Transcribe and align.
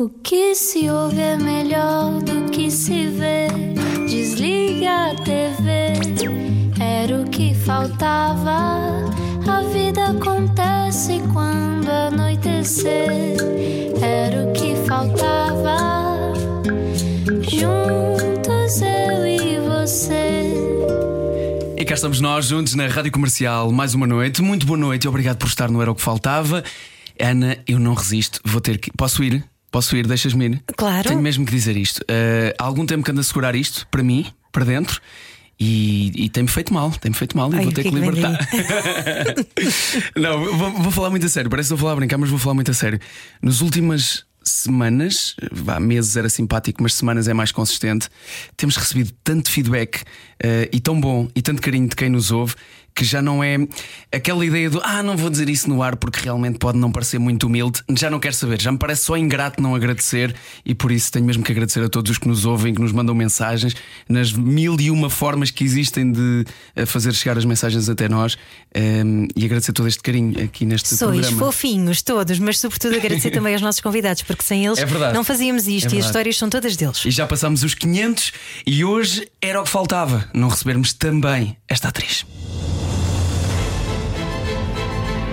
O 0.00 0.08
que 0.08 0.54
se 0.54 0.88
ouve 0.88 1.18
é 1.18 1.36
melhor 1.36 2.22
do 2.22 2.48
que 2.52 2.70
se 2.70 3.08
vê. 3.08 3.48
Desliga 4.08 5.10
a 5.10 5.14
TV, 5.16 5.92
era 6.80 7.20
o 7.20 7.28
que 7.28 7.52
faltava. 7.52 9.10
A 9.44 9.60
vida 9.72 10.10
acontece 10.10 11.20
quando 11.32 11.90
anoitecer, 11.90 13.36
era 14.00 14.48
o 14.48 14.52
que 14.52 14.76
faltava. 14.86 16.32
Juntos 17.42 18.80
eu 18.80 19.26
e 19.26 19.58
você. 19.68 20.54
E 21.76 21.84
cá 21.84 21.94
estamos 21.94 22.20
nós 22.20 22.46
juntos 22.46 22.76
na 22.76 22.86
Rádio 22.86 23.10
Comercial 23.10 23.72
mais 23.72 23.94
uma 23.94 24.06
noite. 24.06 24.42
Muito 24.42 24.64
boa 24.64 24.78
noite 24.78 25.08
obrigado 25.08 25.38
por 25.38 25.48
estar 25.48 25.68
no 25.68 25.82
Era 25.82 25.90
o 25.90 25.94
que 25.96 26.02
Faltava. 26.02 26.62
Ana, 27.20 27.58
eu 27.66 27.80
não 27.80 27.94
resisto, 27.94 28.40
vou 28.44 28.60
ter 28.60 28.78
que. 28.78 28.92
Posso 28.92 29.24
ir? 29.24 29.44
Posso 29.70 29.96
ir? 29.96 30.06
Deixas-me 30.06 30.46
ir? 30.46 30.62
Claro. 30.76 31.08
Tenho 31.08 31.20
mesmo 31.20 31.44
que 31.44 31.52
dizer 31.52 31.76
isto. 31.76 31.98
Uh, 32.02 32.54
há 32.58 32.64
algum 32.64 32.86
tempo 32.86 33.04
que 33.04 33.10
ando 33.10 33.20
a 33.20 33.24
segurar 33.24 33.54
isto, 33.54 33.86
para 33.90 34.02
mim, 34.02 34.26
para 34.50 34.64
dentro. 34.64 35.00
E, 35.60 36.12
e 36.14 36.28
tem-me 36.28 36.48
feito 36.48 36.72
mal, 36.72 36.90
tem-me 36.92 37.16
feito 37.16 37.36
mal 37.36 37.52
e 37.52 37.56
Ai, 37.56 37.62
vou 37.62 37.72
o 37.72 37.74
ter 37.74 37.82
que 37.82 37.90
que, 37.90 37.94
libertar. 37.96 38.38
não, 40.16 40.44
vou, 40.56 40.70
vou 40.70 40.92
falar 40.92 41.10
muito 41.10 41.26
a 41.26 41.28
sério. 41.28 41.50
Parece 41.50 41.70
que 41.70 41.74
a 41.74 41.76
falar 41.76 41.92
a 41.92 41.96
brincar, 41.96 42.16
mas 42.16 42.30
vou 42.30 42.38
falar 42.38 42.54
muito 42.54 42.70
a 42.70 42.74
sério. 42.74 43.00
Nas 43.42 43.60
últimas 43.60 44.24
semanas, 44.44 45.34
vá, 45.50 45.80
meses 45.80 46.16
era 46.16 46.28
simpático, 46.28 46.82
mas 46.82 46.94
semanas 46.94 47.28
é 47.28 47.34
mais 47.34 47.52
consistente. 47.52 48.08
Temos 48.56 48.76
recebido 48.76 49.12
tanto 49.24 49.50
feedback 49.50 50.02
uh, 50.02 50.68
e 50.72 50.80
tão 50.80 51.00
bom 51.00 51.28
e 51.34 51.42
tanto 51.42 51.60
carinho 51.60 51.88
de 51.88 51.96
quem 51.96 52.08
nos 52.08 52.30
ouve 52.30 52.54
que 52.98 53.04
já 53.04 53.22
não 53.22 53.44
é 53.44 53.56
aquela 54.12 54.44
ideia 54.44 54.68
do 54.68 54.80
ah, 54.82 55.04
não 55.04 55.16
vou 55.16 55.30
dizer 55.30 55.48
isso 55.48 55.70
no 55.70 55.84
ar 55.84 55.94
porque 55.94 56.18
realmente 56.20 56.58
pode 56.58 56.76
não 56.76 56.90
parecer 56.90 57.20
muito 57.20 57.46
humilde. 57.46 57.80
Já 57.96 58.10
não 58.10 58.18
quero 58.18 58.34
saber, 58.34 58.60
já 58.60 58.72
me 58.72 58.78
parece 58.78 59.04
só 59.04 59.16
ingrato 59.16 59.62
não 59.62 59.72
agradecer 59.72 60.34
e 60.66 60.74
por 60.74 60.90
isso 60.90 61.12
tenho 61.12 61.24
mesmo 61.24 61.44
que 61.44 61.52
agradecer 61.52 61.80
a 61.80 61.88
todos 61.88 62.10
os 62.10 62.18
que 62.18 62.26
nos 62.26 62.44
ouvem, 62.44 62.74
que 62.74 62.80
nos 62.80 62.90
mandam 62.90 63.14
mensagens 63.14 63.76
nas 64.08 64.32
mil 64.32 64.76
e 64.80 64.90
uma 64.90 65.08
formas 65.08 65.52
que 65.52 65.62
existem 65.62 66.10
de 66.10 66.44
eh, 66.74 66.84
fazer 66.86 67.14
chegar 67.14 67.38
as 67.38 67.44
mensagens 67.44 67.88
até 67.88 68.08
nós 68.08 68.36
um, 68.74 69.28
e 69.36 69.44
agradecer 69.44 69.72
todo 69.72 69.86
este 69.86 70.02
carinho 70.02 70.42
aqui 70.42 70.66
neste 70.66 70.96
Sois 70.96 71.20
programa. 71.20 71.38
fofinhos 71.38 72.02
todos, 72.02 72.36
mas 72.40 72.58
sobretudo 72.58 72.96
agradecer 72.96 73.30
também 73.32 73.52
aos 73.52 73.62
nossos 73.62 73.80
convidados, 73.80 74.22
porque 74.22 74.42
sem 74.42 74.66
eles 74.66 74.80
É 74.80 75.12
não 75.12 75.22
fazíamos 75.22 75.68
isto 75.68 75.92
É 75.92 75.98
e 75.98 76.00
as 76.00 76.06
histórias 76.06 76.36
são 76.36 76.50
todas 76.50 76.76
deles. 76.76 77.04
E 77.04 77.12
já 77.12 77.28
passámos 77.28 77.62
os 77.62 77.74
500 77.74 78.32
e 78.66 78.84
hoje 78.84 79.28
era 79.40 79.60
o 79.60 79.64
que 79.64 79.70
faltava, 79.70 80.28
não 80.34 80.48
recebermos 80.48 80.92
também 80.92 81.56
esta 81.68 81.88
atriz. 81.88 82.26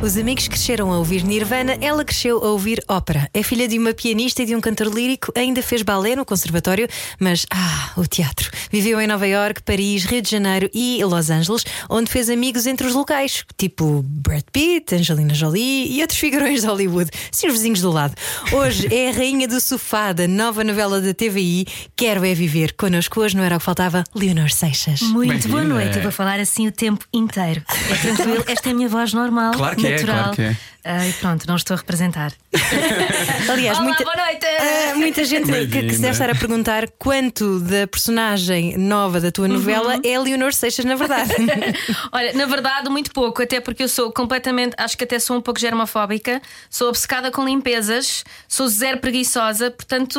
Os 0.00 0.16
amigos 0.16 0.46
cresceram 0.46 0.92
a 0.92 0.98
ouvir 0.98 1.24
Nirvana, 1.24 1.76
ela 1.80 2.04
cresceu 2.04 2.38
a 2.38 2.52
ouvir 2.52 2.80
ópera. 2.86 3.28
É 3.34 3.42
filha 3.42 3.66
de 3.66 3.76
uma 3.76 3.92
pianista 3.92 4.44
e 4.44 4.46
de 4.46 4.54
um 4.54 4.60
cantor 4.60 4.94
lírico, 4.94 5.32
ainda 5.34 5.60
fez 5.60 5.82
balé 5.82 6.14
no 6.14 6.24
conservatório, 6.24 6.86
mas 7.18 7.44
ah, 7.50 7.90
o 7.96 8.06
teatro. 8.06 8.48
Viveu 8.70 9.00
em 9.00 9.08
Nova 9.08 9.26
York, 9.26 9.60
Paris, 9.64 10.04
Rio 10.04 10.22
de 10.22 10.30
Janeiro 10.30 10.70
e 10.72 11.02
Los 11.02 11.30
Angeles, 11.30 11.64
onde 11.90 12.08
fez 12.12 12.30
amigos 12.30 12.64
entre 12.68 12.86
os 12.86 12.94
locais, 12.94 13.44
tipo 13.56 14.04
Brad 14.06 14.44
Pitt, 14.52 14.94
Angelina 14.94 15.34
Jolie 15.34 15.92
e 15.92 16.00
outros 16.00 16.20
figurões 16.20 16.60
de 16.60 16.68
Hollywood, 16.68 17.10
sim, 17.32 17.48
os 17.48 17.54
vizinhos 17.54 17.80
do 17.80 17.90
lado. 17.90 18.14
Hoje 18.52 18.86
é 18.94 19.08
a 19.08 19.12
rainha 19.12 19.48
do 19.48 19.60
sofá 19.60 20.12
da 20.12 20.28
nova 20.28 20.62
novela 20.62 21.00
da 21.00 21.12
TVI, 21.12 21.66
Quero 21.96 22.24
é 22.24 22.34
Viver. 22.34 22.72
Connosco 22.74 23.20
hoje 23.20 23.36
não 23.36 23.42
era 23.42 23.56
o 23.56 23.58
que 23.58 23.64
faltava, 23.64 24.04
Leonor 24.14 24.50
Seixas. 24.50 25.02
Muito 25.02 25.48
boa 25.48 25.64
noite, 25.64 25.96
eu 25.96 26.02
vou 26.04 26.12
falar 26.12 26.38
assim 26.38 26.68
o 26.68 26.72
tempo 26.72 27.04
inteiro. 27.12 27.64
É 27.90 27.94
tranquilo, 27.96 28.44
esta 28.46 28.68
é 28.68 28.72
a 28.72 28.74
minha 28.76 28.88
voz 28.88 29.12
normal, 29.12 29.54
Claro 29.54 29.74
que 29.74 29.87
é, 29.88 29.92
natural. 29.92 30.16
claro 30.16 30.36
que 30.36 30.42
é. 30.42 30.56
E 30.90 31.12
pronto, 31.20 31.46
não 31.46 31.56
estou 31.56 31.74
a 31.74 31.76
representar. 31.76 32.32
Aliás, 33.52 33.76
Olá, 33.78 33.86
muita, 33.88 34.04
boa 34.04 34.16
noite! 34.16 34.46
Ah, 34.46 34.94
muita 34.96 35.22
gente 35.24 35.44
que, 35.44 35.52
que 35.52 35.58
se 35.58 35.66
Bem-vinda. 35.66 35.98
deve 35.98 36.10
estar 36.12 36.30
a 36.30 36.34
perguntar 36.34 36.88
quanto 36.98 37.60
da 37.60 37.86
personagem 37.86 38.76
nova 38.78 39.20
da 39.20 39.30
tua 39.30 39.46
novela 39.48 39.96
Uhum. 39.96 40.00
é 40.02 40.18
Leonor 40.18 40.54
Seixas, 40.54 40.86
na 40.86 40.94
verdade. 40.96 41.30
Olha, 42.10 42.32
na 42.32 42.46
verdade, 42.46 42.88
muito 42.88 43.12
pouco, 43.12 43.42
até 43.42 43.60
porque 43.60 43.82
eu 43.82 43.88
sou 43.88 44.10
completamente, 44.12 44.74
acho 44.78 44.96
que 44.96 45.04
até 45.04 45.18
sou 45.18 45.36
um 45.36 45.40
pouco 45.42 45.60
germofóbica, 45.60 46.40
sou 46.70 46.88
obcecada 46.88 47.30
com 47.30 47.44
limpezas, 47.44 48.24
sou 48.48 48.66
zero 48.66 48.98
preguiçosa, 48.98 49.70
portanto, 49.70 50.18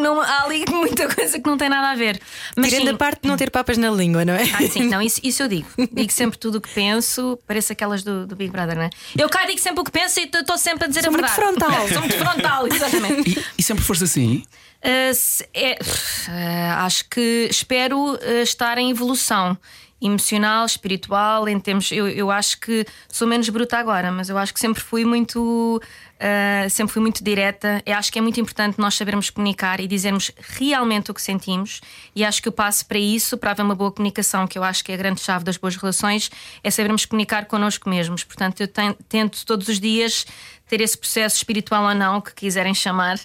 não, 0.00 0.22
há 0.22 0.44
ali 0.44 0.64
muita 0.70 1.06
coisa 1.14 1.38
que 1.38 1.46
não 1.48 1.58
tem 1.58 1.68
nada 1.68 1.90
a 1.90 1.94
ver. 1.94 2.18
Mas 2.56 2.70
Tirando 2.70 2.88
sim, 2.88 2.94
a 2.94 2.96
parte 2.96 3.20
de 3.22 3.28
não 3.28 3.36
ter 3.36 3.50
papas 3.50 3.76
na 3.76 3.90
língua, 3.90 4.24
não 4.24 4.32
é? 4.34 4.44
Ah, 4.54 4.66
sim, 4.70 4.84
não, 4.88 5.02
isso, 5.02 5.20
isso 5.22 5.42
eu 5.42 5.48
digo. 5.48 5.68
Digo 5.92 6.12
sempre 6.12 6.38
tudo 6.38 6.56
o 6.58 6.60
que 6.62 6.70
penso, 6.70 7.38
parece 7.46 7.74
aquelas 7.74 8.02
do, 8.02 8.26
do 8.26 8.34
Big 8.34 8.50
Brother, 8.50 8.74
não 8.76 8.84
é? 8.84 8.90
Eu 9.18 9.28
cá 9.28 9.44
digo 9.44 9.58
sempre 9.60 9.80
o 9.80 9.84
que 9.84 9.90
penso 9.90 9.97
e 9.98 10.24
estou 10.24 10.56
sempre 10.58 10.84
a 10.84 10.88
dizer 10.88 11.02
Sou 11.02 11.08
a 11.08 11.12
muito 11.12 11.26
verdade. 11.26 11.40
frontal. 11.58 11.88
Sou 11.88 11.98
muito 12.00 12.16
frontal, 12.16 12.66
exatamente. 12.68 13.30
E, 13.30 13.44
e 13.58 13.62
sempre 13.62 13.84
foste 13.84 14.04
assim? 14.04 14.42
Uh, 14.82 15.14
se- 15.14 15.48
é, 15.54 15.72
uh, 15.80 16.84
acho 16.84 17.04
que 17.08 17.48
espero 17.50 18.14
uh, 18.14 18.18
estar 18.42 18.78
em 18.78 18.90
evolução 18.90 19.58
emocional, 20.00 20.64
espiritual, 20.64 21.48
em 21.48 21.58
termos. 21.58 21.90
Eu, 21.90 22.08
eu 22.08 22.30
acho 22.30 22.60
que 22.60 22.86
sou 23.08 23.26
menos 23.26 23.48
bruta 23.48 23.76
agora, 23.76 24.12
mas 24.12 24.28
eu 24.28 24.38
acho 24.38 24.54
que 24.54 24.60
sempre 24.60 24.80
fui 24.82 25.04
muito. 25.04 25.82
Uh, 26.20 26.68
sempre 26.70 26.92
fui 26.92 27.02
muito 27.02 27.22
direta. 27.22 27.82
Eu 27.86 27.96
acho 27.96 28.12
que 28.12 28.18
é 28.18 28.22
muito 28.22 28.40
importante 28.40 28.78
nós 28.78 28.94
sabermos 28.94 29.30
comunicar 29.30 29.80
e 29.80 29.86
dizermos 29.86 30.30
realmente 30.38 31.10
o 31.10 31.14
que 31.14 31.22
sentimos. 31.22 31.80
E 32.14 32.24
acho 32.24 32.42
que 32.42 32.48
o 32.48 32.52
passo 32.52 32.86
para 32.86 32.98
isso, 32.98 33.38
para 33.38 33.52
haver 33.52 33.62
uma 33.62 33.74
boa 33.74 33.90
comunicação, 33.92 34.46
que 34.46 34.58
eu 34.58 34.64
acho 34.64 34.84
que 34.84 34.92
é 34.92 34.94
a 34.94 34.98
grande 34.98 35.20
chave 35.20 35.44
das 35.44 35.56
boas 35.56 35.76
relações, 35.76 36.30
é 36.62 36.70
sabermos 36.70 37.04
comunicar 37.04 37.46
connosco 37.46 37.88
mesmos. 37.88 38.24
Portanto, 38.24 38.60
eu 38.60 38.68
ten- 38.68 38.94
tento 39.08 39.44
todos 39.46 39.68
os 39.68 39.78
dias 39.80 40.26
ter 40.68 40.80
esse 40.80 40.96
processo 40.96 41.36
espiritual 41.36 41.84
ou 41.84 41.94
não, 41.94 42.20
que 42.20 42.34
quiserem 42.34 42.74
chamar, 42.74 43.18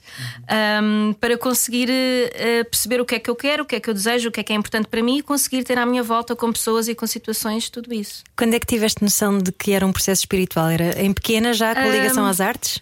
um, 0.82 1.14
para 1.14 1.38
conseguir 1.38 1.90
uh, 1.90 2.66
perceber 2.70 3.02
o 3.02 3.06
que 3.06 3.16
é 3.16 3.20
que 3.20 3.30
eu 3.30 3.36
quero, 3.36 3.64
o 3.64 3.66
que 3.66 3.76
é 3.76 3.80
que 3.80 3.90
eu 3.90 3.94
desejo, 3.94 4.30
o 4.30 4.32
que 4.32 4.40
é 4.40 4.44
que 4.44 4.54
é 4.54 4.56
importante 4.56 4.88
para 4.88 5.02
mim 5.04 5.18
e 5.18 5.22
conseguir 5.22 5.64
ter 5.64 5.78
à 5.78 5.86
minha 5.86 6.04
volta 6.04 6.36
com 6.36 6.52
pessoas 6.52 6.88
e 6.88 6.96
com 6.96 7.06
situações 7.06 7.70
tudo 7.70 7.94
isso. 7.94 8.24
Quando 8.36 8.54
é 8.54 8.60
que 8.60 8.66
tiveste 8.66 9.04
noção 9.04 9.38
de 9.38 9.52
que 9.52 9.72
era 9.72 9.86
um 9.86 9.92
processo 9.92 10.22
espiritual? 10.22 10.70
Era 10.70 11.02
em 11.02 11.14
pequena 11.14 11.54
já, 11.54 11.74
com 11.76 11.82
a 11.82 11.88
ligação 11.88 12.26
às 12.26 12.40
artes? 12.40 12.82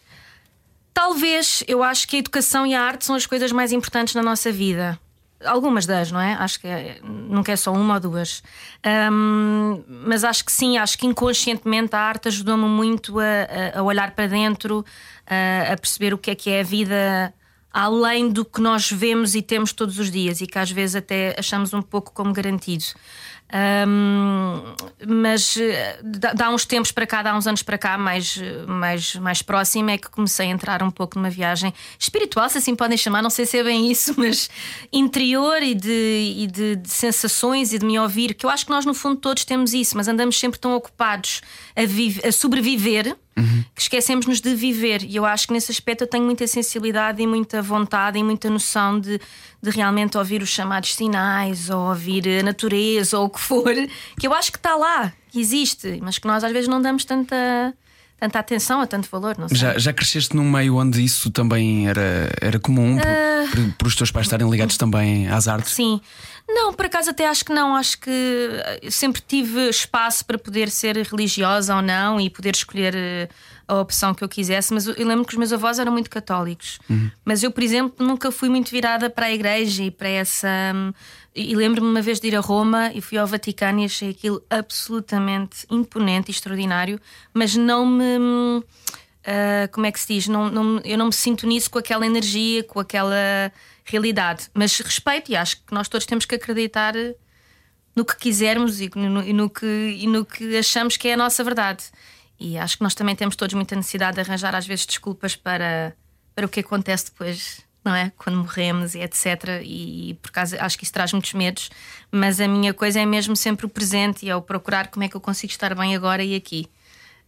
Talvez 0.94 1.64
eu 1.68 1.82
acho 1.82 2.08
que 2.08 2.18
a 2.18 2.20
educação 2.20 2.66
e 2.66 2.76
a 2.76 2.82
arte 2.82 3.06
são 3.06 3.16
as 3.16 3.26
coisas 3.26 3.52
mais 3.52 3.72
importantes 3.72 4.14
na 4.14 4.22
nossa 4.22 4.52
vida. 4.52 5.00
Algumas 5.46 5.85
das, 5.85 6.12
não 6.12 6.19
é? 6.19 6.34
Acho 6.34 6.59
que 6.59 6.68
é- 6.68 7.00
nunca 7.03 7.52
é 7.52 7.56
só 7.56 7.72
uma 7.74 7.96
ou 7.96 8.00
duas. 8.00 8.44
Ahm, 8.84 9.84
mas 9.88 10.24
acho 10.24 10.46
que 10.46 10.52
sim, 10.52 10.78
acho 10.78 10.97
que 10.97 11.07
inconscientemente 11.07 11.96
a 11.96 12.00
arte 12.00 12.28
ajudou-me 12.28 12.66
muito 12.66 13.19
a, 13.19 13.24
a- 13.75 13.80
a 13.80 13.84
olhar 13.84 14.12
para 14.12 14.28
dentro, 14.28 14.85
a, 15.25 15.74
a 15.74 15.78
perceber 15.78 16.13
o 16.13 16.18
que 16.18 16.31
é 16.31 16.35
que 16.35 16.50
é 16.50 16.59
a 16.62 16.63
vida 16.63 17.34
além 17.74 18.30
do 18.30 18.44
que 18.44 18.59
nós 18.59 18.91
vemos 18.91 19.34
e 19.34 19.41
temos 19.41 19.72
todos 19.72 19.97
os 19.97 20.12
dias 20.12 20.41
e 20.41 20.47
que 20.47 20.59
às 20.59 20.69
vezes 20.69 20.96
até 20.97 21.34
achamos 21.40 21.74
um 21.74 21.81
pouco 21.81 22.12
como 22.12 22.34
garantido. 22.34 22.84
Ahm, 23.53 24.62
mas 25.06 25.57
eh, 25.57 26.00
dá, 26.03 26.34
dá 26.34 26.50
uns 26.50 26.66
tempos 26.66 26.91
para 26.91 27.06
cá, 27.06 27.22
dá 27.22 27.35
uns 27.35 27.45
anos 27.47 27.62
para 27.62 27.78
cá, 27.78 27.97
mais, 27.97 28.39
mais, 28.67 29.16
mais 29.16 29.41
próximo, 29.41 29.89
é 29.89 29.97
que 29.97 30.09
comecei 30.09 30.47
a 30.47 30.50
entrar 30.50 30.81
um 30.81 30.89
pouco 30.89 31.17
numa 31.19 31.29
viagem 31.29 31.73
espiritual, 32.00 32.47
se 32.50 32.57
assim 32.59 32.75
podem 32.75 32.97
chamar, 32.97 33.22
não 33.22 33.29
sei 33.29 33.45
se 33.45 33.57
é 33.57 33.63
bem 33.63 33.91
isso, 33.91 34.13
mas 34.17 34.50
interior 34.91 35.62
e 35.62 35.75
de, 35.75 36.35
e 36.38 36.47
de, 36.47 36.75
de 36.78 36.89
sensações 36.89 37.73
e 37.73 37.79
de 37.79 37.85
me 37.85 38.00
ouvir, 38.00 38.34
que 38.34 38.45
eu 38.45 38.50
acho 38.50 38.66
que 38.66 38.72
nós 38.72 38.85
no 38.85 38.94
fundo 38.94 39.17
todos 39.17 39.44
temos 39.44 39.73
isso, 39.73 39.97
mas 39.97 40.07
andamos 40.07 40.39
sempre 40.39 40.59
tão 40.59 40.73
ocupados 40.73 41.41
a, 41.75 41.85
vive- 41.85 42.25
a 42.25 42.31
sobreviver 42.31 43.16
que 43.75 43.81
esquecemos-nos 43.81 44.41
de 44.41 44.53
viver. 44.56 45.03
E 45.03 45.16
eu 45.16 45.25
acho 45.25 45.47
que 45.47 45.53
nesse 45.53 45.72
aspecto 45.72 46.02
eu 46.02 46.07
tenho 46.07 46.24
muita 46.25 46.46
sensibilidade 46.47 47.22
e 47.22 47.28
muita 47.28 47.62
vontade 47.62 48.18
e 48.19 48.24
muita 48.24 48.50
noção 48.50 49.00
de, 49.00 49.19
de 49.62 49.69
realmente 49.69 50.18
ouvir 50.18 50.41
os 50.41 50.50
chamados 50.50 50.96
sinais 50.96 51.69
ou 51.69 51.90
ouvir 51.90 52.28
a 52.40 52.44
natureza 52.44 53.18
ou 53.18 53.25
o 53.25 53.30
que 53.30 53.40
for, 53.40 53.74
que 54.19 54.28
eu 54.28 54.34
acho 54.34 54.51
que 54.51 54.57
está 54.57 54.75
lá, 54.75 55.12
que 55.31 55.40
existe, 55.40 56.00
mas 56.01 56.18
que 56.18 56.28
nós 56.28 56.44
às 56.44 56.51
vezes 56.51 56.68
não 56.68 56.81
damos 56.81 57.06
tanta, 57.06 57.74
tanta 58.19 58.40
atenção 58.40 58.81
a 58.81 58.88
tanto 58.88 59.07
valor. 59.12 59.38
Não 59.38 59.47
sei. 59.47 59.57
Já, 59.57 59.78
já 59.78 59.94
cresceste 59.94 60.36
num 60.36 60.50
meio 60.50 60.75
onde 60.77 61.04
isso 61.04 61.30
também 61.31 61.88
era, 61.88 62.30
era 62.42 62.60
comum, 62.60 62.98
por, 62.98 63.51
por- 63.63 63.74
por 63.77 63.88
os 63.88 63.95
teus 63.95 64.12
pais 64.12 64.27
estarem 64.27 64.50
ligados 64.50 64.77
também 64.77 65.27
às 65.27 65.48
artes? 65.48 65.74
Sim. 65.74 66.00
Não, 66.53 66.74
por 66.74 66.86
acaso 66.86 67.09
até 67.12 67.27
acho 67.27 67.45
que 67.45 67.53
não. 67.53 67.75
Acho 67.75 68.00
que 68.00 68.09
eh, 68.09 68.89
sempre 68.89 69.21
tive 69.21 69.69
espaço 69.69 70.25
para 70.25 70.38
poder 70.38 70.69
ser 70.69 70.98
religiosa 70.98 71.75
ou 71.75 71.81
não 71.81 72.19
e 72.19 72.30
poder 72.30 72.53
escolher 72.56 72.94
eh, 72.95 73.30
a 73.68 73.75
opção 73.80 74.13
que 74.13 74.24
eu 74.24 74.30
quisesse. 74.30 74.74
Mas 74.74 74.86
eu 74.88 75.07
lembro 75.07 75.25
que 75.25 75.33
os 75.33 75.38
meus 75.39 75.53
avós 75.53 75.80
eram 75.80 75.92
muito 75.92 76.09
católicos. 76.09 76.80
Mas 77.24 77.42
eu, 77.44 77.51
por 77.51 77.63
exemplo, 77.63 78.06
nunca 78.06 78.31
fui 78.31 78.50
muito 78.50 78.69
virada 78.71 79.09
para 79.09 79.27
a 79.27 79.31
igreja 79.31 79.83
e 79.83 79.92
para 79.92 80.09
essa. 80.09 80.48
hum, 80.75 80.92
E 81.36 81.56
lembro-me 81.56 81.88
uma 81.89 82.01
vez 82.01 82.19
de 82.19 82.27
ir 82.27 82.36
a 82.36 82.42
Roma 82.42 82.92
e 82.94 83.00
fui 83.01 83.18
ao 83.18 83.25
Vaticano 83.27 83.80
e 83.81 83.86
achei 83.86 84.09
aquilo 84.09 84.44
absolutamente 84.50 85.65
imponente 85.69 86.30
e 86.30 86.33
extraordinário, 86.33 87.00
mas 87.33 87.56
não 87.56 87.86
me. 87.86 88.63
ah, 89.25 89.68
como 89.71 89.86
é 89.86 89.92
que 89.92 90.00
se 90.00 90.13
diz? 90.15 90.27
Não, 90.27 90.50
não- 90.50 90.81
eu 90.83 90.97
não 90.97 91.06
me 91.07 91.13
sinto 91.13 91.47
nisso 91.47 91.69
com 91.71 91.80
aquela 91.80 92.06
energia, 92.06 92.63
com 92.63 92.80
aquela 92.80 93.15
realidade. 93.92 94.50
Mas 94.54 94.78
respeito 94.80 95.32
e 95.32 95.36
acho 95.36 95.58
que 95.58 95.74
nós 95.74 95.88
todos 95.88 96.06
temos 96.06 96.26
que 96.26 96.36
acreditar 96.36 96.94
no 97.96 98.06
que 98.06 98.16
quisermos 98.16 98.80
e 98.80 98.90
no, 98.96 99.24
e 99.24 99.34
no 99.34 99.50
que, 99.50 99.66
e 99.66 100.08
no 100.08 100.26
que 100.26 100.58
achamos 100.58 100.98
que 100.98 101.10
é 101.10 101.14
a 101.14 101.18
nossa 101.18 101.44
verdade. 101.44 101.84
E 102.40 102.58
acho 102.58 102.78
que 102.78 102.84
nós 102.84 102.96
também 102.96 103.16
temos 103.16 103.36
todos 103.36 103.54
muita 103.54 103.76
necessidade 103.76 104.16
de 104.16 104.22
arranjar, 104.22 104.56
às 104.56 104.66
vezes, 104.66 104.86
desculpas 104.86 105.36
para, 105.36 105.96
para 106.34 106.46
o 106.46 106.50
que 106.50 106.62
acontece 106.62 107.06
depois, 107.06 107.62
não 107.86 107.94
é? 107.94 108.12
Quando 108.18 108.38
morremos 108.38 108.96
e 108.96 109.00
etc. 109.00 109.62
E 109.64 110.18
por 110.22 110.32
causa, 110.32 110.58
acho 110.64 110.78
que 110.78 110.84
isso 110.84 110.94
traz 110.94 111.12
muitos 111.12 111.34
medos. 111.34 111.70
Mas 112.12 112.40
a 112.40 112.48
minha 112.48 112.74
coisa 112.74 113.00
é 113.00 113.06
mesmo 113.06 113.36
sempre 113.36 113.66
o 113.66 113.70
presente 113.70 114.26
e 114.26 114.30
é 114.30 114.36
o 114.36 114.42
procurar 114.42 114.88
como 114.88 115.04
é 115.04 115.10
que 115.10 115.16
eu 115.16 115.22
consigo 115.22 115.52
estar 115.52 115.76
bem 115.76 115.96
agora 115.96 116.24
e 116.24 116.36
aqui. 116.36 116.68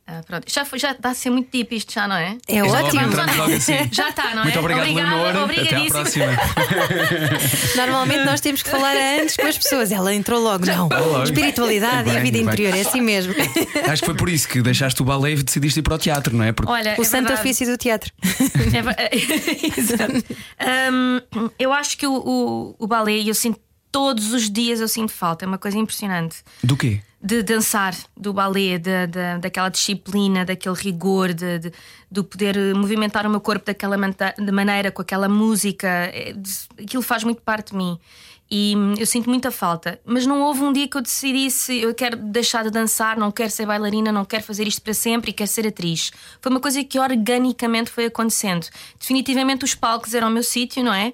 Ah, 0.05 0.21
pronto. 0.27 0.51
Já, 0.51 0.65
foi, 0.65 0.79
já 0.79 0.91
está 0.91 1.11
a 1.11 1.13
ser 1.13 1.29
muito 1.29 1.49
deep 1.49 1.73
isto, 1.75 1.93
já 1.93 2.07
não 2.07 2.15
é? 2.17 2.37
É 2.47 2.61
Logo 2.61 2.75
ótimo. 2.87 3.07
logo 3.07 3.53
assim. 3.53 3.73
Já 3.91 4.09
está, 4.09 4.35
não 4.35 4.41
é? 4.41 4.43
Muito 4.43 4.59
obrigado, 4.59 4.89
Obrigada, 4.89 5.15
Leonor. 5.15 5.29
Até 5.29 5.39
à 5.39 5.43
obrigadíssimo. 5.43 5.89
próxima. 5.91 6.25
Normalmente 7.77 8.25
nós 8.25 8.41
temos 8.41 8.61
que 8.61 8.69
falar 8.69 8.95
antes 9.21 9.37
com 9.37 9.47
as 9.47 9.57
pessoas. 9.57 9.91
Ela 9.93 10.13
entrou 10.13 10.41
logo, 10.41 10.65
não. 10.65 10.89
logo. 10.89 11.23
Espiritualidade 11.23 12.09
e 12.09 12.11
a 12.11 12.15
Bem, 12.15 12.23
vida 12.23 12.37
bem. 12.37 12.47
interior, 12.47 12.75
é 12.75 12.81
assim 12.81 13.01
mesmo. 13.01 13.33
Acho 13.89 14.01
que 14.01 14.05
foi 14.05 14.15
por 14.15 14.29
isso 14.29 14.47
que 14.47 14.61
deixaste 14.61 15.01
o 15.01 15.05
balé 15.05 15.31
e 15.31 15.43
decidiste 15.43 15.79
ir 15.79 15.83
para 15.83 15.95
o 15.95 15.97
teatro, 15.97 16.35
não 16.35 16.43
é? 16.43 16.51
Porque 16.51 16.71
Olha, 16.71 16.95
O 16.97 17.01
é 17.01 17.05
santo 17.05 17.27
verdade. 17.27 17.39
ofício 17.39 17.65
do 17.67 17.77
teatro. 17.77 18.11
É 18.99 19.79
Exato. 19.79 20.23
Hum, 20.91 21.49
eu 21.57 21.71
acho 21.71 21.97
que 21.97 22.05
o, 22.05 22.13
o, 22.13 22.75
o 22.79 22.87
balé, 22.87 23.21
eu 23.25 23.33
sinto 23.33 23.59
todos 23.91 24.33
os 24.33 24.49
dias, 24.49 24.79
eu 24.79 24.87
sinto 24.87 25.11
falta, 25.11 25.45
é 25.45 25.47
uma 25.47 25.57
coisa 25.57 25.77
impressionante. 25.77 26.37
do 26.63 26.75
quê? 26.75 26.99
De 27.25 27.41
dançar, 27.41 27.95
do 28.17 28.33
balé, 28.33 28.77
de, 28.77 29.07
de- 29.07 29.37
daquela 29.39 29.69
disciplina, 29.69 30.43
daquele 30.43 30.75
rigor, 30.75 31.33
de, 31.33 31.57
de, 31.59 31.71
do 32.11 32.21
poder 32.21 32.57
movimentar 32.75 33.25
o 33.25 33.29
meu 33.29 33.39
corpo 33.39 33.65
daquela 33.65 33.95
de 34.37 34.51
maneira, 34.51 34.91
com 34.91 35.01
aquela 35.01 35.29
música, 35.29 35.87
é, 35.87 36.33
de- 36.33 36.83
aquilo 36.83 37.01
faz 37.01 37.23
muito 37.23 37.41
parte 37.41 37.71
de 37.71 37.77
mim. 37.77 37.97
E 38.51 38.75
hum, 38.77 38.93
eu 38.99 39.05
sinto 39.07 39.29
muita 39.29 39.49
falta. 39.49 39.99
Mas 40.05 40.27
não 40.27 40.41
houve 40.41 40.61
um 40.61 40.71
dia 40.71 40.87
que 40.87 40.95
eu 40.97 41.01
decidisse 41.01 41.75
eu 41.79 41.93
quero 41.95 42.17
deixar 42.17 42.63
de 42.63 42.69
dançar, 42.69 43.17
não 43.17 43.31
quero 43.31 43.49
ser 43.49 43.65
bailarina, 43.65 44.11
não 44.11 44.25
quero 44.25 44.43
fazer 44.43 44.67
isto 44.67 44.81
para 44.81 44.93
sempre 44.93 45.31
e 45.31 45.33
quero 45.33 45.49
ser 45.49 45.65
atriz. 45.65 46.11
Foi 46.41 46.51
uma 46.51 46.59
coisa 46.59 46.83
que 46.83 46.99
organicamente 46.99 47.89
foi 47.89 48.05
acontecendo. 48.05 48.67
Definitivamente 48.99 49.63
os 49.65 49.73
palcos 49.73 50.13
eram 50.13 50.27
o 50.27 50.31
meu 50.31 50.43
sítio, 50.43 50.83
não 50.83 50.93
é? 50.93 51.13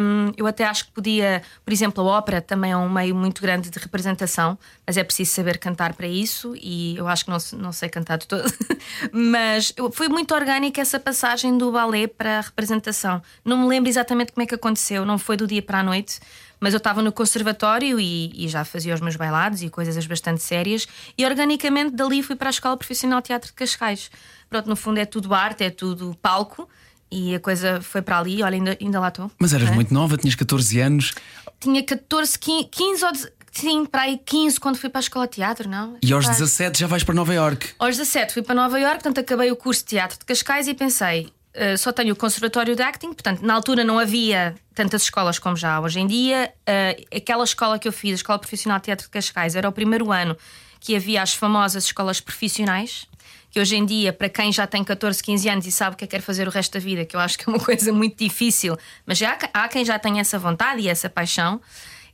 Hum, 0.00 0.32
eu 0.36 0.46
até 0.46 0.64
acho 0.64 0.86
que 0.86 0.92
podia, 0.92 1.42
por 1.64 1.72
exemplo, 1.72 2.02
a 2.06 2.18
ópera 2.18 2.42
também 2.42 2.72
é 2.72 2.76
um 2.76 2.90
meio 2.90 3.14
muito 3.14 3.40
grande 3.40 3.70
de 3.70 3.78
representação, 3.78 4.58
mas 4.86 4.96
é 4.98 5.04
preciso 5.04 5.27
saber 5.28 5.58
cantar 5.58 5.94
para 5.94 6.06
isso 6.06 6.54
e 6.56 6.96
eu 6.96 7.06
acho 7.06 7.24
que 7.24 7.30
não, 7.30 7.38
não 7.58 7.72
sei 7.72 7.88
cantar 7.88 8.18
de 8.18 8.26
todo. 8.26 8.52
mas 9.12 9.72
foi 9.92 10.08
muito 10.08 10.34
orgânica 10.34 10.80
essa 10.80 10.98
passagem 10.98 11.56
do 11.56 11.70
balé 11.70 12.06
para 12.06 12.38
a 12.38 12.40
representação. 12.40 13.22
Não 13.44 13.58
me 13.58 13.68
lembro 13.68 13.88
exatamente 13.88 14.32
como 14.32 14.42
é 14.42 14.46
que 14.46 14.54
aconteceu, 14.54 15.04
não 15.04 15.18
foi 15.18 15.36
do 15.36 15.46
dia 15.46 15.62
para 15.62 15.80
a 15.80 15.82
noite. 15.82 16.18
Mas 16.60 16.74
eu 16.74 16.78
estava 16.78 17.00
no 17.00 17.12
conservatório 17.12 18.00
e, 18.00 18.32
e 18.34 18.48
já 18.48 18.64
fazia 18.64 18.92
os 18.92 19.00
meus 19.00 19.14
bailados 19.14 19.62
e 19.62 19.70
coisas 19.70 20.04
bastante 20.06 20.42
sérias, 20.42 20.88
e 21.16 21.24
organicamente 21.24 21.94
dali 21.94 22.20
fui 22.20 22.34
para 22.34 22.48
a 22.48 22.50
Escola 22.50 22.76
Profissional 22.76 23.20
de 23.20 23.28
Teatro 23.28 23.48
de 23.48 23.54
Cascais. 23.54 24.10
Pronto, 24.50 24.68
no 24.68 24.74
fundo 24.74 24.98
é 24.98 25.04
tudo 25.04 25.32
arte, 25.32 25.62
é 25.62 25.70
tudo 25.70 26.16
palco, 26.20 26.68
e 27.10 27.34
a 27.34 27.40
coisa 27.40 27.80
foi 27.80 28.02
para 28.02 28.18
ali. 28.18 28.42
Olha, 28.42 28.56
ainda, 28.56 28.76
ainda 28.80 29.00
lá 29.00 29.08
estou. 29.08 29.30
Mas 29.38 29.52
eras 29.52 29.68
é? 29.68 29.72
muito 29.72 29.92
nova, 29.92 30.16
tinhas 30.16 30.34
14 30.34 30.80
anos 30.80 31.14
Tinha 31.60 31.82
14, 31.82 32.38
15, 32.38 32.68
15 32.70 33.04
ou. 33.04 33.12
Sim, 33.60 33.84
para 33.86 34.02
aí 34.02 34.18
15 34.24 34.60
quando 34.60 34.76
fui 34.76 34.88
para 34.88 35.00
a 35.00 35.02
Escola 35.02 35.26
de 35.26 35.32
Teatro, 35.32 35.68
não? 35.68 35.98
e 36.02 36.12
aos 36.12 36.24
Pá. 36.26 36.32
17 36.32 36.78
já 36.78 36.86
vais 36.86 37.02
para 37.02 37.14
Nova 37.14 37.34
York. 37.34 37.70
Aos 37.78 37.96
17 37.96 38.32
fui 38.32 38.42
para 38.42 38.54
Nova 38.54 38.78
York, 38.78 39.02
portanto 39.02 39.18
acabei 39.20 39.50
o 39.50 39.56
curso 39.56 39.82
de 39.82 39.88
teatro 39.88 40.18
de 40.18 40.24
Cascais 40.24 40.68
e 40.68 40.74
pensei, 40.74 41.32
eh, 41.54 41.76
só 41.76 41.90
tenho 41.90 42.12
o 42.12 42.16
Conservatório 42.16 42.76
de 42.76 42.82
Acting, 42.82 43.12
portanto 43.12 43.42
na 43.42 43.54
altura 43.54 43.82
não 43.82 43.98
havia 43.98 44.54
tantas 44.74 45.02
escolas 45.02 45.40
como 45.40 45.56
já 45.56 45.74
há 45.74 45.80
hoje 45.80 45.98
em 45.98 46.06
dia. 46.06 46.52
Eh, 46.64 47.04
aquela 47.16 47.42
escola 47.42 47.78
que 47.78 47.88
eu 47.88 47.92
fiz, 47.92 48.12
a 48.12 48.14
Escola 48.14 48.38
Profissional 48.38 48.78
de 48.78 48.84
Teatro 48.84 49.06
de 49.06 49.10
Cascais, 49.10 49.56
era 49.56 49.68
o 49.68 49.72
primeiro 49.72 50.12
ano 50.12 50.36
que 50.78 50.94
havia 50.94 51.20
as 51.20 51.34
famosas 51.34 51.84
escolas 51.84 52.20
profissionais. 52.20 53.06
Que 53.50 53.58
hoje 53.58 53.76
em 53.76 53.84
dia, 53.86 54.12
para 54.12 54.28
quem 54.28 54.52
já 54.52 54.66
tem 54.66 54.84
14, 54.84 55.22
15 55.22 55.48
anos 55.48 55.66
e 55.66 55.72
sabe 55.72 55.94
o 55.94 55.96
que 55.96 56.04
é 56.04 56.06
que 56.06 56.16
quer 56.16 56.22
fazer 56.22 56.46
o 56.46 56.50
resto 56.50 56.74
da 56.74 56.80
vida, 56.80 57.06
que 57.06 57.16
eu 57.16 57.20
acho 57.20 57.38
que 57.38 57.48
é 57.48 57.52
uma 57.52 57.58
coisa 57.64 57.90
muito 57.92 58.22
difícil, 58.22 58.76
mas 59.06 59.16
já 59.16 59.38
há, 59.54 59.64
há 59.64 59.68
quem 59.68 59.84
já 59.86 59.98
tenha 59.98 60.20
essa 60.20 60.38
vontade 60.38 60.82
e 60.82 60.88
essa 60.88 61.08
paixão, 61.08 61.58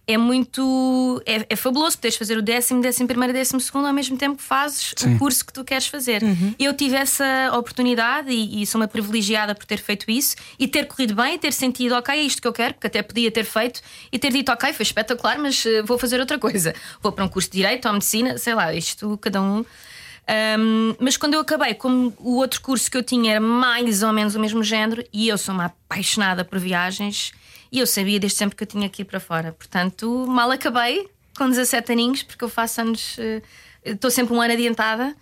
é 0.06 0.18
muito. 0.18 1.22
É, 1.24 1.46
é 1.48 1.56
fabuloso 1.56 1.96
poderes 1.96 2.16
fazer 2.16 2.36
o 2.36 2.42
décimo, 2.42 2.82
décimo 2.82 3.08
primeiro 3.08 3.32
e 3.32 3.34
décimo 3.34 3.60
segundo 3.60 3.86
ao 3.86 3.92
mesmo 3.92 4.16
tempo 4.16 4.36
que 4.36 4.42
fazes 4.42 4.92
Sim. 4.96 5.14
o 5.14 5.18
curso 5.18 5.44
que 5.44 5.52
tu 5.52 5.64
queres 5.64 5.86
fazer. 5.86 6.22
Eu 6.58 6.74
tive 6.74 6.96
essa 6.96 7.50
oportunidade 7.56 8.30
e, 8.30 8.62
e 8.62 8.66
sou 8.66 8.80
uma 8.80 8.88
privilegiada 8.88 9.54
por 9.54 9.64
ter 9.64 9.78
feito 9.78 10.10
isso 10.10 10.36
e 10.58 10.68
ter 10.68 10.86
corrido 10.86 11.14
bem 11.14 11.34
e 11.34 11.38
ter 11.38 11.52
sentido, 11.52 11.94
ok, 11.94 12.14
é 12.14 12.22
isto 12.22 12.42
que 12.42 12.48
eu 12.48 12.52
quero, 12.52 12.74
porque 12.74 12.86
até 12.86 13.02
podia 13.02 13.30
ter 13.30 13.44
feito 13.44 13.80
e 14.12 14.18
ter 14.18 14.32
dito, 14.32 14.52
ok, 14.52 14.72
foi 14.72 14.82
espetacular, 14.82 15.38
mas 15.38 15.64
eh, 15.64 15.82
vou 15.82 15.98
fazer 15.98 16.20
outra 16.20 16.38
coisa. 16.38 16.74
Vou 17.02 17.12
para 17.12 17.24
um 17.24 17.28
curso 17.28 17.50
de 17.50 17.58
direito 17.58 17.86
ou 17.86 17.94
medicina, 17.94 18.36
sei 18.36 18.54
lá, 18.54 18.74
isto 18.74 19.16
cada 19.18 19.40
um. 19.40 19.64
Um, 20.58 20.94
mas 20.98 21.16
quando 21.16 21.34
eu 21.34 21.40
acabei, 21.40 21.74
como 21.74 22.14
o 22.18 22.36
outro 22.36 22.60
curso 22.62 22.90
que 22.90 22.96
eu 22.96 23.02
tinha 23.02 23.32
era 23.32 23.40
mais 23.40 24.02
ou 24.02 24.12
menos 24.12 24.34
o 24.34 24.40
mesmo 24.40 24.62
género, 24.62 25.04
e 25.12 25.28
eu 25.28 25.36
sou 25.36 25.54
uma 25.54 25.66
apaixonada 25.66 26.44
por 26.44 26.58
viagens, 26.58 27.32
e 27.74 27.80
eu 27.80 27.86
sabia 27.88 28.20
desde 28.20 28.38
sempre 28.38 28.54
que 28.56 28.62
eu 28.62 28.68
tinha 28.68 28.88
que 28.88 29.02
ir 29.02 29.04
para 29.04 29.18
fora. 29.18 29.50
Portanto, 29.52 30.24
mal 30.28 30.48
acabei, 30.52 31.08
com 31.36 31.48
17 31.50 31.90
aninhos, 31.90 32.22
porque 32.22 32.44
eu 32.44 32.48
faço 32.48 32.80
anos, 32.80 33.16
eh, 33.18 33.42
estou 33.84 34.12
sempre 34.12 34.32
um 34.32 34.40
ano 34.40 34.52
adiantada, 34.52 35.12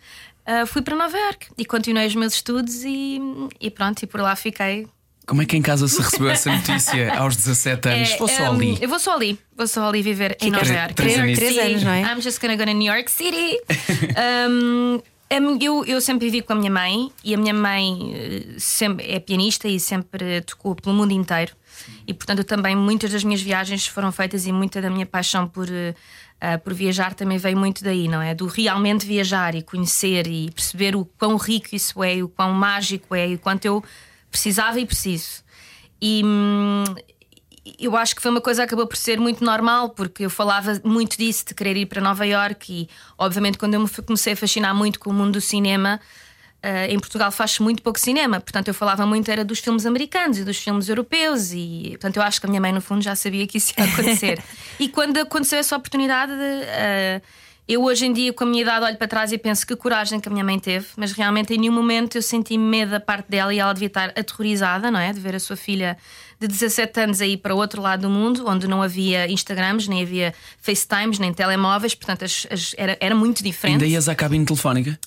eh, 0.44 0.66
fui 0.66 0.82
para 0.82 0.94
Nova 0.94 1.16
York 1.16 1.46
e 1.56 1.64
continuei 1.64 2.06
os 2.06 2.14
meus 2.14 2.34
estudos, 2.34 2.84
e, 2.84 3.18
e 3.58 3.70
pronto, 3.70 4.02
e 4.02 4.06
por 4.06 4.20
lá 4.20 4.36
fiquei. 4.36 4.86
Como 5.26 5.40
é 5.40 5.46
que 5.46 5.56
em 5.56 5.62
casa 5.62 5.88
se 5.88 5.98
recebeu 6.02 6.28
essa 6.28 6.50
notícia 6.54 7.14
aos 7.16 7.36
17 7.36 7.88
anos? 7.88 8.10
É, 8.10 8.16
Vou 8.18 8.28
só 8.28 8.42
um, 8.42 8.54
ali. 8.56 8.78
Eu 8.82 8.88
vou 8.88 8.98
só 8.98 9.14
ali, 9.14 9.38
vou 9.56 9.66
só 9.66 9.88
ali 9.88 10.02
viver 10.02 10.36
em 10.42 10.50
Nova 10.50 10.66
York. 10.66 10.94
três. 10.94 11.38
Três 11.38 11.56
anos, 11.58 11.82
não 11.84 11.92
é? 11.92 12.02
I'm 12.02 12.20
just 12.20 12.38
gonna 12.38 12.56
go 12.56 12.66
to 12.66 12.72
New 12.72 12.92
York 12.92 13.10
City. 13.10 13.58
Um, 14.50 15.00
mi- 15.40 15.64
eu, 15.64 15.82
eu 15.86 15.98
sempre 16.00 16.26
vivi 16.28 16.42
com 16.42 16.52
a 16.52 16.56
minha 16.56 16.70
mãe 16.70 17.10
e 17.24 17.32
a 17.34 17.38
minha 17.38 17.54
mãe 17.54 18.12
eh, 18.14 18.54
sempre 18.58 19.10
é 19.10 19.18
pianista 19.18 19.66
e 19.66 19.80
sempre 19.80 20.42
tocou 20.42 20.74
pelo 20.74 20.94
mundo 20.94 21.12
inteiro. 21.12 21.52
E 22.06 22.14
portanto, 22.14 22.44
também 22.44 22.76
muitas 22.76 23.12
das 23.12 23.24
minhas 23.24 23.42
viagens 23.42 23.86
foram 23.86 24.12
feitas 24.12 24.46
e 24.46 24.52
muita 24.52 24.80
da 24.80 24.90
minha 24.90 25.06
paixão 25.06 25.46
por, 25.46 25.68
ah, 26.40 26.58
por 26.58 26.74
viajar 26.74 27.14
também 27.14 27.38
veio 27.38 27.56
muito 27.56 27.84
daí, 27.84 28.08
não 28.08 28.20
é? 28.20 28.34
Do 28.34 28.46
realmente 28.46 29.06
viajar 29.06 29.54
e 29.54 29.62
conhecer 29.62 30.26
e 30.26 30.50
perceber 30.50 30.96
o 30.96 31.04
quão 31.04 31.36
rico 31.36 31.74
isso 31.74 32.02
é, 32.02 32.22
o 32.22 32.28
quão 32.28 32.52
mágico 32.52 33.14
é 33.14 33.28
e 33.28 33.34
o 33.34 33.38
quanto 33.38 33.64
eu 33.64 33.84
precisava 34.30 34.80
e 34.80 34.86
preciso. 34.86 35.42
E 36.00 36.22
hum, 36.24 36.84
eu 37.78 37.96
acho 37.96 38.16
que 38.16 38.22
foi 38.22 38.30
uma 38.30 38.40
coisa 38.40 38.62
que 38.62 38.66
acabou 38.66 38.86
por 38.86 38.96
ser 38.96 39.20
muito 39.20 39.44
normal, 39.44 39.90
porque 39.90 40.24
eu 40.24 40.30
falava 40.30 40.80
muito 40.84 41.16
disso, 41.16 41.44
de 41.46 41.54
querer 41.54 41.76
ir 41.76 41.86
para 41.86 42.00
Nova 42.00 42.26
York, 42.26 42.72
e 42.72 42.88
obviamente 43.16 43.56
quando 43.56 43.74
eu 43.74 43.80
me 43.80 43.88
comecei 43.88 44.32
a 44.32 44.36
fascinar 44.36 44.74
muito 44.74 44.98
com 44.98 45.10
o 45.10 45.12
mundo 45.12 45.34
do 45.34 45.40
cinema. 45.40 46.00
Eh, 46.62 46.92
em 46.92 46.98
Portugal 46.98 47.30
faz-se 47.32 47.62
muito 47.62 47.82
pouco 47.82 47.98
cinema, 47.98 48.40
portanto 48.40 48.68
eu 48.68 48.74
falava 48.74 49.04
muito 49.04 49.30
era 49.30 49.44
dos 49.44 49.58
filmes 49.58 49.84
americanos 49.86 50.38
e 50.38 50.44
dos 50.44 50.56
filmes 50.58 50.88
europeus 50.88 51.52
e 51.52 51.88
portanto 51.92 52.16
eu 52.18 52.22
acho 52.22 52.40
que 52.40 52.46
a 52.46 52.48
minha 52.48 52.60
mãe 52.60 52.72
no 52.72 52.80
fundo 52.80 53.02
já 53.02 53.14
sabia 53.16 53.46
que 53.46 53.58
isso 53.58 53.72
ia 53.76 53.84
acontecer. 53.84 54.42
e 54.78 54.88
quando 54.88 55.16
aconteceu 55.18 55.58
essa 55.58 55.76
oportunidade, 55.76 56.32
eh, 56.32 57.20
eu 57.68 57.82
hoje 57.84 58.04
em 58.06 58.12
dia 58.12 58.32
com 58.32 58.42
a 58.44 58.46
minha 58.46 58.62
idade 58.62 58.84
olho 58.84 58.96
para 58.96 59.06
trás 59.06 59.30
e 59.32 59.38
penso 59.38 59.64
que 59.66 59.74
coragem 59.76 60.18
que 60.20 60.28
a 60.28 60.32
minha 60.32 60.44
mãe 60.44 60.58
teve, 60.58 60.86
mas 60.96 61.12
realmente 61.12 61.54
em 61.54 61.58
nenhum 61.58 61.72
momento 61.72 62.16
eu 62.18 62.22
senti 62.22 62.58
medo 62.58 62.90
da 62.90 63.00
parte 63.00 63.28
dela 63.30 63.54
e 63.54 63.58
ela 63.60 63.72
devia 63.72 63.86
estar 63.86 64.08
aterrorizada, 64.10 64.90
não 64.90 64.98
é, 64.98 65.12
de 65.12 65.20
ver 65.20 65.34
a 65.36 65.40
sua 65.40 65.56
filha 65.56 65.96
de 66.40 66.48
17 66.48 67.00
anos 67.00 67.20
a 67.20 67.26
ir 67.26 67.36
para 67.36 67.54
o 67.54 67.58
outro 67.58 67.80
lado 67.80 68.02
do 68.02 68.10
mundo, 68.10 68.44
onde 68.48 68.66
não 68.66 68.82
havia 68.82 69.30
Instagrams, 69.30 69.86
nem 69.86 70.02
havia 70.02 70.34
FaceTimes, 70.60 71.20
nem 71.20 71.32
telemóveis, 71.32 71.94
portanto 71.94 72.24
as- 72.24 72.46
as- 72.50 72.74
era, 72.76 72.96
era 73.00 73.14
muito 73.14 73.44
diferente. 73.44 73.74
Ainda 73.74 73.86
ias 73.86 74.08
à 74.08 74.14
cabine 74.16 74.44
telefónica? 74.44 74.98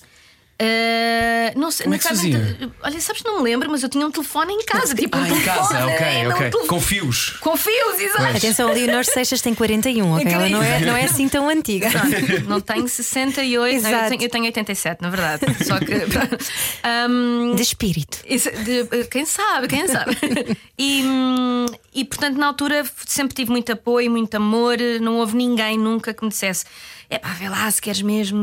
Uh, 0.60 1.58
não 1.58 1.70
sei, 1.70 1.84
Como 1.84 1.90
não 1.90 1.96
é 1.96 1.98
que 1.98 2.08
fazia? 2.08 2.70
Olha, 2.82 3.00
sabes, 3.00 3.22
não 3.22 3.36
me 3.38 3.42
lembro, 3.42 3.70
mas 3.70 3.82
eu 3.82 3.90
tinha 3.90 4.06
um 4.06 4.10
telefone 4.10 4.54
em 4.54 4.64
casa. 4.64 4.94
Tipo, 4.94 5.18
um 5.18 5.22
Ah, 5.22 5.28
em 5.28 5.32
telefone, 5.32 5.44
casa, 5.58 5.86
ok, 5.86 6.06
é, 6.06 6.22
não, 6.24 6.30
um 6.30 6.34
ok. 6.34 6.50
telefone- 6.50 6.66
Com 6.68 6.80
fios. 6.80 7.30
Com 7.40 7.56
fios, 7.58 8.00
exato. 8.00 8.36
Atenção, 8.38 8.68
a 8.70 8.72
Leonor 8.72 9.04
Seixas 9.04 9.42
tem 9.42 9.54
41, 9.54 10.14
ok? 10.14 10.32
Ela 10.32 10.48
não 10.48 10.62
é, 10.62 10.80
não 10.80 10.96
é 10.96 11.04
assim 11.04 11.28
tão 11.28 11.48
antiga. 11.50 11.90
Pronto, 11.90 12.48
não 12.48 12.60
tenho 12.62 12.88
68, 12.88 13.82
não, 13.82 13.90
eu, 13.90 13.96
Exato. 13.96 14.08
tenho, 14.10 14.22
eu 14.22 14.30
tenho 14.30 14.44
87, 14.46 15.02
na 15.02 15.10
verdade. 15.10 15.42
Só 15.64 15.78
que. 15.78 15.92
um, 17.10 17.54
De 17.54 17.62
espírito. 17.62 18.18
Isso, 18.26 18.50
de- 18.50 19.04
quem 19.10 19.26
sabe, 19.26 19.68
quem 19.68 19.86
sabe. 19.86 20.16
E, 20.78 21.02
hum, 21.06 21.64
e 21.94 22.04
portanto, 22.04 22.36
na 22.36 22.46
altura 22.48 22.84
sempre 23.06 23.34
tive 23.34 23.50
muito 23.50 23.72
apoio, 23.72 24.10
muito 24.10 24.34
amor. 24.36 24.76
Não 25.00 25.16
houve 25.16 25.34
ninguém 25.34 25.78
nunca 25.78 26.12
que 26.12 26.22
me 26.22 26.28
dissesse: 26.28 26.66
é 27.08 27.18
pá, 27.18 27.28
vê 27.34 27.48
lá 27.48 27.70
se 27.70 27.80
queres 27.80 28.02
mesmo, 28.02 28.42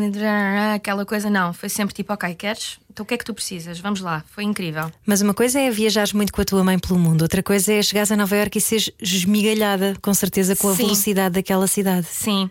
aquela 0.74 1.06
coisa. 1.06 1.30
Não, 1.30 1.54
foi 1.54 1.70
sempre 1.70 1.94
tipo: 1.94 2.14
ok, 2.14 2.34
queres? 2.36 2.80
Então 2.90 3.04
o 3.04 3.08
que 3.08 3.14
é 3.14 3.18
que 3.18 3.26
tu 3.26 3.34
precisas? 3.34 3.80
Vamos 3.80 4.02
lá. 4.02 4.24
Foi 4.30 4.44
incrível. 4.44 4.92
Mas 5.06 5.22
uma 5.22 5.34
coisa 5.34 5.60
é 5.60 5.70
viajares 5.70 6.14
muito 6.14 6.32
com 6.32 6.42
a 6.42 6.46
tua 6.46 6.64
mãe 6.64 6.78
pelo 6.78 7.00
mundo, 7.00 7.24
outra 7.24 7.42
coisa 7.42 7.74
é 7.74 7.82
chegares 7.82 8.12
a 8.12 8.16
Nova 8.16 8.36
Iorque 8.36 8.58
e 8.58 8.62
seres 8.62 8.92
esmigalhada, 9.00 9.96
com 10.02 10.14
certeza, 10.14 10.56
com 10.56 10.70
a 10.70 10.76
Sim. 10.76 10.84
velocidade 10.84 11.36
daquela 11.36 11.68
cidade. 11.68 12.08
Sim. 12.08 12.50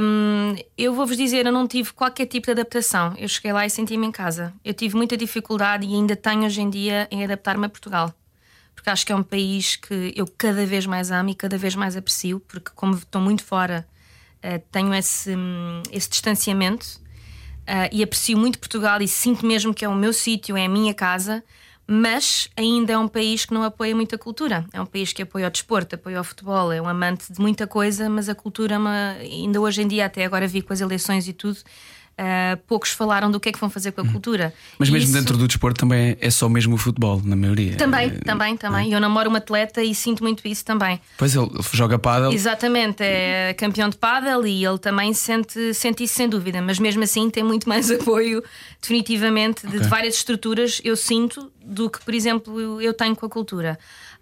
Hum, 0.00 0.56
eu 0.76 0.94
vou-vos 0.94 1.16
dizer, 1.16 1.46
eu 1.46 1.52
não 1.52 1.66
tive 1.66 1.92
qualquer 1.92 2.26
tipo 2.26 2.46
de 2.46 2.52
adaptação. 2.52 3.14
Eu 3.18 3.28
cheguei 3.28 3.52
lá 3.52 3.66
e 3.66 3.70
senti-me 3.70 4.06
em 4.06 4.12
casa. 4.12 4.52
Eu 4.64 4.72
tive 4.72 4.96
muita 4.96 5.16
dificuldade 5.16 5.86
e 5.86 5.94
ainda 5.94 6.16
tenho 6.16 6.44
hoje 6.44 6.60
em 6.60 6.70
dia 6.70 7.06
em 7.10 7.22
adaptar-me 7.22 7.66
a 7.66 7.68
Portugal. 7.68 8.14
Porque 8.74 8.88
acho 8.88 9.04
que 9.04 9.12
é 9.12 9.16
um 9.16 9.22
país 9.22 9.76
que 9.76 10.12
eu 10.16 10.26
cada 10.26 10.64
vez 10.64 10.86
mais 10.86 11.10
amo 11.10 11.28
e 11.28 11.34
cada 11.34 11.58
vez 11.58 11.74
mais 11.74 11.96
aprecio, 11.96 12.40
porque 12.40 12.70
como 12.74 12.94
estou 12.94 13.20
muito 13.20 13.44
fora, 13.44 13.86
eh, 14.42 14.58
tenho 14.70 14.94
esse, 14.94 15.34
hum, 15.34 15.82
esse 15.92 16.08
distanciamento. 16.08 16.86
uh, 17.68 17.88
e 17.92 18.02
aprecio 18.02 18.36
muito 18.38 18.58
Portugal 18.58 19.00
e 19.00 19.06
sinto 19.08 19.46
mesmo 19.46 19.72
que 19.74 19.84
é 19.84 19.88
o 19.88 19.94
meu 19.94 20.12
sítio, 20.12 20.56
é 20.56 20.66
a 20.66 20.68
minha 20.68 20.94
casa. 20.94 21.42
Mas 21.86 22.48
ainda 22.56 22.92
é 22.92 22.98
um 22.98 23.08
país 23.08 23.44
que 23.44 23.52
não 23.52 23.64
apoia 23.64 23.94
muita 23.96 24.16
cultura. 24.16 24.64
É 24.72 24.80
um 24.80 24.86
país 24.86 25.12
que 25.12 25.22
apoia 25.22 25.48
o 25.48 25.50
desporto, 25.50 25.96
apoia 25.96 26.20
o 26.20 26.24
futebol, 26.24 26.70
é 26.72 26.80
um 26.80 26.86
amante 26.88 27.32
de 27.32 27.40
muita 27.40 27.66
coisa, 27.66 28.08
mas 28.08 28.28
a 28.28 28.34
cultura, 28.34 28.78
ainda 29.18 29.60
hoje 29.60 29.82
em 29.82 29.88
dia, 29.88 30.06
até 30.06 30.24
agora 30.24 30.46
vi 30.46 30.62
com 30.62 30.72
as 30.72 30.80
eleições 30.80 31.26
e 31.26 31.32
tudo, 31.32 31.58
Uh, 32.18 32.54
poucos 32.66 32.90
falaram 32.90 33.30
do 33.30 33.40
que 33.40 33.48
é 33.48 33.52
que 33.52 33.58
vão 33.58 33.70
fazer 33.70 33.92
com 33.92 34.02
a 34.02 34.06
cultura. 34.06 34.52
Mas 34.78 34.90
mesmo 34.90 35.08
Isso... 35.08 35.18
dentro 35.18 35.38
do 35.38 35.48
desporto 35.48 35.80
também 35.80 36.18
é 36.20 36.30
só 36.30 36.50
mesmo 36.50 36.74
o 36.74 36.78
futebol, 36.78 37.22
na 37.24 37.34
maioria. 37.34 37.76
Também, 37.76 38.08
é, 38.08 38.10
também, 38.10 38.56
também. 38.58 38.92
É? 38.92 38.94
Eu 38.94 39.00
namoro 39.00 39.30
um 39.30 39.36
atleta 39.36 39.82
e 39.82 39.94
sinto 39.94 40.22
muito 40.22 40.46
isso 40.46 40.62
também. 40.62 41.00
Pois 41.16 41.34
ele 41.34 41.48
joga 41.72 41.98
pádel. 41.98 42.30
Exatamente, 42.30 43.02
é 43.02 43.54
campeão 43.54 43.88
de 43.88 43.96
pádel 43.96 44.46
e 44.46 44.62
ele 44.62 44.78
também 44.78 45.14
sente, 45.14 45.72
sente 45.72 46.04
isso 46.04 46.14
sem 46.14 46.28
dúvida, 46.28 46.60
mas 46.60 46.78
mesmo 46.78 47.02
assim 47.02 47.30
tem 47.30 47.42
muito 47.42 47.66
mais 47.66 47.88
apoio, 47.90 48.44
definitivamente, 48.82 49.62
de, 49.62 49.68
okay. 49.68 49.80
de 49.80 49.88
várias 49.88 50.14
estruturas, 50.16 50.78
eu 50.84 50.96
sinto, 50.96 51.50
do 51.64 51.88
que, 51.88 52.04
por 52.04 52.12
exemplo, 52.12 52.82
eu 52.82 52.92
tenho 52.92 53.16
com 53.16 53.24
a 53.24 53.30
cultura. 53.30 53.78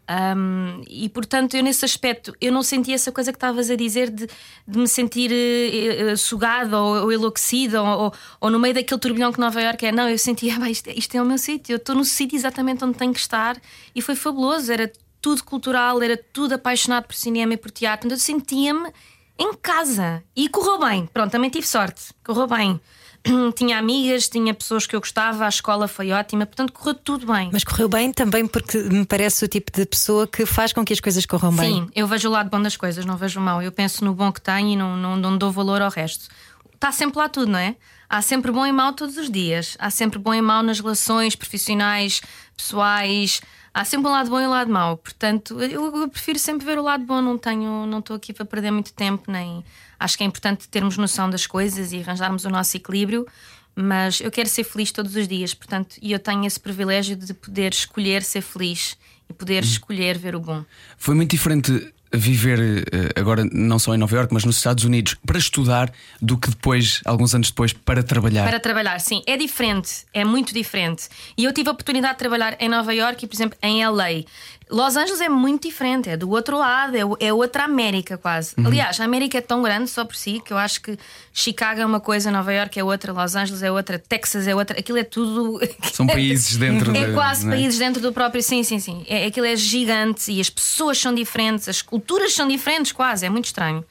Um, 0.08 0.82
e 0.88 1.06
portanto, 1.10 1.54
eu 1.54 1.62
nesse 1.62 1.84
aspecto, 1.84 2.34
eu 2.40 2.50
não 2.50 2.62
senti 2.62 2.94
essa 2.94 3.12
coisa 3.12 3.30
que 3.30 3.36
estavas 3.36 3.70
a 3.70 3.76
dizer 3.76 4.08
de, 4.08 4.26
de 4.66 4.78
me 4.78 4.88
sentir 4.88 5.30
uh, 5.30 6.16
sugada 6.16 6.78
ou, 6.78 7.02
ou 7.02 7.12
enlouquecida 7.12 7.82
ou, 7.82 8.04
ou, 8.04 8.14
ou, 8.40 8.50
no 8.50 8.58
meio 8.58 8.72
daquele 8.72 8.98
turbilhão 8.98 9.30
que 9.30 9.38
Nova 9.38 9.60
Iorque 9.60 9.86
é. 9.86 9.92
Não, 9.92 10.08
eu 10.08 10.16
senti, 10.16 10.48
ah, 10.50 10.70
isto, 10.70 10.88
isto 10.90 11.14
é 11.14 11.20
o 11.20 11.26
meu 11.26 11.36
sítio, 11.36 11.74
eu 11.74 11.76
estou 11.76 11.94
no 11.94 12.04
sítio 12.04 12.36
exatamente 12.36 12.82
onde 12.82 12.96
tenho 12.96 13.12
que 13.12 13.20
estar 13.20 13.60
e 13.94 14.00
foi 14.00 14.14
fabuloso. 14.14 14.72
Era 14.72 14.90
tudo 15.20 15.44
cultural, 15.44 16.02
era 16.02 16.16
tudo 16.16 16.54
apaixonado 16.54 17.04
por 17.04 17.14
cinema 17.14 17.52
e 17.52 17.56
por 17.58 17.70
teatro. 17.70 18.06
Então 18.06 18.16
eu 18.16 18.20
sentia-me 18.20 18.90
em 19.38 19.52
casa 19.54 20.22
e 20.34 20.48
correu 20.48 20.78
bem. 20.78 21.06
Pronto, 21.06 21.30
também 21.30 21.50
tive 21.50 21.66
sorte, 21.66 22.14
correu 22.24 22.46
bem. 22.46 22.80
tinha 23.54 23.78
amigas, 23.78 24.28
tinha 24.28 24.52
pessoas 24.54 24.86
que 24.86 24.94
eu 24.94 25.00
gostava, 25.00 25.44
a 25.44 25.48
escola 25.48 25.88
foi 25.88 26.10
ótima, 26.10 26.46
portanto 26.46 26.72
correu 26.72 26.94
tudo 26.94 27.26
bem. 27.32 27.50
Mas 27.52 27.64
correu 27.64 27.88
bem 27.88 28.12
também 28.12 28.46
porque 28.46 28.78
me 28.78 29.04
parece 29.04 29.44
o 29.44 29.48
tipo 29.48 29.70
de 29.72 29.86
pessoa 29.86 30.26
que 30.26 30.46
faz 30.46 30.72
com 30.72 30.84
que 30.84 30.92
as 30.92 31.00
coisas 31.00 31.24
corram 31.26 31.54
bem. 31.54 31.74
Sim, 31.74 31.90
eu 31.94 32.06
vejo 32.06 32.28
o 32.28 32.32
lado 32.32 32.50
bom 32.50 32.60
das 32.60 32.76
coisas, 32.76 33.04
não 33.04 33.16
vejo 33.16 33.40
o 33.40 33.42
mau. 33.42 33.62
Eu 33.62 33.72
penso 33.72 34.04
no 34.04 34.14
bom 34.14 34.32
que 34.32 34.40
tenho 34.40 34.68
e 34.70 34.76
não, 34.76 34.96
não, 34.96 35.16
não 35.16 35.36
dou 35.36 35.50
valor 35.50 35.82
ao 35.82 35.90
resto. 35.90 36.28
Está 36.74 36.92
sempre 36.92 37.18
lá 37.18 37.28
tudo, 37.28 37.50
não 37.52 37.58
é? 37.58 37.76
Há 38.08 38.22
sempre 38.22 38.50
bom 38.50 38.64
e 38.64 38.72
mau 38.72 38.92
todos 38.92 39.16
os 39.16 39.30
dias. 39.30 39.76
Há 39.78 39.90
sempre 39.90 40.18
bom 40.18 40.32
e 40.32 40.40
mau 40.40 40.62
nas 40.62 40.80
relações 40.80 41.36
profissionais, 41.36 42.22
pessoais. 42.56 43.42
Há 43.74 43.84
sempre 43.84 44.08
um 44.08 44.12
lado 44.12 44.30
bom 44.30 44.40
e 44.40 44.46
um 44.46 44.50
lado 44.50 44.70
mau. 44.70 44.96
Portanto, 44.96 45.60
eu, 45.60 45.94
eu 45.94 46.08
prefiro 46.08 46.38
sempre 46.38 46.64
ver 46.64 46.78
o 46.78 46.82
lado 46.82 47.04
bom. 47.04 47.20
Não 47.20 47.36
tenho, 47.36 47.84
não 47.84 47.98
estou 47.98 48.16
aqui 48.16 48.32
para 48.32 48.46
perder 48.46 48.70
muito 48.70 48.92
tempo 48.94 49.30
nem 49.30 49.62
Acho 49.98 50.16
que 50.16 50.24
é 50.24 50.26
importante 50.26 50.68
termos 50.68 50.96
noção 50.96 51.28
das 51.28 51.46
coisas 51.46 51.92
e 51.92 52.00
arranjarmos 52.00 52.44
o 52.44 52.50
nosso 52.50 52.76
equilíbrio, 52.76 53.26
mas 53.74 54.20
eu 54.20 54.30
quero 54.30 54.48
ser 54.48 54.64
feliz 54.64 54.92
todos 54.92 55.14
os 55.14 55.28
dias, 55.28 55.54
portanto, 55.54 55.96
e 56.02 56.12
eu 56.12 56.18
tenho 56.18 56.44
esse 56.44 56.58
privilégio 56.58 57.16
de 57.16 57.32
poder 57.34 57.72
escolher 57.72 58.22
ser 58.22 58.40
feliz 58.40 58.96
e 59.28 59.32
poder 59.32 59.62
uhum. 59.62 59.70
escolher 59.70 60.18
ver 60.18 60.34
o 60.34 60.40
bom. 60.40 60.64
Foi 60.96 61.14
muito 61.14 61.30
diferente 61.30 61.92
viver 62.12 62.58
eh, 62.92 63.20
agora 63.20 63.44
não 63.52 63.78
só 63.78 63.94
em 63.94 63.98
Nova 63.98 64.14
York, 64.14 64.32
mas 64.32 64.44
nos 64.44 64.56
Estados 64.56 64.84
Unidos 64.84 65.16
para 65.26 65.38
estudar 65.38 65.92
do 66.20 66.36
que 66.36 66.50
depois, 66.50 67.00
alguns 67.04 67.34
anos 67.34 67.48
depois, 67.48 67.72
para 67.72 68.02
trabalhar? 68.02 68.46
Para 68.46 68.60
trabalhar, 68.60 68.98
sim. 69.00 69.22
É 69.26 69.36
diferente, 69.36 70.04
é 70.12 70.24
muito 70.24 70.52
diferente. 70.54 71.08
E 71.36 71.44
eu 71.44 71.52
tive 71.52 71.68
a 71.68 71.72
oportunidade 71.72 72.14
de 72.14 72.18
trabalhar 72.18 72.56
em 72.60 72.68
Nova 72.68 72.94
York 72.94 73.24
e, 73.24 73.28
por 73.28 73.34
exemplo, 73.34 73.58
em 73.62 73.86
LA. 73.86 74.24
Los 74.70 74.96
Angeles 74.96 75.20
é 75.20 75.28
muito 75.28 75.66
diferente, 75.66 76.10
é 76.10 76.16
do 76.16 76.28
outro 76.28 76.58
lado, 76.58 76.94
é, 76.94 77.26
é 77.26 77.32
outra 77.32 77.64
América 77.64 78.18
quase. 78.18 78.54
Uhum. 78.58 78.66
Aliás, 78.66 79.00
a 79.00 79.04
América 79.04 79.38
é 79.38 79.40
tão 79.40 79.62
grande 79.62 79.88
só 79.88 80.04
por 80.04 80.14
si 80.14 80.42
que 80.44 80.52
eu 80.52 80.58
acho 80.58 80.82
que 80.82 80.98
Chicago 81.32 81.80
é 81.80 81.86
uma 81.86 82.00
coisa, 82.00 82.30
Nova 82.30 82.52
York 82.52 82.78
é 82.78 82.84
outra, 82.84 83.12
Los 83.12 83.34
Angeles 83.34 83.62
é 83.62 83.72
outra, 83.72 83.98
Texas 83.98 84.46
é 84.46 84.54
outra, 84.54 84.78
aquilo 84.78 84.98
é 84.98 85.04
tudo. 85.04 85.58
São 85.92 86.06
países 86.06 86.56
dentro 86.56 86.94
É 86.94 87.12
quase 87.12 87.46
é? 87.46 87.50
países 87.50 87.78
dentro 87.78 88.02
do 88.02 88.12
próprio. 88.12 88.42
Sim, 88.42 88.62
sim, 88.62 88.78
sim. 88.78 89.04
É, 89.08 89.24
aquilo 89.26 89.46
é 89.46 89.56
gigante 89.56 90.30
e 90.30 90.40
as 90.40 90.50
pessoas 90.50 90.98
são 90.98 91.14
diferentes, 91.14 91.68
as 91.68 91.80
culturas 91.80 91.97
são 92.34 92.48
diferentes, 92.48 92.92
quase, 92.92 93.26
é 93.26 93.30
muito 93.30 93.46
estranho. 93.46 93.84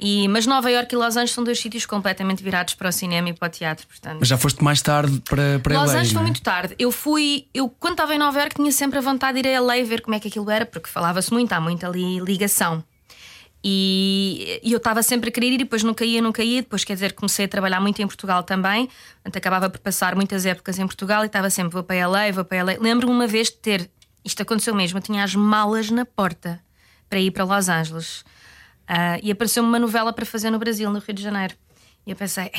E, 0.00 0.28
mas 0.28 0.46
Nova 0.46 0.70
York 0.70 0.94
e 0.94 0.96
Los 0.96 1.16
Angeles 1.16 1.32
são 1.32 1.42
dois 1.42 1.58
sítios 1.58 1.84
completamente 1.84 2.42
virados 2.42 2.74
para 2.74 2.88
o 2.88 2.92
cinema 2.92 3.30
e 3.30 3.32
para 3.32 3.48
o 3.48 3.50
teatro. 3.50 3.86
Portanto. 3.86 4.18
Mas 4.20 4.28
já 4.28 4.38
foste 4.38 4.62
mais 4.62 4.80
tarde 4.80 5.20
para, 5.28 5.58
para 5.58 5.80
Los 5.80 5.88
LA, 5.88 5.94
Angeles 5.94 6.12
foi 6.12 6.20
é? 6.20 6.24
muito 6.24 6.40
tarde. 6.40 6.74
Eu 6.78 6.92
fui, 6.92 7.46
eu 7.52 7.68
quando 7.68 7.94
estava 7.94 8.14
em 8.14 8.18
Nova 8.18 8.38
York 8.38 8.54
tinha 8.54 8.70
sempre 8.70 8.98
a 8.98 9.02
vontade 9.02 9.42
de 9.42 9.48
ir 9.48 9.56
a 9.56 9.60
LA 9.60 9.82
ver 9.84 10.00
como 10.00 10.14
é 10.14 10.20
que 10.20 10.28
aquilo 10.28 10.48
era, 10.50 10.64
porque 10.64 10.88
falava-se 10.88 11.32
muito, 11.32 11.52
há 11.52 11.60
muita 11.60 11.88
ali 11.88 12.20
ligação. 12.20 12.82
E, 13.62 14.60
e 14.62 14.70
eu 14.70 14.76
estava 14.76 15.02
sempre 15.02 15.30
a 15.30 15.32
querer 15.32 15.48
ir 15.48 15.54
e 15.54 15.58
depois 15.58 15.82
nunca 15.82 16.04
ia, 16.04 16.22
nunca 16.22 16.44
ia. 16.44 16.62
Depois, 16.62 16.84
quer 16.84 16.94
dizer, 16.94 17.14
comecei 17.14 17.46
a 17.46 17.48
trabalhar 17.48 17.80
muito 17.80 18.00
em 18.00 18.06
Portugal 18.06 18.44
também. 18.44 18.88
Portanto, 19.14 19.36
acabava 19.36 19.68
por 19.68 19.80
passar 19.80 20.14
muitas 20.14 20.46
épocas 20.46 20.78
em 20.78 20.86
Portugal 20.86 21.24
e 21.24 21.26
estava 21.26 21.50
sempre, 21.50 21.72
vou 21.72 21.82
para 21.82 22.06
LA, 22.06 22.30
vou 22.30 22.44
para 22.44 22.62
LA. 22.62 22.76
Lembro-me 22.80 23.12
uma 23.12 23.26
vez 23.26 23.48
de 23.48 23.56
ter, 23.56 23.90
isto 24.24 24.40
aconteceu 24.40 24.76
mesmo, 24.76 24.98
eu 24.98 25.02
tinha 25.02 25.24
as 25.24 25.34
malas 25.34 25.90
na 25.90 26.04
porta 26.04 26.60
para 27.08 27.18
ir 27.20 27.30
para 27.30 27.44
Los 27.44 27.68
Angeles. 27.68 28.24
Uh, 28.88 29.20
e 29.22 29.30
apareceu-me 29.30 29.68
uma 29.68 29.78
novela 29.78 30.12
para 30.12 30.24
fazer 30.24 30.50
no 30.50 30.58
Brasil, 30.58 30.90
no 30.90 30.98
Rio 30.98 31.14
de 31.14 31.22
Janeiro. 31.22 31.54
E 32.06 32.10
eu 32.10 32.16
pensei, 32.16 32.50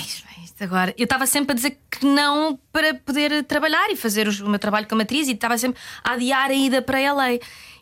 isto 0.43 0.63
agora. 0.63 0.93
Eu 0.95 1.05
estava 1.05 1.25
sempre 1.25 1.53
a 1.53 1.55
dizer 1.55 1.79
que 1.89 2.05
não 2.05 2.59
para 2.71 2.93
poder 2.93 3.43
trabalhar 3.45 3.89
e 3.89 3.95
fazer 3.95 4.27
o 4.27 4.47
meu 4.47 4.59
trabalho 4.59 4.87
como 4.87 5.01
atriz, 5.01 5.27
e 5.27 5.31
estava 5.31 5.57
sempre 5.57 5.81
a 6.03 6.13
adiar 6.13 6.51
a 6.51 6.53
ida 6.53 6.83
para 6.83 6.99
LA. 7.13 7.33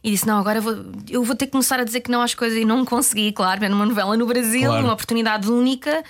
E 0.02 0.12
disse: 0.12 0.26
Não, 0.26 0.38
agora 0.38 0.60
eu 0.60 0.62
vou, 0.62 0.76
eu 1.10 1.24
vou 1.26 1.36
ter 1.36 1.48
que 1.48 1.52
começar 1.52 1.78
a 1.78 1.84
dizer 1.84 2.00
que 2.00 2.10
não 2.10 2.22
às 2.22 2.34
coisas. 2.34 2.58
E 2.58 2.64
não 2.64 2.86
consegui, 2.86 3.34
claro, 3.34 3.60
ver 3.60 3.70
numa 3.70 3.86
novela 3.86 4.16
no 4.16 4.26
Brasil, 4.26 4.70
claro. 4.70 4.86
uma 4.86 4.94
oportunidade 4.94 5.52
única. 5.52 6.04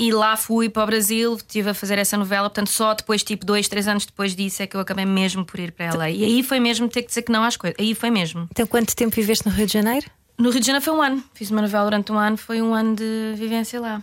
E 0.00 0.12
lá 0.12 0.36
fui 0.36 0.68
para 0.68 0.84
o 0.84 0.86
Brasil, 0.86 1.34
estive 1.34 1.70
a 1.70 1.74
fazer 1.74 1.98
essa 1.98 2.16
novela, 2.16 2.48
portanto, 2.48 2.70
só 2.70 2.94
depois, 2.94 3.24
tipo, 3.24 3.44
dois, 3.44 3.66
três 3.66 3.88
anos 3.88 4.06
depois 4.06 4.36
disso, 4.36 4.62
é 4.62 4.66
que 4.68 4.76
eu 4.76 4.80
acabei 4.80 5.04
mesmo 5.04 5.44
por 5.44 5.58
ir 5.58 5.72
para 5.72 5.92
LA. 5.92 6.10
E 6.10 6.24
aí 6.24 6.42
foi 6.44 6.60
mesmo 6.60 6.88
ter 6.88 7.02
que 7.02 7.08
dizer 7.08 7.22
que 7.22 7.32
não 7.32 7.42
às 7.42 7.56
coisas. 7.56 7.76
Aí 7.80 7.96
foi 7.96 8.08
mesmo. 8.08 8.46
Então, 8.52 8.64
quanto 8.64 8.94
tempo 8.94 9.16
viveste 9.16 9.44
no 9.44 9.52
Rio 9.52 9.66
de 9.66 9.72
Janeiro? 9.72 10.06
No 10.38 10.50
Rio 10.50 10.60
de 10.60 10.66
Janeiro 10.66 10.84
foi 10.84 10.94
um 10.94 11.02
ano. 11.02 11.24
Fiz 11.34 11.50
uma 11.50 11.60
novela 11.60 11.84
durante 11.86 12.12
um 12.12 12.16
ano, 12.16 12.36
foi 12.36 12.62
um 12.62 12.72
ano 12.72 12.94
de 12.94 13.34
vivência 13.34 13.80
lá. 13.80 14.00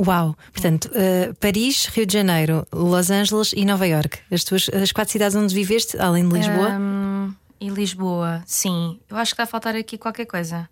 Uau! 0.00 0.36
Portanto, 0.52 0.88
uh, 0.90 1.34
Paris, 1.40 1.86
Rio 1.86 2.06
de 2.06 2.12
Janeiro, 2.12 2.64
Los 2.72 3.10
Angeles 3.10 3.52
e 3.56 3.64
Nova 3.64 3.88
York. 3.88 4.20
As 4.30 4.44
tuas 4.44 4.68
as 4.68 4.92
quatro 4.92 5.10
cidades 5.10 5.36
onde 5.36 5.52
viveste, 5.52 5.98
além 5.98 6.28
de 6.28 6.32
Lisboa? 6.32 6.78
Um, 6.78 7.34
e 7.60 7.68
Lisboa, 7.70 8.40
sim. 8.46 9.00
Eu 9.10 9.16
acho 9.16 9.32
que 9.32 9.34
está 9.34 9.42
a 9.42 9.46
faltar 9.46 9.74
aqui 9.74 9.98
qualquer 9.98 10.26
coisa. 10.26 10.68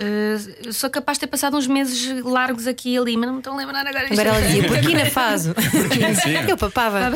Uh, 0.00 0.72
sou 0.72 0.88
capaz 0.88 1.18
de 1.18 1.20
ter 1.20 1.26
passado 1.26 1.58
uns 1.58 1.66
meses 1.66 2.24
largos 2.24 2.66
aqui 2.66 2.94
e 2.94 2.98
ali, 2.98 3.18
mas 3.18 3.26
não 3.26 3.34
me 3.34 3.40
estou 3.40 3.52
a 3.52 3.56
lembrar 3.56 3.86
agora. 3.86 4.06
Agora 4.10 4.28
ela 4.30 4.40
dizia 4.40 4.66
Burkina 4.66 5.04
Faso. 5.10 5.54
Eu 6.48 6.56
papava. 6.56 7.00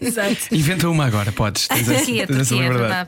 Exato. 0.00 0.52
Inventa 0.52 0.88
uma 0.88 1.06
agora, 1.06 1.30
podes. 1.30 1.68
Turquia, 1.68 2.26
Turquia. 2.26 3.06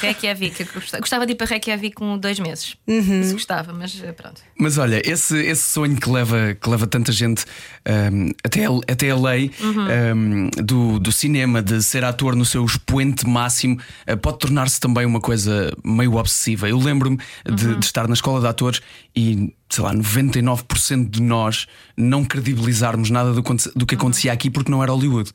Reykjavik. 0.00 0.66
Gostava 0.98 1.26
de 1.26 1.32
ir 1.32 1.34
para 1.34 1.48
Reykjavik 1.48 1.94
com 1.94 2.16
dois 2.16 2.40
meses. 2.40 2.76
Uhum. 2.86 3.22
Se 3.22 3.32
gostava, 3.34 3.74
mas 3.74 4.00
eh, 4.02 4.12
pronto. 4.12 4.40
Mas 4.58 4.78
olha, 4.78 5.02
esse, 5.04 5.36
esse 5.38 5.62
sonho 5.62 5.96
que 5.96 6.08
leva, 6.08 6.54
que 6.54 6.68
leva 6.68 6.86
tanta 6.86 7.12
gente 7.12 7.44
um, 7.86 7.92
ehm, 7.92 8.30
até, 8.42 8.64
a, 8.64 8.70
até 8.90 9.10
a 9.10 9.16
lei 9.16 9.50
uhum. 9.60 9.82
um, 9.82 9.90
ehm, 9.90 10.50
do, 10.64 10.98
do 10.98 11.12
cinema, 11.12 11.60
de 11.60 11.82
ser 11.82 12.04
ator 12.04 12.34
no 12.34 12.44
seu 12.46 12.64
expoente 12.64 13.28
máximo, 13.28 13.78
uh, 14.10 14.16
pode 14.16 14.38
tornar-se 14.38 14.80
também 14.80 15.04
uma 15.04 15.20
coisa 15.20 15.70
meio 15.84 16.14
obsessiva. 16.14 16.68
Eu 16.68 16.78
lembro-me 16.78 17.18
de, 17.50 17.66
uhum. 17.66 17.78
de 17.78 17.84
estar 17.84 18.06
na 18.08 18.14
escola 18.14 18.40
de 18.40 18.46
atores 18.46 18.80
e 19.14 19.54
sei 19.68 19.84
lá, 19.84 19.94
99% 19.94 21.08
de 21.08 21.22
nós 21.22 21.66
não 21.96 22.24
credibilizarmos 22.24 23.10
nada 23.10 23.32
do, 23.32 23.42
do 23.76 23.86
que 23.86 23.94
acontecia 23.94 24.32
aqui 24.32 24.50
porque 24.50 24.70
não 24.70 24.82
era 24.82 24.92
Hollywood. 24.92 25.32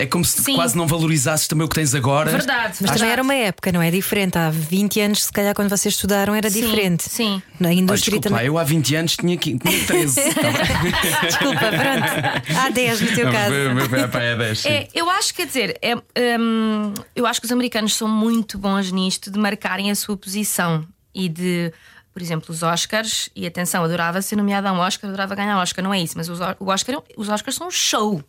É 0.00 0.06
como 0.06 0.24
se 0.24 0.42
Sim. 0.42 0.54
quase 0.54 0.74
não 0.74 0.86
valorizasses 0.86 1.46
também 1.46 1.66
o 1.66 1.68
que 1.68 1.74
tens 1.74 1.94
agora. 1.94 2.30
Verdade. 2.30 2.78
Mas 2.80 2.90
também 2.92 3.10
era 3.10 3.22
uma 3.22 3.34
época, 3.34 3.70
não 3.70 3.82
é? 3.82 3.90
Diferente. 3.90 4.38
Há 4.38 4.48
20 4.48 4.98
anos, 4.98 5.24
se 5.24 5.30
calhar, 5.30 5.54
quando 5.54 5.68
vocês 5.68 5.94
estudaram, 5.94 6.34
era 6.34 6.48
sim, 6.48 6.62
diferente. 6.62 7.02
Sim. 7.02 7.42
Na 7.60 7.70
indústria 7.70 8.12
desculpa, 8.12 8.30
também. 8.30 8.46
eu 8.46 8.56
há 8.56 8.64
20 8.64 8.96
anos 8.96 9.16
tinha, 9.16 9.36
tinha 9.36 9.58
13. 9.58 10.20
desculpa, 11.28 11.60
pronto. 11.60 12.58
Há 12.58 12.70
10 12.70 13.00
no 13.02 13.06
teu 13.08 13.26
não, 13.26 13.32
caso. 13.32 13.50
Meu, 13.50 13.74
meu 13.74 14.08
pai 14.08 14.32
é 14.32 14.36
10. 14.36 14.64
É, 14.64 14.88
eu 14.94 15.10
acho, 15.10 15.34
quer 15.34 15.46
dizer, 15.46 15.78
é, 15.82 15.94
um, 15.94 16.94
eu 17.14 17.26
acho 17.26 17.38
que 17.38 17.44
os 17.44 17.52
americanos 17.52 17.94
são 17.94 18.08
muito 18.08 18.56
bons 18.56 18.90
nisto 18.90 19.30
de 19.30 19.38
marcarem 19.38 19.90
a 19.90 19.94
sua 19.94 20.16
posição 20.16 20.82
e 21.14 21.28
de 21.28 21.72
por 22.12 22.20
exemplo, 22.20 22.52
os 22.52 22.62
Oscars, 22.62 23.30
e 23.36 23.46
atenção, 23.46 23.84
adorava 23.84 24.20
ser 24.20 24.36
nomeada 24.36 24.68
a 24.68 24.72
um 24.72 24.78
Oscar, 24.78 25.08
adorava 25.08 25.34
ganhar 25.34 25.58
Oscar, 25.58 25.82
não 25.82 25.94
é 25.94 26.00
isso, 26.00 26.14
mas 26.16 26.28
os, 26.28 26.40
o 26.58 26.66
Oscar, 26.66 27.02
os 27.16 27.28
Oscars 27.28 27.56
são 27.56 27.68
um 27.68 27.70
show. 27.70 28.22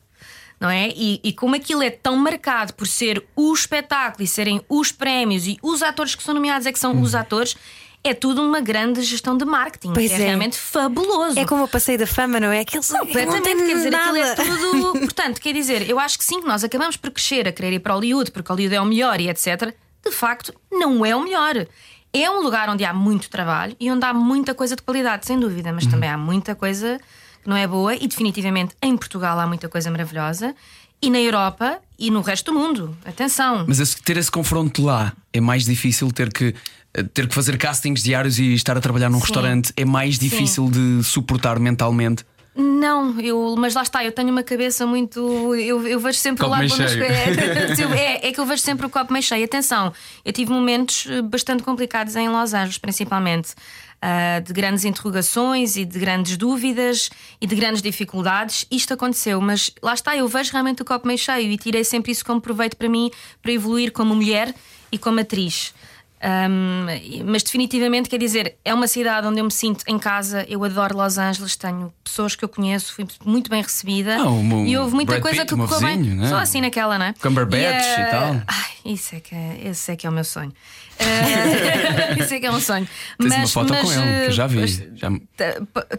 Não 0.60 0.70
é? 0.70 0.90
E, 0.90 1.20
e, 1.24 1.34
como 1.34 1.56
aquilo 1.56 1.82
é 1.82 1.90
tão 1.90 2.16
marcado 2.16 2.76
por 2.76 2.86
ser 2.86 3.26
o 3.36 3.52
espetáculo 3.52 4.24
e 4.24 4.28
serem 4.28 4.62
os 4.70 4.92
prémios 4.92 5.48
e 5.48 5.58
os 5.60 5.82
atores 5.82 6.14
que 6.14 6.22
são 6.22 6.36
nomeados 6.36 6.68
é 6.68 6.72
que 6.72 6.78
são 6.78 7.02
os 7.02 7.16
atores, 7.16 7.58
é 8.04 8.14
tudo 8.14 8.44
uma 8.44 8.62
grande 8.62 9.02
gestão 9.02 9.36
de 9.36 9.44
marketing. 9.44 9.92
Pois 9.92 10.12
é, 10.12 10.14
é, 10.14 10.18
realmente 10.18 10.60
fabuloso. 10.60 11.40
É 11.40 11.46
como 11.46 11.64
o 11.64 11.68
passeio 11.68 11.98
da 11.98 12.06
fama, 12.06 12.40
não 12.40 12.52
é? 12.52 12.60
Aquilo 12.60 12.84
Completamente, 12.84 13.66
quer 13.66 13.74
dizer, 13.76 13.90
nada. 13.90 14.20
é 14.20 14.36
tudo. 14.36 15.00
Portanto, 15.00 15.42
quer 15.42 15.54
dizer, 15.54 15.90
eu 15.90 16.00
acho 16.00 16.20
que 16.20 16.24
sim, 16.24 16.40
que 16.40 16.48
nós 16.48 16.64
acabamos 16.64 16.96
por 16.96 17.10
crescer 17.10 17.48
a 17.48 17.52
querer 17.52 17.74
ir 17.74 17.80
para 17.80 17.96
Hollywood, 17.96 18.30
porque 18.30 18.52
Hollywood 18.52 18.76
é 18.76 18.82
o 18.82 18.86
melhor 18.86 19.20
e 19.20 19.30
etc. 19.30 19.74
De 20.06 20.12
facto, 20.12 20.54
não 20.72 21.04
é 21.04 21.16
o 21.16 21.24
melhor. 21.24 21.66
É 22.14 22.30
um 22.30 22.42
lugar 22.42 22.70
onde 22.70 22.84
há 22.84 22.94
muito 22.94 23.30
trabalho 23.30 23.76
e 23.80 23.90
onde 23.92 24.06
há 24.06 24.14
muita 24.14 24.54
coisa 24.54 24.76
de 24.76 24.82
qualidade, 24.82 25.26
sem 25.26 25.40
dúvida, 25.40 25.72
mas 25.72 25.86
uhum. 25.86 25.92
também 25.92 26.10
há 26.10 26.18
muita 26.18 26.56
coisa 26.56 27.00
que 27.44 27.50
não 27.50 27.56
é 27.56 27.66
boa, 27.68 27.96
e 27.96 28.08
definitivamente 28.08 28.76
em 28.82 28.96
Portugal 28.96 29.40
há 29.40 29.48
muita 29.48 29.68
coisa 29.68 29.90
maravilhosa, 29.90 30.54
e 31.02 31.10
na 31.10 31.20
Europa 31.20 31.80
e 31.98 32.12
no 32.12 32.22
resto 32.22 32.52
do 32.52 32.60
mundo. 32.60 32.96
Atenção. 33.04 33.66
Mas 33.68 33.96
ter 33.96 34.18
esse 34.18 34.30
confronto 34.30 34.84
lá 34.84 35.14
é 35.34 35.42
mais 35.42 35.66
difícil 35.66 36.12
ter 36.12 36.32
que. 36.32 36.54
eh, 36.94 37.04
Ter 37.04 37.28
que 37.28 37.34
fazer 37.34 37.58
castings 37.58 38.04
diários 38.04 38.38
e 38.38 38.54
estar 38.54 38.78
a 38.78 38.82
trabalhar 38.82 39.10
num 39.10 39.18
Sim. 39.18 39.24
restaurante 39.24 39.74
é 39.76 39.86
mais 39.86 40.20
difícil 40.20 40.70
de 40.70 41.02
suportar 41.04 41.58
mentalmente. 41.58 42.24
Não, 42.54 43.18
eu, 43.22 43.56
mas 43.58 43.74
lá 43.76 43.82
está, 43.82 44.04
eu 44.04 44.12
tenho 44.12 44.30
uma 44.30 44.44
cabeça 44.44 44.86
muito. 44.86 45.56
Eu, 45.56 45.88
eu 45.88 46.00
vejo 46.00 46.18
sempre 46.18 46.44
Copo 46.44 46.50
o 46.50 46.52
lado 46.52 46.60
meio 46.60 46.72
bom 46.72 46.78
das 46.78 46.92
cheio. 46.92 47.06
coisas. 47.06 47.80
É, 47.98 48.28
é 48.28 48.32
que 48.32 48.40
eu 48.40 48.46
vejo 48.46 48.62
sempre 48.62 48.86
o 48.86 48.90
copo 48.90 49.14
meio 49.14 49.24
cheio. 49.24 49.46
Atenção, 49.46 49.94
eu 50.26 50.34
tive 50.34 50.52
momentos 50.52 51.08
eh, 51.10 51.22
bastante 51.22 51.64
complicados 51.64 52.16
em 52.16 52.28
Los 52.30 52.54
Angeles, 52.54 52.78
principalmente. 52.78 53.54
ah, 54.02 54.40
de 54.40 54.52
grandes 54.52 54.84
interrogações 54.84 55.76
e 55.76 55.86
de 55.86 56.00
grandes 56.00 56.36
dúvidas 56.36 57.10
e 57.40 57.46
de 57.48 57.56
grandes 57.56 57.82
dificuldades. 57.82 58.66
Isto 58.72 58.96
aconteceu, 58.96 59.40
mas 59.40 59.72
lá 59.82 59.94
está, 59.94 60.16
eu 60.18 60.28
vejo 60.28 60.52
realmente 60.52 60.82
o 60.82 60.86
copo 60.86 61.06
meio 61.08 61.20
cheio 61.20 61.52
e 61.52 61.58
tirei 61.58 61.84
sempre 61.84 62.12
isso 62.12 62.26
como 62.26 62.42
proveito 62.42 62.76
para 62.76 62.90
mim, 62.90 63.12
para 63.42 63.52
evoluir 63.52 63.92
como 63.92 64.16
mulher 64.16 64.54
e 64.92 64.98
como 64.98 65.20
atriz. 65.20 65.74
Um, 66.24 66.86
mas 67.26 67.42
definitivamente 67.42 68.08
quer 68.08 68.20
dizer, 68.20 68.56
é 68.64 68.72
uma 68.74 68.88
cidade 68.88 69.26
onde 69.26 69.40
eu 69.40 69.44
me 69.46 69.52
sinto 69.52 69.84
em 69.88 69.98
casa. 69.98 70.46
Eu 70.48 70.64
adoro 70.64 70.96
Los 70.96 71.18
Angeles, 71.18 71.56
tenho 71.56 71.92
pessoas 72.04 72.36
que 72.36 72.46
eu 72.46 72.50
conheço, 72.50 72.94
fui 72.94 73.08
muito 73.26 73.50
bem 73.50 73.62
recebida 73.62 74.18
Ah, 74.18 74.30
meu 74.30 74.66
e 74.66 74.78
houve 74.78 74.94
muita 74.94 75.14
Brad 75.14 75.24
coisa 75.24 75.42
Pitt, 75.46 75.56
que 75.56 75.60
correu 75.68 75.80
bem. 75.80 75.98
né? 75.98 76.30
Só 76.30 76.38
assim 76.38 76.62
naquela, 76.62 77.00
né? 77.00 77.16
Cumberbatch 77.20 77.98
e 77.98 78.12
tal. 78.12 78.42
Ai, 78.48 78.72
isso 78.86 79.16
é 79.16 79.20
que 79.20 79.34
é, 79.34 79.62
esse 79.66 79.92
é 79.92 79.96
que 79.96 80.06
é 80.06 80.10
o 80.10 80.14
meu 80.14 80.24
sonho. 80.24 80.54
Eh, 81.02 82.16
isso 82.22 82.34
é 82.34 82.40
que 82.40 82.46
é 82.46 82.52
um 82.52 82.60
sonho. 82.60 82.88
Tens 83.18 83.30
mas, 83.30 83.38
uma 83.38 83.48
foto 83.48 83.70
mas, 83.70 83.82
com 83.82 83.92
ele, 83.92 84.20
que 84.22 84.28
eu 84.28 84.32
já 84.32 84.48
vi. 84.48 84.68
Já- 84.96 85.10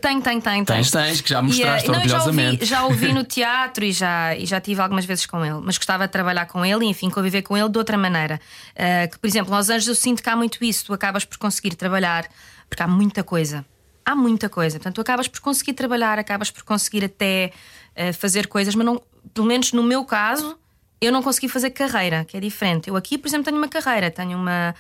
Tenho, 0.01 0.23
tenho, 0.23 0.41
tenho. 0.43 0.65
Tens, 0.65 0.91
tens, 0.91 1.21
que 1.21 1.31
já 1.31 1.41
E, 1.41 1.43
mostraste 1.43 1.89
eh, 1.89 1.93
não, 1.93 1.95
já 1.95 2.01
ouvi, 2.01 2.13
orgulhosamente. 2.15 2.65
já 2.65 2.85
ouvi 2.85 3.13
no 3.13 3.25
teatro 3.25 3.85
e 3.85 3.93
já, 3.93 4.37
e 4.37 4.47
já 4.47 4.61
tive 4.61 4.81
algumas 4.81 5.05
vezes 5.05 5.27
com 5.27 5.45
ele, 5.45 5.61
mas 5.63 5.77
gostava 5.77 6.07
de 6.07 6.13
trabalhar 6.13 6.47
com 6.47 6.65
ele 6.65 6.85
e, 6.85 6.89
enfim, 6.89 7.11
conviver 7.11 7.43
com 7.43 7.57
ele 7.57 7.69
de 7.69 7.79
outra 7.79 7.97
maneira. 7.99 8.41
Eh, 8.75 9.07
que, 9.09 9.19
por 9.19 9.27
exemplo, 9.27 9.55
Los 9.55 9.69
Angeles 9.69 9.89
eu 9.89 9.95
sinto 9.95 10.23
que 10.23 10.29
há 10.29 10.37
muito 10.37 10.63
isso, 10.65 10.87
tu 10.87 10.93
acabas 10.93 11.25
por 11.25 11.39
conseguir 11.39 11.75
trabalhar, 11.75 12.27
porque 12.69 12.83
há 12.83 12.89
muita 12.89 13.23
coisa. 13.23 13.65
Há 14.05 14.15
muita 14.17 14.49
coisa. 14.49 14.79
Portanto, 14.79 14.97
tu 14.97 15.01
acabas 15.01 15.29
por 15.29 15.41
conseguir 15.41 15.75
trabalhar, 15.75 16.19
acabas 16.19 16.51
por 16.51 16.63
conseguir 16.65 17.05
até 17.05 17.53
eh, 17.95 18.13
fazer 18.13 18.47
coisas, 18.49 18.75
mas 18.75 18.85
não, 18.85 19.01
pelo 19.33 19.47
menos 19.47 19.73
no 19.73 19.83
meu 19.83 20.05
caso, 20.05 20.59
eu 21.03 21.11
não 21.11 21.21
consegui 21.21 21.49
fazer 21.49 21.71
carreira, 21.71 22.25
que 22.25 22.37
é 22.37 22.41
diferente. 22.41 22.89
Eu 22.89 22.95
aqui, 22.95 23.19
por 23.19 23.27
exemplo, 23.27 23.47
tenho 23.47 23.59
uma 23.59 23.69
carreira, 23.69 24.09
tenho 24.09 24.39
uma 24.39 24.73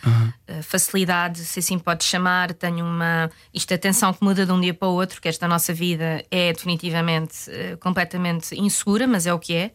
eh, 0.46 0.62
facilidade, 0.62 1.40
se 1.40 1.58
assim 1.58 1.76
pode 1.80 2.04
chamar, 2.04 2.54
tenho 2.54 2.84
uma. 2.86 3.28
Isto, 3.52 3.74
atenção, 3.74 4.12
que 4.14 4.22
muda 4.22 4.46
de 4.46 4.52
um 4.52 4.60
dia 4.60 4.72
para 4.72 4.86
o 4.86 4.92
outro, 4.92 5.20
que 5.20 5.28
esta 5.28 5.48
nossa 5.48 5.74
vida 5.74 6.24
é 6.30 6.52
definitivamente 6.52 7.50
eh, 7.50 7.76
completamente 7.80 8.54
insegura, 8.54 9.04
mas 9.04 9.26
é 9.26 9.34
o 9.34 9.38
que 9.38 9.52
é. 9.52 9.72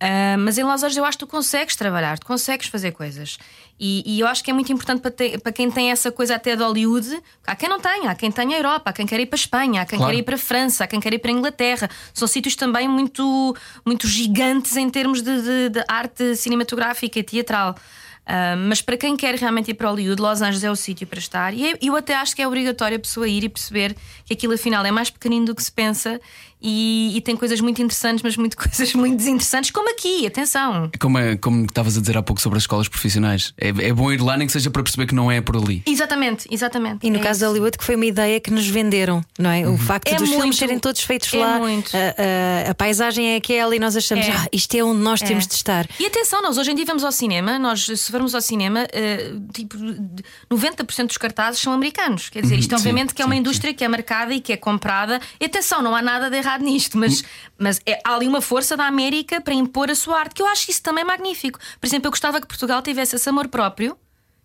Ah, 0.00 0.36
mas 0.38 0.58
em 0.58 0.64
Los 0.64 0.82
Angeles 0.82 0.96
eu 0.96 1.04
acho 1.04 1.16
que 1.16 1.24
tu 1.24 1.30
consegues 1.30 1.76
trabalhar, 1.76 2.18
tu 2.18 2.26
consegues 2.26 2.66
fazer 2.66 2.90
coisas. 2.92 3.38
E, 3.80 4.02
e 4.06 4.20
eu 4.20 4.26
acho 4.26 4.42
que 4.44 4.50
é 4.50 4.54
muito 4.54 4.70
importante 4.72 5.00
para, 5.00 5.10
ter- 5.10 5.40
para 5.40 5.50
quem 5.52 5.70
tem 5.70 5.90
essa 5.90 6.12
coisa 6.12 6.34
até 6.36 6.54
de 6.54 6.62
Hollywood. 6.62 7.20
Há 7.46 7.56
quem 7.56 7.68
não 7.68 7.80
tenha, 7.80 8.10
há 8.10 8.14
quem 8.14 8.30
tenha 8.30 8.56
a 8.56 8.58
Europa, 8.58 8.90
há 8.90 8.92
quem 8.92 9.06
quer 9.06 9.18
ir 9.20 9.26
para 9.26 9.36
a 9.36 9.40
Espanha, 9.40 9.82
há 9.82 9.86
quem 9.86 9.98
Claro. 9.98 10.12
quer 10.12 10.18
ir 10.18 10.22
para 10.22 10.34
a 10.34 10.38
França, 10.38 10.84
há 10.84 10.86
quem 10.86 11.00
quer 11.00 11.12
ir 11.14 11.18
para 11.18 11.30
a 11.30 11.34
Inglaterra. 11.34 11.88
São 12.12 12.28
sítios 12.28 12.54
também 12.54 12.86
muito, 12.88 13.56
muito 13.84 14.06
gigantes 14.06 14.76
em 14.76 14.88
termos 14.90 15.22
de, 15.22 15.42
de- 15.42 15.68
de 15.70 15.84
arte 15.88 16.36
cinematográfica 16.36 17.18
e 17.18 17.22
teatral. 17.22 17.74
Ah, 18.26 18.56
mas 18.56 18.80
para 18.80 18.96
quem 18.96 19.16
quer 19.16 19.34
realmente 19.34 19.70
ir 19.70 19.74
para 19.74 19.88
Hollywood, 19.90 20.20
Los 20.20 20.40
Angeles 20.40 20.64
é 20.64 20.70
o 20.70 20.76
sítio 20.76 21.06
para 21.06 21.18
estar. 21.18 21.52
E 21.52 21.76
eu 21.82 21.94
até 21.96 22.14
acho 22.14 22.34
que 22.34 22.40
é 22.42 22.46
obrigatório 22.48 22.96
a 22.96 23.00
pessoa 23.00 23.28
ir 23.28 23.44
e 23.44 23.48
perceber 23.48 23.94
que 24.24 24.32
aquilo 24.34 24.54
afinal 24.54 24.84
é 24.86 24.90
mais 24.90 25.10
pequenino 25.10 25.46
do 25.46 25.54
que 25.54 25.62
se 25.62 25.70
pensa 25.72 26.20
e, 26.64 27.12
e 27.16 27.20
tem 27.20 27.36
coisas 27.36 27.60
muito 27.60 27.82
interessantes, 27.82 28.22
mas 28.22 28.36
muito 28.36 28.56
coisas 28.58 28.92
muito 28.94 29.16
desinteressantes, 29.16 29.70
como 29.70 29.90
aqui, 29.92 30.26
atenção. 30.26 30.90
Como, 30.98 31.18
é- 31.18 31.36
como 31.36 31.64
estavas 31.66 31.96
a 31.98 32.00
dizer 32.00 32.16
há 32.16 32.22
pouco 32.22 32.40
sobre 32.40 32.56
as 32.56 32.62
escolas 32.62 32.88
profissionais. 32.88 33.52
É, 33.58 33.68
é 33.68 33.92
bom 33.92 34.10
ir 34.10 34.20
lá, 34.20 34.36
nem 34.36 34.46
que 34.46 34.52
seja 34.52 34.70
para 34.70 34.82
perceber 34.82 35.06
que 35.06 35.14
não 35.14 35.30
é 35.30 35.40
por 35.42 35.56
ali. 35.56 35.82
Exatamente, 35.86 36.48
exatamente. 36.50 37.06
E 37.06 37.10
no 37.10 37.18
É 37.18 37.22
caso 37.22 37.40
de 37.40 37.44
isso. 37.44 37.52
Hollywood, 37.52 37.76
que 37.78 37.84
foi 37.84 37.96
uma 37.96 38.06
ideia 38.06 38.40
que 38.40 38.50
nos 38.50 38.66
venderam, 38.66 39.22
não 39.38 39.50
é? 39.50 39.68
O 39.68 39.76
facto 39.76 40.08
É 40.08 40.12
dos 40.16 40.22
filmes 40.28 40.38
muito. 40.46 40.56
serem 40.56 40.78
todos 40.78 41.02
feitos 41.02 41.32
É 41.34 41.38
lá, 41.38 41.58
muito. 41.58 41.90
A, 41.94 42.68
a- 42.68 42.70
a 42.70 42.74
paisagem 42.74 43.32
é 43.34 43.36
aquela 43.36 43.76
e 43.76 43.78
nós 43.78 43.94
achamos, 43.96 44.26
É. 44.26 44.30
ah, 44.32 44.48
isto 44.52 44.74
é 44.74 44.82
onde 44.82 45.00
nós 45.02 45.20
É. 45.22 45.26
temos 45.26 45.46
de 45.46 45.54
estar. 45.54 45.86
E 46.00 46.06
atenção, 46.06 46.40
nós 46.42 46.56
hoje 46.56 46.70
em 46.70 46.74
dia 46.74 46.84
vamos 46.86 47.04
ao 47.04 47.12
cinema, 47.12 47.58
nós 47.58 47.84
se 47.84 48.10
formos 48.10 48.34
ao 48.34 48.40
cinema, 48.40 48.86
eh, 48.92 49.32
tipo, 49.52 49.76
90% 50.50 51.06
dos 51.08 51.18
cartazes 51.18 51.60
são 51.60 51.72
americanos. 51.72 52.28
Quer 52.28 52.42
dizer, 52.42 52.58
isto 52.58 52.72
Uhum, 52.72 52.78
sim, 52.78 52.88
obviamente 52.88 53.14
que 53.14 53.22
é 53.22 53.24
uma 53.24 53.34
sim, 53.34 53.40
indústria 53.40 53.74
que 53.74 53.84
é 53.84 53.88
marcada 53.88 54.32
e 54.34 54.40
que 54.40 54.52
é 54.52 54.56
comprada. 54.56 55.20
E 55.40 55.44
atenção, 55.44 55.82
não 55.82 55.94
há 55.94 56.02
nada 56.02 56.30
de 56.30 56.36
errado 56.36 56.53
nisto, 56.58 56.96
mas, 56.98 57.22
mas 57.58 57.80
é- 57.86 58.00
há 58.04 58.14
ali 58.14 58.26
uma 58.28 58.40
força 58.40 58.76
da 58.76 58.86
América 58.86 59.40
para 59.40 59.54
impor 59.54 59.90
a 59.90 59.94
sua 59.94 60.18
arte, 60.20 60.34
que 60.34 60.42
eu 60.42 60.46
acho 60.46 60.70
isso 60.70 60.82
também 60.82 61.04
magnífico. 61.04 61.58
Por 61.80 61.86
exemplo, 61.86 62.06
eu 62.06 62.10
gostava 62.10 62.40
que 62.40 62.46
Portugal 62.46 62.82
tivesse 62.82 63.16
esse 63.16 63.28
amor 63.28 63.48
próprio. 63.48 63.96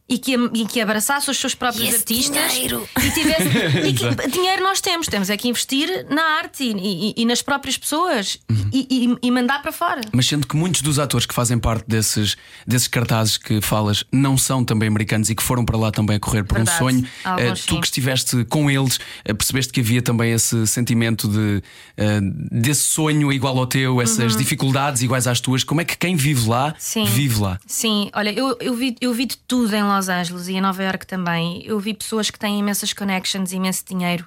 E 0.10 0.18
que, 0.18 0.34
e 0.56 0.66
que 0.66 0.82
abraçasse 0.82 1.30
os 1.30 1.38
seus 1.38 1.54
próprios 1.54 1.92
E 1.92 1.96
artistas 1.96 2.52
dinheiro. 2.54 2.90
e 2.98 3.12
tivesse 3.12 3.44
e 3.88 3.94
que- 3.94 4.28
dinheiro 4.30 4.64
nós 4.64 4.82
temos, 4.82 5.06
temos 5.08 5.30
é 5.30 5.38
que 5.38 5.48
investir 5.48 6.08
na 6.10 6.24
arte 6.40 6.64
e, 6.64 6.72
e- 7.12 7.14
e 7.16 7.26
nas 7.26 7.42
próprias 7.44 7.78
pessoas 7.78 8.40
Uhum. 8.50 8.70
e, 8.74 9.06
e- 9.22 9.28
e 9.28 9.32
mandar 9.32 9.62
para 9.62 9.72
fora. 9.72 10.02
Mas 10.12 10.26
sendo 10.26 10.48
que 10.48 10.56
muitos 10.56 10.82
dos 10.82 10.98
atores 10.98 11.26
que 11.28 11.34
fazem 11.34 11.60
parte 11.60 11.86
desses, 11.88 12.36
desses 12.66 12.88
cartazes 12.88 13.38
que 13.38 13.62
falas 13.62 14.04
não 14.12 14.36
são 14.38 14.64
também 14.66 14.88
americanos 14.88 15.30
e 15.30 15.36
que 15.36 15.44
foram 15.44 15.64
para 15.64 15.78
lá 15.78 15.92
também 15.92 16.16
a 16.18 16.20
correr 16.20 16.44
por 16.44 16.56
Verdade. 16.56 16.76
um 16.76 16.80
sonho, 16.80 17.08
Alguns 17.24 17.44
eh, 17.60 17.64
tu 17.68 17.76
sim. 17.76 17.80
que 17.82 17.88
estiveste 17.88 18.46
com 18.46 18.70
eles, 18.72 19.00
eh, 19.24 19.34
percebeste 19.34 19.72
que 19.72 19.80
havia 19.80 20.02
também 20.02 20.32
esse 20.32 20.66
sentimento 20.66 21.28
de, 21.28 21.62
eh, 21.98 22.20
desse 22.52 22.82
sonho 22.82 23.32
igual 23.32 23.58
ao 23.58 23.68
teu, 23.68 24.02
essas 24.02 24.36
dificuldades 24.36 25.04
iguais 25.04 25.28
às 25.28 25.40
tuas. 25.40 25.64
Como 25.64 25.82
é 25.82 25.86
que 25.86 25.96
quem 25.98 26.16
vive 26.16 26.48
lá 26.50 26.70
Uhum. 26.70 26.74
Sim. 26.80 27.06
vive 27.06 27.40
lá? 27.40 27.60
Sim, 27.68 28.10
olha, 28.14 28.32
eu, 28.32 28.58
eu, 28.60 28.74
vi, 28.76 28.96
eu 29.00 29.14
vi 29.14 29.26
de 29.26 29.38
tudo 29.38 29.76
em 29.76 29.84
Los 29.84 29.99
Angeles 30.08 30.48
e 30.48 30.54
em 30.54 30.62
Nova 30.62 30.84
York 30.84 31.06
também. 31.06 31.62
Eu 31.66 31.80
vi 31.80 31.94
pessoas 31.94 32.30
que 32.30 32.40
têm 32.40 32.60
imensas 32.60 32.94
connections, 32.94 33.52
imenso 33.52 33.84
dinheiro 33.86 34.26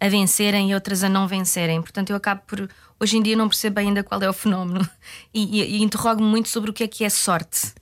a 0.00 0.08
vencerem 0.08 0.70
e 0.70 0.74
outras 0.74 1.04
a 1.04 1.08
não 1.08 1.28
vencerem. 1.28 1.80
Portanto, 1.80 2.10
eu 2.10 2.16
acabo 2.16 2.42
por. 2.46 2.68
Hoje 2.98 3.16
em 3.16 3.22
dia 3.22 3.36
não 3.36 3.48
percebo 3.48 3.78
ainda 3.78 4.02
qual 4.02 4.20
é 4.22 4.28
o 4.28 4.32
fenómeno 4.32 4.88
e, 5.32 5.60
e, 5.60 5.76
e 5.76 5.82
interrogo-me 5.82 6.28
muito 6.28 6.48
sobre 6.48 6.70
o 6.70 6.72
que 6.72 6.82
é 6.82 6.88
que 6.88 7.04
é 7.04 7.10
sorte. 7.10 7.72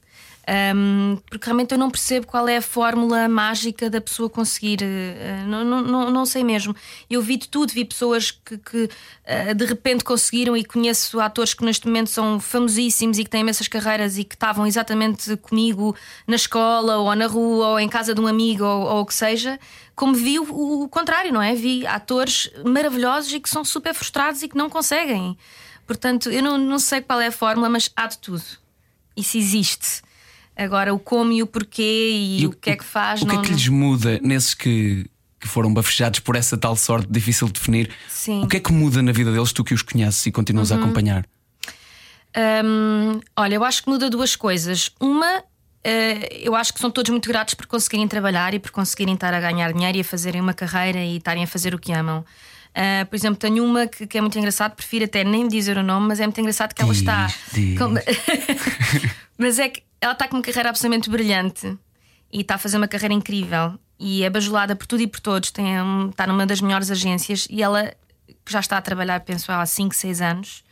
Um, 0.75 1.17
porque 1.29 1.45
realmente 1.45 1.73
eu 1.73 1.79
não 1.79 1.91
percebo 1.91 2.27
qual 2.27 2.49
é 2.49 2.57
a 2.57 2.63
fórmula 2.63 3.29
mágica 3.29 3.91
da 3.91 4.01
pessoa 4.01 4.29
conseguir. 4.29 4.79
uh, 4.83 5.47
não, 5.47 5.65
não, 5.65 6.11
não, 6.11 6.27
sei 6.27 6.43
mesmo. 6.43 6.75
Eu 7.09 7.21
vi 7.23 7.37
de 7.37 7.49
tudo, 7.49 7.73
vi 7.73 7.85
pessoas 7.85 8.31
que, 8.31 8.57
que, 8.59 8.85
uh, 8.85 9.55
de 9.55 9.65
repente 9.65 10.03
conseguiram 10.03 10.57
e 10.57 10.65
conheço 10.65 11.21
atores 11.21 11.55
que 11.55 11.65
neste 11.65 11.87
momento 11.87 12.11
são 12.11 12.41
famosíssimos 12.41 13.19
e 13.19 13.25
que 13.25 13.31
têm 13.31 13.43
imensas 13.43 13.69
carreiras 13.69 14.19
e 14.19 14.25
que 14.25 14.35
estavam 14.35 14.67
exatamente 14.67 15.37
comigo 15.37 15.95
na 16.27 16.37
escola 16.37 16.97
ou 16.97 17.15
na 17.15 17.27
rua 17.27 17.69
ou 17.69 17.81
em 17.81 17.89
casa 17.89 18.15
de 18.15 18.21
um 18.21 18.27
amigo 18.27 18.65
ou, 18.65 18.87
ou 18.87 19.01
o 19.03 19.07
que 19.07 19.15
seja. 19.15 19.59
Como 19.95 20.15
vi 20.15 20.39
o, 20.39 20.83
o 20.83 20.89
contrário, 20.89 21.33
não 21.33 21.43
é? 21.43 21.55
Vi 21.55 21.87
atores 21.87 22.51
maravilhosos 22.65 23.33
e 23.33 23.39
que 23.39 23.51
são 23.51 23.65
super 23.65 23.95
frustrados 23.95 24.43
e 24.43 24.49
que 24.49 24.57
não 24.57 24.71
conseguem. 24.71 25.37
Portanto, 25.87 26.31
eu 26.31 26.43
não, 26.43 26.57
não 26.57 26.79
sei 26.79 27.01
qual 27.03 27.21
é 27.21 27.27
a 27.27 27.33
fórmula, 27.33 27.69
mas 27.69 27.91
há 27.95 28.07
de 28.07 28.19
tudo. 28.19 28.45
Isso 29.17 29.37
existe. 29.37 30.03
Agora, 30.63 30.93
o 30.93 30.99
como 30.99 31.33
e 31.33 31.43
o 31.43 31.47
porquê 31.47 32.11
e, 32.13 32.47
o, 32.47 32.51
que 32.51 32.69
é 32.69 32.77
que 32.77 32.85
faz. 32.85 33.23
O 33.23 33.27
que 33.27 33.33
não, 33.35 33.41
é 33.41 33.45
que 33.45 33.51
lhes 33.51 33.67
muda 33.69 34.21
nesses 34.23 34.53
que, 34.53 35.07
que 35.41 35.49
foram 35.49 35.73
bafejados 35.73 36.21
por 36.21 36.37
essa 36.37 36.59
tal 36.59 36.77
sorte 36.77 37.09
difícil 37.11 37.47
de 37.47 37.55
definir? 37.55 37.91
Sim. 38.09 38.45
O 38.45 38.47
que 38.47 38.59
é 38.59 38.61
que 38.61 38.71
muda 38.71 39.01
na 39.01 39.11
vida 39.11 39.33
deles, 39.33 39.53
tu 39.53 39.65
que 39.65 39.73
os 39.73 39.81
conheces 39.81 40.27
e 40.27 40.31
continuas 40.31 40.71
a 40.71 40.75
acompanhar? 40.77 41.25
Hum, 42.65 43.21
olha, 43.37 43.55
eu 43.55 43.65
acho 43.65 43.83
que 43.83 43.89
muda 43.89 44.11
duas 44.11 44.37
coisas. 44.37 44.91
Uma, 45.01 45.43
eh, 45.83 46.41
eu 46.43 46.55
acho 46.55 46.75
que 46.75 46.79
são 46.79 46.91
todos 46.91 47.11
muito 47.11 47.27
gratos 47.29 47.55
por 47.55 47.67
conseguirem 47.67 48.07
trabalhar 48.07 48.53
e 48.53 48.59
por 48.59 48.71
conseguirem 48.71 49.15
estar 49.15 49.33
a 49.33 49.41
ganhar 49.41 49.73
dinheiro 49.73 49.97
e 49.97 50.03
a 50.03 50.05
fazerem 50.05 50.43
uma 50.43 50.53
carreira 50.55 51.03
e 51.03 51.17
estarem 51.17 51.43
a 51.43 51.47
fazer 51.47 51.75
o 51.75 51.79
que 51.79 51.91
amam. 51.93 52.23
Ah, 52.75 53.05
por 53.09 53.17
exemplo, 53.17 53.37
tenho 53.37 53.65
uma 53.65 53.87
que, 53.87 54.07
que 54.07 54.17
é 54.17 54.21
muito 54.21 54.39
engraçado, 54.39 54.77
prefiro 54.77 55.05
até 55.05 55.25
nem 55.25 55.49
dizer 55.49 55.77
o 55.77 55.83
nome, 55.83 56.07
mas 56.09 56.21
é 56.21 56.25
muito 56.25 56.41
engraçado 56.41 56.73
que 56.75 56.81
ela 56.83 56.93
Diz, 56.93 57.01
está. 57.01 57.27
diz. 57.53 57.79
com- 57.79 57.95
mas 59.37 59.59
é 59.59 59.69
que 59.71 59.83
ela 60.01 60.13
está 60.13 60.27
com 60.27 60.37
uma 60.37 60.43
carreira 60.43 60.71
absolutamente 60.71 61.11
brilhante 61.11 61.79
e 62.33 62.41
está 62.41 62.55
a 62.55 62.59
fazer 62.59 62.77
uma 62.77 62.89
carreira 62.89 63.13
incrível 63.15 63.79
e 63.99 64.25
é 64.25 64.31
bajulada 64.31 64.75
por 64.75 64.87
tudo 64.87 65.03
e 65.03 65.07
por 65.07 65.21
todos. 65.21 65.51
Tem, 65.51 65.67
está 66.09 66.27
numa 66.27 66.47
das 66.47 66.61
melhores 66.61 66.91
agências 66.91 67.47
e 67.51 67.63
ela, 67.63 67.93
que 68.45 68.53
já 68.53 68.61
está 68.61 68.79
a 68.79 68.83
trabalhar, 68.83 69.21
penso, 69.21 69.53
há 69.53 69.65
5, 69.65 69.95
6 69.95 70.21
anos, 70.23 70.65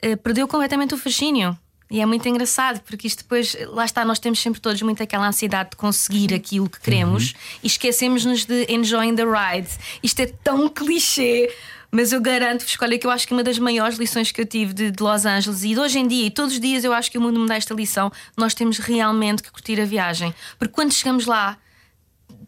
eh, 0.00 0.16
perdeu 0.16 0.48
completamente 0.48 0.94
o 0.94 0.98
fascínio. 0.98 1.56
E 1.88 2.00
é 2.00 2.06
muito 2.06 2.28
engraçado, 2.28 2.80
porque 2.80 3.06
isto 3.06 3.22
depois, 3.22 3.56
lá 3.68 3.84
está, 3.84 4.04
nós 4.04 4.18
temos 4.18 4.40
sempre 4.40 4.60
todos 4.60 4.82
muito 4.82 5.00
aquela 5.00 5.28
ansiedade 5.28 5.70
de 5.70 5.76
conseguir 5.76 6.34
aquilo 6.34 6.68
que 6.68 6.80
queremos 6.80 7.32
e 7.62 7.68
esquecemos-nos 7.68 8.44
de 8.44 8.66
enjoying 8.68 9.14
the 9.14 9.22
ride. 9.22 9.68
Isto 10.02 10.20
é 10.20 10.26
tão 10.26 10.68
clichê, 10.68 11.48
mas 11.96 12.12
eu 12.12 12.20
garanto-vos, 12.20 12.76
olha, 12.82 12.98
que 12.98 13.06
eu 13.06 13.10
acho 13.10 13.26
que 13.26 13.32
uma 13.32 13.42
das 13.42 13.58
maiores 13.58 13.96
lições 13.96 14.30
que 14.30 14.38
eu 14.38 14.44
tive 14.44 14.74
de, 14.74 14.90
de 14.90 15.02
Los 15.02 15.24
Angeles 15.24 15.62
e 15.62 15.68
de 15.72 15.80
hoje 15.80 15.98
em 15.98 16.06
dia, 16.06 16.26
e 16.26 16.30
todos 16.30 16.52
os 16.52 16.60
dias 16.60 16.84
eu 16.84 16.92
acho 16.92 17.10
que 17.10 17.16
o 17.16 17.20
mundo 17.22 17.40
me 17.40 17.48
dá 17.48 17.56
esta 17.56 17.72
lição, 17.72 18.12
nós 18.36 18.52
temos 18.52 18.76
realmente 18.76 19.42
que 19.42 19.50
curtir 19.50 19.80
a 19.80 19.86
viagem. 19.86 20.34
Porque 20.58 20.74
quando 20.74 20.92
chegamos 20.92 21.24
lá, 21.24 21.56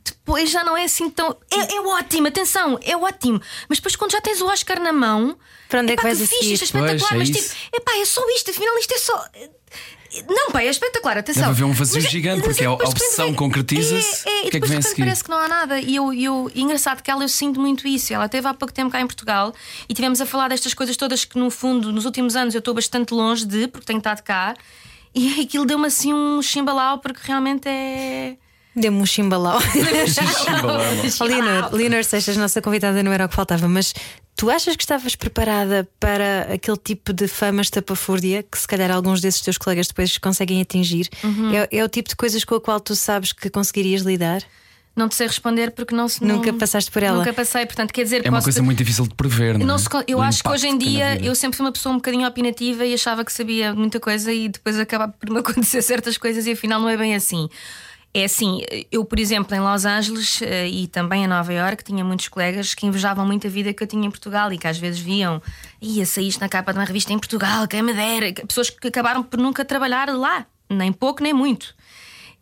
depois 0.04 0.50
já 0.50 0.62
não 0.62 0.76
é 0.76 0.84
assim 0.84 1.08
tão. 1.08 1.34
É, 1.50 1.76
é 1.76 1.80
ótimo, 1.80 2.28
atenção, 2.28 2.78
é 2.82 2.94
ótimo. 2.94 3.40
Mas 3.70 3.78
depois 3.78 3.96
quando 3.96 4.12
já 4.12 4.20
tens 4.20 4.42
o 4.42 4.46
Oscar 4.48 4.78
na 4.82 4.92
mão. 4.92 5.38
Para 5.66 5.80
onde 5.80 5.94
é 5.94 5.96
que 5.96 6.02
vais 6.02 6.18
que 6.18 6.24
a 6.24 6.26
fixe, 6.26 6.50
é 6.50 6.52
espetacular, 6.52 6.98
Pois, 6.98 7.12
é 7.12 7.16
mas 7.16 7.28
isso. 7.30 7.54
tipo, 7.54 7.76
epá, 7.76 7.96
é 7.96 8.04
só 8.04 8.28
isto, 8.30 8.50
afinal 8.50 8.76
isto 8.78 8.92
é 8.92 8.98
só. 8.98 9.24
Não, 10.28 10.50
pá, 10.50 10.62
é 10.62 10.68
espetacular, 10.68 11.18
atenção. 11.18 11.42
Deve 11.42 11.52
haver 11.52 11.64
um 11.64 11.72
vazio 11.72 12.02
Mas- 12.02 12.10
gigante, 12.10 12.38
mas 12.38 12.46
porque 12.46 12.64
a 12.64 12.70
depois 12.70 12.88
de 12.88 12.94
obsessão 12.94 13.34
concretiza-se. 13.34 14.28
É, 14.28 14.30
é, 14.30 14.46
e 14.46 14.50
que 14.50 14.56
é 14.56 14.60
que 14.60 14.66
depois 14.66 14.70
vem 14.70 14.78
a 14.78 14.80
de 14.80 14.86
repente 14.86 14.88
seguir? 14.88 15.02
parece 15.02 15.24
que 15.24 15.30
não 15.30 15.38
há 15.38 15.48
nada. 15.48 15.80
E 15.80 15.96
eu, 15.96 16.12
eu, 16.12 16.50
e 16.54 16.62
engraçado 16.62 17.02
que 17.02 17.10
ela 17.10 17.24
eu 17.24 17.28
sinto 17.28 17.60
muito 17.60 17.86
isso. 17.86 18.12
Ela 18.12 18.26
esteve 18.26 18.46
há 18.48 18.54
pouco 18.54 18.72
tempo 18.72 18.90
cá 18.90 19.00
em 19.00 19.06
Portugal 19.06 19.54
e 19.88 19.94
tivemos 19.94 20.20
a 20.20 20.26
falar 20.26 20.48
destas 20.48 20.74
coisas 20.74 20.96
todas 20.96 21.24
que, 21.24 21.38
no 21.38 21.50
fundo, 21.50 21.92
nos 21.92 22.04
últimos 22.04 22.36
anos 22.36 22.54
eu 22.54 22.58
estou 22.60 22.74
bastante 22.74 23.12
longe 23.14 23.44
de, 23.46 23.68
porque 23.68 23.86
tenho 23.86 23.98
estado 23.98 24.22
cá. 24.22 24.54
E 25.14 25.40
aquilo 25.42 25.64
deu-me 25.66 25.86
assim 25.86 26.12
um 26.12 26.40
chimbalau, 26.42 26.98
porque 26.98 27.20
realmente 27.24 27.68
é. 27.68 28.36
Dê-me 28.76 28.96
um 29.00 29.06
chimbalau. 29.06 29.58
Leonor, 31.20 31.74
Leonor 31.74 32.04
Seixas, 32.04 32.36
nossa 32.36 32.60
convidada, 32.62 33.02
não 33.02 33.12
era 33.12 33.26
o 33.26 33.28
que 33.28 33.34
faltava, 33.34 33.66
mas 33.68 33.92
tu 34.38 34.48
achas 34.48 34.76
que 34.76 34.82
estavas 34.84 35.16
preparada 35.16 35.86
para 35.98 36.42
aquele 36.54 36.76
tipo 36.76 37.12
de 37.12 37.26
fama 37.26 37.60
estapafúrdia 37.60 38.42
que 38.44 38.56
se 38.56 38.68
calhar 38.68 38.88
alguns 38.90 39.20
desses 39.20 39.40
teus 39.40 39.58
colegas 39.58 39.88
depois 39.88 40.16
conseguem 40.16 40.62
atingir? 40.62 41.08
Uhum. 41.24 41.52
É, 41.52 41.68
é 41.72 41.84
o 41.84 41.88
tipo 41.88 42.08
de 42.08 42.14
coisas 42.16 42.44
com 42.44 42.54
a 42.54 42.60
qual 42.60 42.78
tu 42.78 42.94
sabes 42.94 43.32
que 43.32 43.50
conseguirias 43.50 44.02
lidar? 44.02 44.42
Não 44.94 45.08
te 45.08 45.14
sei 45.16 45.26
responder 45.28 45.70
porque 45.72 45.94
não 45.94 46.08
se. 46.08 46.24
Nunca 46.24 46.50
não- 46.50 46.58
passaste 46.58 46.90
por 46.90 47.02
ela? 47.02 47.18
Nunca 47.18 47.32
passei, 47.32 47.64
portanto, 47.66 47.92
quer 47.92 48.02
dizer, 48.04 48.24
É 48.26 48.30
uma 48.30 48.42
coisa 48.42 48.60
te- 48.60 48.64
muito 48.64 48.78
difícil 48.78 49.06
de 49.06 49.14
prever, 49.14 49.56
não, 49.58 49.66
Não 49.66 49.74
é? 49.74 49.78
se 49.78 49.88
eu 50.08 50.18
O 50.18 50.22
acho 50.22 50.42
que 50.42 50.48
hoje 50.48 50.66
em 50.68 50.76
dia 50.78 51.20
eu 51.24 51.34
sempre 51.36 51.56
fui 51.56 51.66
uma 51.66 51.70
pessoa 51.72 51.92
um 51.92 51.98
bocadinho 51.98 52.26
opinativa 52.26 52.84
e 52.84 52.94
achava 52.94 53.24
que 53.24 53.32
sabia 53.32 53.72
muita 53.74 54.00
coisa 54.00 54.32
e 54.32 54.48
depois 54.48 54.76
acaba 54.78 55.06
por 55.08 55.30
me 55.30 55.38
acontecer 55.40 55.82
certas 55.82 56.16
coisas 56.18 56.46
e 56.46 56.52
afinal 56.52 56.80
não 56.80 56.88
é 56.88 56.96
bem 56.96 57.14
assim. 57.14 57.48
É 58.14 58.24
assim, 58.24 58.62
eu, 58.90 59.04
por 59.04 59.18
exemplo, 59.18 59.54
em 59.54 59.60
Los 59.60 59.84
Angeles 59.84 60.40
eh, 60.40 60.66
e 60.66 60.88
também 60.88 61.24
em 61.24 61.26
Nova 61.26 61.52
Iorque, 61.52 61.84
tinha 61.84 62.02
muitos 62.02 62.26
colegas 62.28 62.74
que 62.74 62.86
invejavam 62.86 63.26
muito 63.26 63.46
a 63.46 63.50
vida 63.50 63.72
que 63.72 63.82
eu 63.82 63.86
tinha 63.86 64.06
em 64.06 64.10
Portugal 64.10 64.50
e 64.52 64.58
que 64.58 64.66
às 64.66 64.78
vezes 64.78 64.98
viam, 64.98 65.42
ia 65.80 66.06
saíste 66.06 66.40
na 66.40 66.48
capa 66.48 66.72
de 66.72 66.78
uma 66.78 66.86
revista 66.86 67.12
em 67.12 67.18
Portugal, 67.18 67.68
quem 67.68 67.82
me 67.82 67.92
dera. 67.92 68.32
Pessoas 68.46 68.70
que 68.70 68.88
acabaram 68.88 69.22
por 69.22 69.38
nunca 69.38 69.64
trabalhar 69.64 70.08
lá, 70.08 70.46
nem 70.70 70.90
pouco 70.90 71.22
nem 71.22 71.34
muito. 71.34 71.74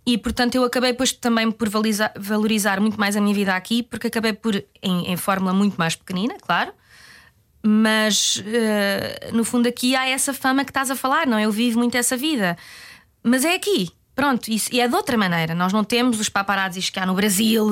E 0.06 0.16
portanto 0.16 0.54
eu 0.54 0.62
acabei 0.62 0.92
depois 0.92 1.12
também 1.12 1.50
por 1.50 1.68
valorizar, 1.68 2.12
valorizar 2.16 2.80
muito 2.80 2.98
mais 2.98 3.16
a 3.16 3.20
minha 3.20 3.34
vida 3.34 3.56
aqui, 3.56 3.82
porque 3.82 4.06
acabei 4.06 4.32
por, 4.32 4.54
em, 4.80 5.10
em 5.10 5.16
fórmula 5.16 5.52
muito 5.52 5.76
mais 5.76 5.96
pequenina, 5.96 6.36
claro, 6.40 6.72
mas 7.60 8.40
eh, 8.46 9.30
no 9.32 9.44
fundo 9.44 9.68
aqui 9.68 9.96
há 9.96 10.08
essa 10.08 10.32
fama 10.32 10.64
que 10.64 10.70
estás 10.70 10.92
a 10.92 10.94
falar, 10.94 11.26
não? 11.26 11.36
é? 11.36 11.44
Eu 11.44 11.50
vivo 11.50 11.80
muito 11.80 11.96
essa 11.96 12.16
vida, 12.16 12.56
mas 13.20 13.44
é 13.44 13.54
aqui. 13.54 13.90
Pronto, 14.16 14.48
isso, 14.48 14.70
e 14.72 14.80
é 14.80 14.88
de 14.88 14.94
outra 14.94 15.16
maneira. 15.16 15.54
Nós 15.54 15.74
não 15.74 15.84
temos 15.84 16.18
os 16.18 16.30
paparazzis 16.30 16.88
que 16.88 16.98
há 16.98 17.04
no 17.04 17.14
Brasil, 17.14 17.66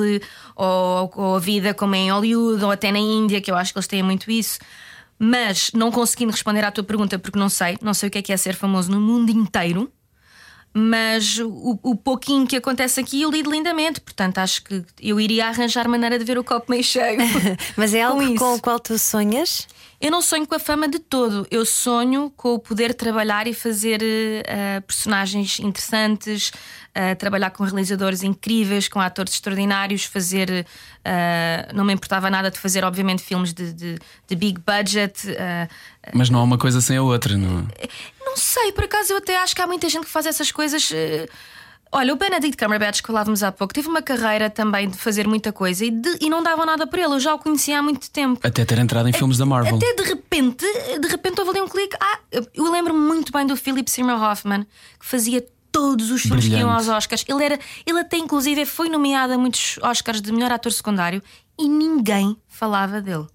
ou, 0.54 1.10
ou 1.16 1.36
a 1.36 1.38
vida 1.40 1.72
como 1.72 1.94
é 1.94 1.98
em 1.98 2.12
Hollywood, 2.12 2.62
ou 2.62 2.70
até 2.70 2.92
na 2.92 2.98
Índia, 2.98 3.40
que 3.40 3.50
eu 3.50 3.56
acho 3.56 3.72
que 3.72 3.78
eles 3.78 3.86
têm 3.86 4.02
muito 4.02 4.30
isso. 4.30 4.58
Mas 5.18 5.70
não 5.72 5.90
conseguindo 5.90 6.30
responder 6.30 6.62
à 6.62 6.70
tua 6.70 6.84
pergunta, 6.84 7.18
porque 7.18 7.38
não 7.38 7.48
sei, 7.48 7.78
não 7.80 7.94
sei 7.94 8.08
o 8.08 8.12
que 8.12 8.18
é 8.18 8.22
que 8.22 8.32
é 8.32 8.36
ser 8.36 8.54
famoso 8.54 8.92
no 8.92 9.00
mundo 9.00 9.30
inteiro 9.30 9.90
mas 10.76 11.38
o, 11.38 11.78
o 11.84 11.94
pouquinho 11.94 12.48
que 12.48 12.56
acontece 12.56 12.98
aqui 12.98 13.22
eu 13.22 13.30
lido 13.30 13.48
lindamente, 13.48 14.00
portanto 14.00 14.38
acho 14.38 14.64
que 14.64 14.84
eu 15.00 15.20
iria 15.20 15.46
arranjar 15.46 15.88
maneira 15.88 16.18
de 16.18 16.24
ver 16.24 16.36
o 16.36 16.42
copo 16.42 16.66
meio 16.68 16.82
cheio. 16.82 17.18
Mas 17.76 17.94
é 17.94 18.02
algo 18.02 18.20
Com 18.20 18.36
com, 18.36 18.54
o 18.56 18.60
qual 18.60 18.80
tu 18.80 18.98
sonhas? 18.98 19.68
Eu 20.04 20.10
não 20.10 20.20
sonho 20.20 20.46
com 20.46 20.54
a 20.54 20.58
fama 20.58 20.86
de 20.86 20.98
todo, 20.98 21.46
eu 21.50 21.64
sonho 21.64 22.30
com 22.36 22.52
o 22.52 22.58
poder 22.58 22.92
trabalhar 22.92 23.46
e 23.46 23.54
fazer 23.54 24.02
eh, 24.02 24.80
personagens 24.86 25.58
interessantes, 25.60 26.52
eh, 26.94 27.14
trabalhar 27.14 27.48
com 27.50 27.64
realizadores 27.64 28.22
incríveis, 28.22 28.86
com 28.86 29.00
atores 29.00 29.32
extraordinários, 29.32 30.04
fazer. 30.04 30.66
eh, 31.06 31.68
não 31.72 31.86
me 31.86 31.94
importava 31.94 32.28
nada 32.28 32.50
de 32.50 32.58
fazer, 32.58 32.84
obviamente, 32.84 33.22
filmes 33.22 33.54
de, 33.54 33.72
de- 33.72 33.98
de 34.28 34.36
big 34.36 34.60
budget. 34.60 35.22
Mas 36.12 36.28
não 36.28 36.40
há 36.40 36.42
uma 36.42 36.58
coisa 36.58 36.82
sem 36.82 36.98
a 36.98 37.02
outra, 37.02 37.34
não 37.38 37.60
é? 37.60 37.88
não 38.26 38.36
sei, 38.36 38.72
por 38.72 38.84
acaso 38.84 39.10
eu 39.14 39.16
até 39.16 39.38
acho 39.38 39.56
que 39.56 39.62
há 39.62 39.66
muita 39.66 39.88
gente 39.88 40.04
que 40.04 40.10
faz 40.12 40.26
essas 40.26 40.52
coisas. 40.52 40.92
Eh, 41.94 41.98
Olha, 41.98 42.12
o 42.12 42.16
Benedict 42.16 42.56
Cumberbatch 42.62 43.00
que 43.00 43.06
falávamos 43.06 43.42
há 43.42 43.52
pouco 43.52 43.72
teve 43.72 43.88
uma 43.88 44.02
carreira 44.02 44.50
também 44.50 44.88
de 44.88 44.96
fazer 44.98 45.26
muita 45.28 45.52
coisa 45.52 45.84
e, 45.84 45.90
de- 45.90 46.18
e 46.20 46.28
não 46.28 46.42
dava 46.42 46.66
nada 46.66 46.86
por 46.86 46.98
ele. 46.98 47.14
Eu 47.14 47.20
já 47.20 47.34
o 47.34 47.38
conhecia 47.38 47.78
há 47.78 47.82
muito 47.82 48.10
tempo. 48.10 48.40
Até 48.42 48.64
ter 48.64 48.78
entrado 48.78 49.08
em 49.08 49.12
filmes 49.12 49.38
da 49.38 49.46
Marvel. 49.46 49.76
Até 49.76 49.94
de 49.94 50.02
repente, 50.02 50.64
de 51.00 51.08
repente 51.08 51.38
houve 51.40 51.50
ali 51.52 51.60
um 51.60 51.68
clique. 51.68 51.96
Ah, 52.00 52.18
eu 52.54 52.70
lembro-me 52.70 52.98
muito 53.00 53.32
bem 53.32 53.46
do 53.46 53.56
Philip 53.56 53.90
Seymour 53.90 54.20
Hoffman, 54.22 54.64
que 54.98 55.06
fazia 55.06 55.44
todos 55.70 56.10
os 56.10 56.22
filmes 56.22 56.44
que 56.44 56.50
iam 56.52 56.68
Brilhante. 56.68 56.88
aos 56.90 56.98
Oscars. 56.98 57.24
Ele, 57.28 57.44
era, 57.44 57.58
ele 57.86 57.98
até, 58.00 58.16
inclusive, 58.16 58.64
foi 58.66 58.88
nomeado 58.88 59.32
a 59.32 59.38
muitos 59.38 59.78
Oscars 59.82 60.20
de 60.22 60.30
melhor 60.32 60.52
ator 60.52 60.70
secundário 60.72 61.20
e 61.58 61.68
ninguém 61.68 62.36
falava 62.48 63.00
dele. 63.00 63.26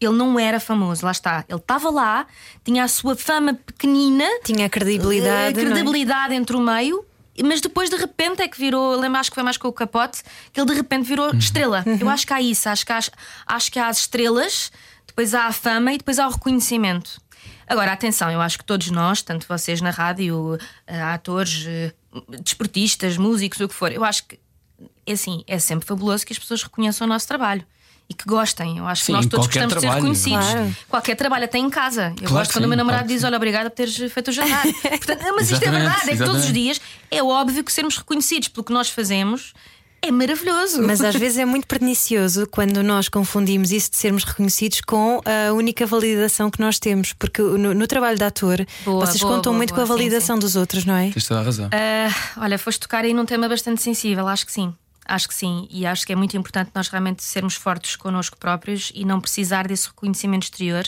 Ele 0.00 0.12
não 0.12 0.38
era 0.38 0.60
famoso, 0.60 1.04
lá 1.04 1.12
está. 1.12 1.44
Ele 1.48 1.58
estava 1.58 1.88
lá, 1.90 2.26
tinha 2.64 2.84
a 2.84 2.88
sua 2.88 3.16
fama 3.16 3.54
pequenina, 3.54 4.24
Tinha 4.44 4.66
a 4.66 4.68
credibilidade. 4.68 5.58
a 5.58 5.62
não 5.62 5.70
é? 5.70 5.72
credibilidade 5.72 6.34
entre 6.34 6.56
o 6.56 6.60
meio. 6.60 7.04
Mas 7.42 7.60
depois 7.60 7.90
de 7.90 7.96
repente 7.96 8.42
é 8.42 8.48
que 8.48 8.58
virou, 8.58 8.96
lembro 8.98 9.18
acho 9.18 9.30
que 9.30 9.34
foi 9.34 9.42
mais 9.42 9.56
com 9.56 9.66
o 9.68 9.72
capote, 9.72 10.22
que 10.52 10.60
ele 10.60 10.68
de 10.70 10.74
repente 10.74 11.06
virou 11.06 11.30
Uhum. 11.30 11.38
estrela. 11.38 11.82
Eu 12.00 12.08
acho 12.08 12.26
que 12.26 12.32
há 12.32 12.40
isso, 12.40 12.68
acho 12.68 12.84
que 12.86 12.92
há, 12.92 13.00
acho 13.46 13.72
que 13.72 13.78
há 13.78 13.88
as 13.88 13.98
estrelas, 13.98 14.70
depois 15.06 15.34
há 15.34 15.46
a 15.46 15.52
fama 15.52 15.92
e 15.92 15.98
depois 15.98 16.18
há 16.18 16.26
o 16.26 16.30
reconhecimento. 16.30 17.20
Agora, 17.66 17.92
atenção, 17.92 18.30
eu 18.30 18.40
acho 18.40 18.58
que 18.58 18.64
todos 18.64 18.90
nós, 18.90 19.22
tanto 19.22 19.48
vocês 19.48 19.80
na 19.80 19.90
rádio, 19.90 20.58
eh, 20.86 21.00
atores, 21.00 21.64
eh, 21.66 21.92
desportistas, 22.42 23.16
músicos, 23.16 23.58
o 23.60 23.68
que 23.68 23.74
for, 23.74 23.90
eu 23.90 24.04
acho 24.04 24.24
que 24.26 24.38
é 25.06 25.12
assim, 25.12 25.42
é 25.46 25.58
sempre 25.58 25.86
fabuloso 25.86 26.24
que 26.26 26.32
as 26.32 26.38
pessoas 26.38 26.62
reconheçam 26.62 27.06
o 27.06 27.08
nosso 27.08 27.26
trabalho. 27.26 27.64
E 28.08 28.12
que 28.12 28.24
gostem, 28.26 28.78
eu 28.78 28.86
acho 28.86 29.02
Sim, 29.02 29.12
que 29.12 29.16
nós 29.16 29.26
todos 29.26 29.46
gostamos 29.46 29.68
de 29.68 29.74
ser 29.74 29.80
trabalho, 29.80 30.02
reconhecidos. 30.02 30.46
claro. 30.46 30.76
Qualquer 30.90 31.16
trabalho, 31.16 31.44
até 31.46 31.56
em 31.58 31.70
casa. 31.70 32.08
Eu 32.20 32.28
Claro 32.28 32.34
gosto 32.34 32.52
quando 32.52 32.64
o 32.64 32.68
meu 32.68 32.74
sim, 32.74 32.78
namorado 32.78 33.04
claro 33.04 33.08
diz: 33.14 33.20
sim. 33.22 33.26
Olha, 33.26 33.36
obrigada 33.36 33.70
por 33.70 33.76
teres 33.76 33.96
feito 34.12 34.28
o 34.28 34.32
jantar. 34.32 34.62
Portanto, 34.82 35.22
mas 35.34 35.50
isto 35.50 35.64
é 35.64 35.68
Exatamente, 35.68 35.72
verdade, 35.72 36.10
é 36.10 36.12
que 36.12 36.18
todos 36.18 36.34
os 36.34 36.44
exatamente. 36.44 36.52
dias 36.52 36.80
é 37.10 37.22
óbvio 37.22 37.64
que 37.64 37.72
sermos 37.72 37.96
reconhecidos 37.96 38.48
pelo 38.48 38.62
que 38.64 38.72
nós 38.72 38.90
fazemos 38.90 39.54
é 40.02 40.10
maravilhoso. 40.10 40.82
Mas 40.82 41.00
às 41.00 41.14
vezes 41.16 41.38
é 41.38 41.46
muito 41.46 41.66
pernicioso 41.66 42.46
quando 42.50 42.82
nós 42.82 43.08
confundimos 43.08 43.72
isso 43.72 43.90
de 43.90 43.96
sermos 43.96 44.22
reconhecidos 44.22 44.82
com 44.82 45.20
a 45.24 45.52
única 45.54 45.86
validação 45.86 46.50
que 46.50 46.60
nós 46.60 46.78
temos. 46.78 47.14
Porque 47.14 47.40
no, 47.40 47.72
no 47.72 47.86
trabalho 47.86 48.18
de 48.18 48.24
ator, 48.24 48.66
Boa, 48.84 49.06
vocês 49.06 49.20
boa, 49.20 49.36
contam 49.36 49.52
boa, 49.52 49.56
muito 49.58 49.70
boa, 49.74 49.86
com 49.86 49.92
a 49.92 49.96
sim, 49.96 50.02
validação 50.02 50.38
dos 50.38 50.56
outros, 50.56 50.84
não 50.84 50.94
é? 50.94 51.10
Tens 51.10 51.26
toda 51.26 51.40
a 51.40 51.42
razão. 51.42 51.70
Ah, 51.72 52.14
olha, 52.42 52.58
foste 52.58 52.80
tocar 52.80 53.02
aí 53.04 53.14
num 53.14 53.24
tema 53.24 53.48
bastante 53.48 53.80
sensível, 53.82 54.28
acho 54.28 54.44
que 54.44 54.52
sim. 54.52 54.74
Acho 55.04 55.28
que 55.28 55.34
sim, 55.34 55.68
e 55.70 55.84
acho 55.84 56.06
que 56.06 56.12
é 56.12 56.16
muito 56.16 56.36
importante 56.36 56.70
nós 56.74 56.88
realmente 56.88 57.22
sermos 57.22 57.54
fortes 57.54 57.94
connosco 57.94 58.38
próprios 58.38 58.90
e 58.94 59.04
não 59.04 59.20
precisar 59.20 59.68
desse 59.68 59.88
reconhecimento 59.88 60.44
exterior. 60.44 60.84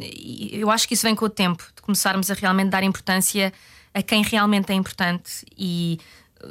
E 0.00 0.50
eu 0.52 0.70
acho 0.70 0.88
que 0.88 0.94
isso 0.94 1.04
vem 1.04 1.14
com 1.14 1.24
o 1.24 1.30
tempo, 1.30 1.64
de 1.74 1.82
começarmos 1.82 2.30
a 2.30 2.34
realmente 2.34 2.70
dar 2.70 2.82
importância 2.82 3.52
a 3.94 4.02
quem 4.02 4.22
realmente 4.22 4.72
é 4.72 4.74
importante 4.74 5.44
e 5.56 6.00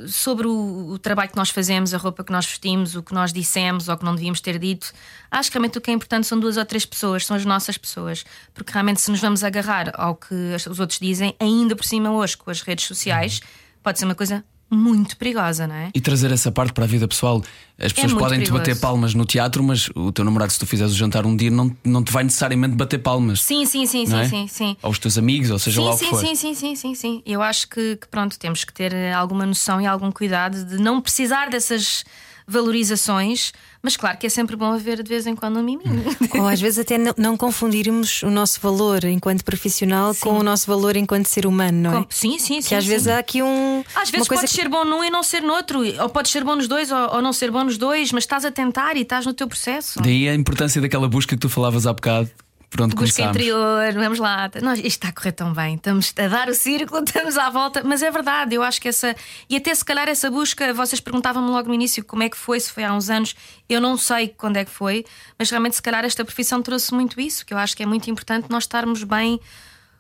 sobre 0.08 0.48
o, 0.48 0.92
o 0.92 1.00
trabalho 1.00 1.30
que 1.30 1.36
nós 1.36 1.50
fazemos, 1.50 1.94
a 1.94 1.98
roupa 1.98 2.24
que 2.24 2.32
nós 2.32 2.46
vestimos, 2.46 2.96
o 2.96 3.04
que 3.04 3.14
nós 3.14 3.34
dissemos 3.34 3.90
ou 3.90 3.98
que 3.98 4.06
não 4.06 4.16
devíamos 4.16 4.40
ter 4.40 4.58
dito. 4.58 4.94
Acho 5.30 5.50
que 5.50 5.56
realmente 5.56 5.78
o 5.78 5.82
que 5.82 5.92
é 5.92 5.94
importante 5.94 6.28
são 6.28 6.40
duas 6.40 6.58
ou 6.58 6.66
três 6.66 6.86
pessoas, 6.86 7.26
são 7.26 7.36
as 7.36 7.46
nossas 7.46 7.78
pessoas, 7.78 8.24
porque 8.54 8.72
realmente 8.72 9.02
se 9.02 9.12
nos 9.12 9.20
vamos 9.20 9.44
agarrar 9.44 9.92
ao 9.96 10.16
que 10.16 10.34
os 10.56 10.80
outros 10.80 11.00
dizem, 11.00 11.36
ainda 11.40 11.76
por 11.76 11.86
cima 11.86 12.12
hoje 12.12 12.38
com 12.38 12.50
as 12.50 12.62
redes 12.62 12.86
sociais, 12.86 13.42
pode 13.84 14.00
ser 14.00 14.06
uma 14.06 14.16
coisa 14.16 14.44
muito 14.72 15.18
perigosa, 15.18 15.68
não 15.68 15.76
é? 15.76 15.90
E 15.94 16.00
trazer 16.00 16.32
essa 16.32 16.52
parte 16.52 16.72
para 16.74 16.86
a 16.86 16.88
vida 16.88 17.08
pessoal. 17.08 17.44
As 17.78 17.92
pessoas 17.92 18.14
muito 18.14 18.24
podem 18.24 18.40
te 18.42 18.52
bater 18.52 18.64
perigoso. 18.64 18.82
palmas 18.82 19.14
no 19.14 19.26
teatro, 19.26 19.62
mas 19.62 19.90
o 19.96 20.12
teu 20.12 20.24
namorado, 20.24 20.52
se 20.54 20.60
tu 20.60 20.66
fizeres 20.66 20.94
o 20.94 20.96
jantar 20.96 21.26
um 21.26 21.36
dia, 21.36 21.52
não, 21.52 21.76
não 21.84 22.02
te 22.04 22.12
vai 22.12 22.24
necessariamente 22.24 22.76
bater 22.76 23.00
palmas. 23.00 23.42
Sim, 23.42 23.66
sim, 23.66 23.86
sim, 23.86 24.06
sim, 24.06 24.20
é? 24.20 24.28
sim, 24.28 24.48
sim. 24.48 24.78
Ou 24.82 24.92
os 24.92 25.00
teus 25.00 25.18
amigos, 25.18 25.52
ou 25.52 25.60
seja 25.60 25.82
Sim, 25.82 25.88
lá 25.88 25.94
o 25.94 25.98
que 25.98 26.06
sim, 26.06 26.10
for. 26.10 26.20
sim, 26.20 26.36
sim, 26.36 26.54
sim, 26.54 26.76
sim, 26.76 26.96
sim. 26.96 27.22
Eu 27.26 27.42
acho 27.42 27.68
que, 27.68 27.98
que, 27.98 28.08
pronto, 28.08 28.40
temos 28.40 28.64
que 28.64 28.72
ter 28.74 28.94
eh, 28.94 29.12
alguma 29.12 29.46
noção 29.46 29.82
e 29.82 29.86
algum 29.86 30.12
cuidado 30.12 30.64
de 30.64 30.78
não 30.78 31.02
precisar 31.02 31.50
dessas 31.50 32.06
valorizações, 32.52 33.52
mas 33.82 33.96
claro 33.98 34.18
que 34.18 34.28
é 34.28 34.30
sempre 34.30 34.56
bom 34.56 34.72
haver 34.72 35.02
de 35.02 35.10
vez 35.10 35.26
em 35.26 35.36
quando 35.36 35.60
um 35.60 35.64
miminho. 35.64 36.04
Ou 36.36 36.48
às 36.48 36.60
vezes 36.60 36.80
até 36.80 36.98
não, 36.98 37.14
não 37.18 37.38
confundirmos 37.38 38.22
o 38.24 38.30
nosso 38.30 38.60
valor 38.60 39.04
enquanto 39.06 39.44
profissional 39.44 40.14
com 40.16 40.38
o 40.40 40.44
nosso 40.44 40.68
valor 40.68 40.96
enquanto 40.96 41.28
ser 41.28 41.46
humano, 41.46 41.78
não 41.82 41.92
é? 41.92 42.04
Com- 42.04 42.08
Sim, 42.10 42.38
sim, 42.40 42.62
sim. 42.62 42.70
Que 42.70 42.76
às 42.76 42.84
sim. 42.84 42.90
vezes 42.90 43.08
há 43.08 43.18
aqui 43.18 43.42
um. 43.42 43.84
Às 43.96 44.10
vezes 44.10 44.28
podes 44.28 44.52
que- 44.52 44.58
ser 44.62 44.68
bom 44.70 44.84
num 44.86 45.04
e 45.04 45.10
não 45.10 45.24
ser 45.24 45.42
noutro, 45.42 45.80
ou 46.02 46.10
podes 46.10 46.32
ser 46.32 46.44
bom 46.44 46.56
nos 46.56 46.68
dois 46.68 46.92
ou, 46.92 47.16
ou 47.16 47.22
não 47.22 47.34
ser 47.34 47.50
bom 47.52 47.64
nos 47.64 47.78
dois, 47.78 48.12
mas 48.12 48.24
estás 48.24 48.46
a 48.46 48.52
tentar 48.52 48.98
e 48.98 49.02
estás 49.02 49.26
no 49.26 49.34
teu 49.34 49.48
processo. 49.48 50.02
Daí 50.02 50.28
a 50.28 50.36
importância 50.36 50.82
daquela 50.82 51.08
busca 51.08 51.36
que 51.36 51.40
tu 51.42 51.50
falavas 51.50 51.88
há 51.88 51.94
bocado, 51.94 52.30
por 52.72 52.84
onde 52.84 52.96
Busca 52.96 53.24
interior, 53.24 53.94
vamos 53.94 54.18
lá. 54.18 54.50
Nós, 54.62 54.80
isto 54.80 54.88
está 54.88 55.10
a 55.10 55.12
correr 55.12 55.34
tão 55.34 55.52
bem, 55.52 55.76
estamos 55.76 56.14
a 56.18 56.28
dar 56.30 56.48
o 56.48 56.54
círculo, 56.54 57.04
estamos 57.06 57.38
à 57.38 57.50
volta, 57.50 57.84
mas 57.84 58.02
é 58.02 58.10
verdade, 58.10 58.56
eu 58.56 58.64
acho 58.64 58.80
que 58.80 58.88
essa. 58.88 59.14
E 59.50 59.58
até 59.58 59.76
se 59.76 59.84
calhar 59.84 60.08
essa 60.08 60.32
busca, 60.32 60.74
vocês 60.74 61.02
perguntavam-me 61.02 61.50
logo 61.50 61.68
no 61.68 61.74
início 61.74 62.04
como 62.06 62.24
é 62.24 62.30
que 62.30 62.38
foi, 62.38 62.62
se 62.62 62.72
foi 62.72 62.86
há 62.86 62.94
uns 62.94 63.10
anos, 63.10 63.36
eu 63.68 63.82
não 63.82 63.98
sei 63.98 64.30
quando 64.30 64.56
é 64.56 64.64
que 64.64 64.72
foi, 64.72 65.04
mas 65.38 65.50
realmente 65.50 65.76
se 65.76 65.82
calhar 65.82 66.06
esta 66.06 66.24
profissão 66.24 66.62
trouxe 66.62 66.94
muito 66.94 67.20
isso, 67.20 67.46
que 67.46 67.54
eu 67.54 67.58
acho 67.58 67.76
que 67.76 67.84
é 67.84 67.86
muito 67.86 68.10
importante 68.10 68.48
nós 68.50 68.64
estarmos 68.64 69.04
bem 69.04 69.38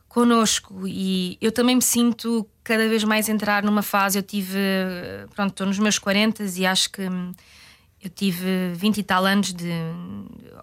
connosco 0.07 0.87
e 0.87 1.37
eu 1.41 1.51
também 1.51 1.75
me 1.75 1.81
sinto 1.81 2.47
cada 2.63 2.87
vez 2.87 3.03
mais 3.03 3.27
entrar 3.27 3.63
numa 3.63 3.81
fase. 3.81 4.17
Eu 4.17 4.23
tive, 4.23 4.57
pronto, 5.35 5.51
estou 5.51 5.67
nos 5.67 5.77
meus 5.77 5.99
40 5.99 6.43
e 6.43 6.65
acho 6.65 6.89
que 6.89 7.01
eu 8.03 8.09
tive 8.09 8.73
20 8.73 8.97
e 8.97 9.03
tal 9.03 9.25
anos 9.25 9.53
de 9.53 9.69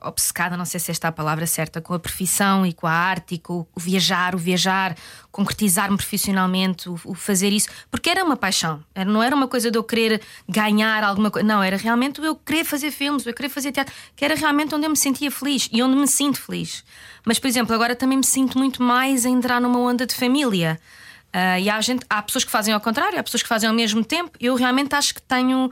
obcecada, 0.03 0.57
não 0.57 0.65
sei 0.65 0.81
se 0.81 0.91
esta 0.91 1.09
é 1.09 1.11
a 1.11 1.13
palavra 1.13 1.47
certa, 1.47 1.81
com 1.81 1.95
a 1.95 1.99
profissão 1.99 2.65
e 2.65 2.73
com 2.73 2.87
a 2.87 2.93
arte 2.93 3.35
e 3.35 3.39
com 3.39 3.67
o 3.75 3.81
viajar, 3.81 4.35
o 4.35 4.39
viajar, 4.39 4.97
concretizar-me 5.31 5.97
profissionalmente, 5.97 6.89
o, 6.89 7.15
fazer 7.15 7.53
isso, 7.53 7.69
porque 7.91 8.11
era 8.11 8.25
uma 8.25 8.37
paixão. 8.37 8.83
Não 9.07 9.23
era 9.23 9.35
uma 9.35 9.49
coisa 9.49 9.71
de 9.71 9.79
eu 9.79 9.85
querer 9.85 10.21
ganhar 10.49 11.03
alguma 11.05 11.31
coisa, 11.31 11.47
não, 11.47 11.63
era 11.63 11.77
realmente 11.77 12.21
eu 12.21 12.35
querer 12.35 12.65
fazer 12.65 12.91
filmes, 12.91 13.27
eu 13.27 13.35
querer 13.35 13.49
fazer 13.49 13.73
teatro, 13.73 13.93
que 14.17 14.25
era 14.25 14.35
realmente 14.35 14.75
onde 14.75 14.87
eu 14.87 14.91
me 14.91 14.97
sentia 14.97 15.31
feliz 15.31 15.69
e 15.73 15.83
onde 15.83 15.97
me 15.97 16.09
sinto 16.09 16.41
feliz. 16.41 16.85
Mas, 17.25 17.39
por 17.39 17.47
exemplo, 17.47 17.75
agora 17.75 17.95
também 17.95 18.19
me 18.19 18.27
sinto 18.27 18.59
muito 18.59 18.83
mais 18.83 19.27
a 19.27 19.29
entrar 19.29 19.61
numa 19.61 19.79
onda 19.79 20.07
de 20.07 20.15
família. 20.15 20.81
Uh, 21.29 21.61
e 21.61 21.69
há, 21.69 21.81
gente, 21.81 22.05
há 22.09 22.23
pessoas 22.23 22.43
que 22.45 22.51
fazem 22.51 22.73
ao 22.73 22.81
contrário, 22.81 23.19
há 23.19 23.23
pessoas 23.23 23.43
que 23.43 23.49
fazem 23.49 23.69
ao 23.69 23.75
mesmo 23.75 24.03
tempo. 24.03 24.31
Eu 24.41 24.55
realmente 24.55 24.95
acho 24.95 25.15
que 25.15 25.23
tenho 25.23 25.71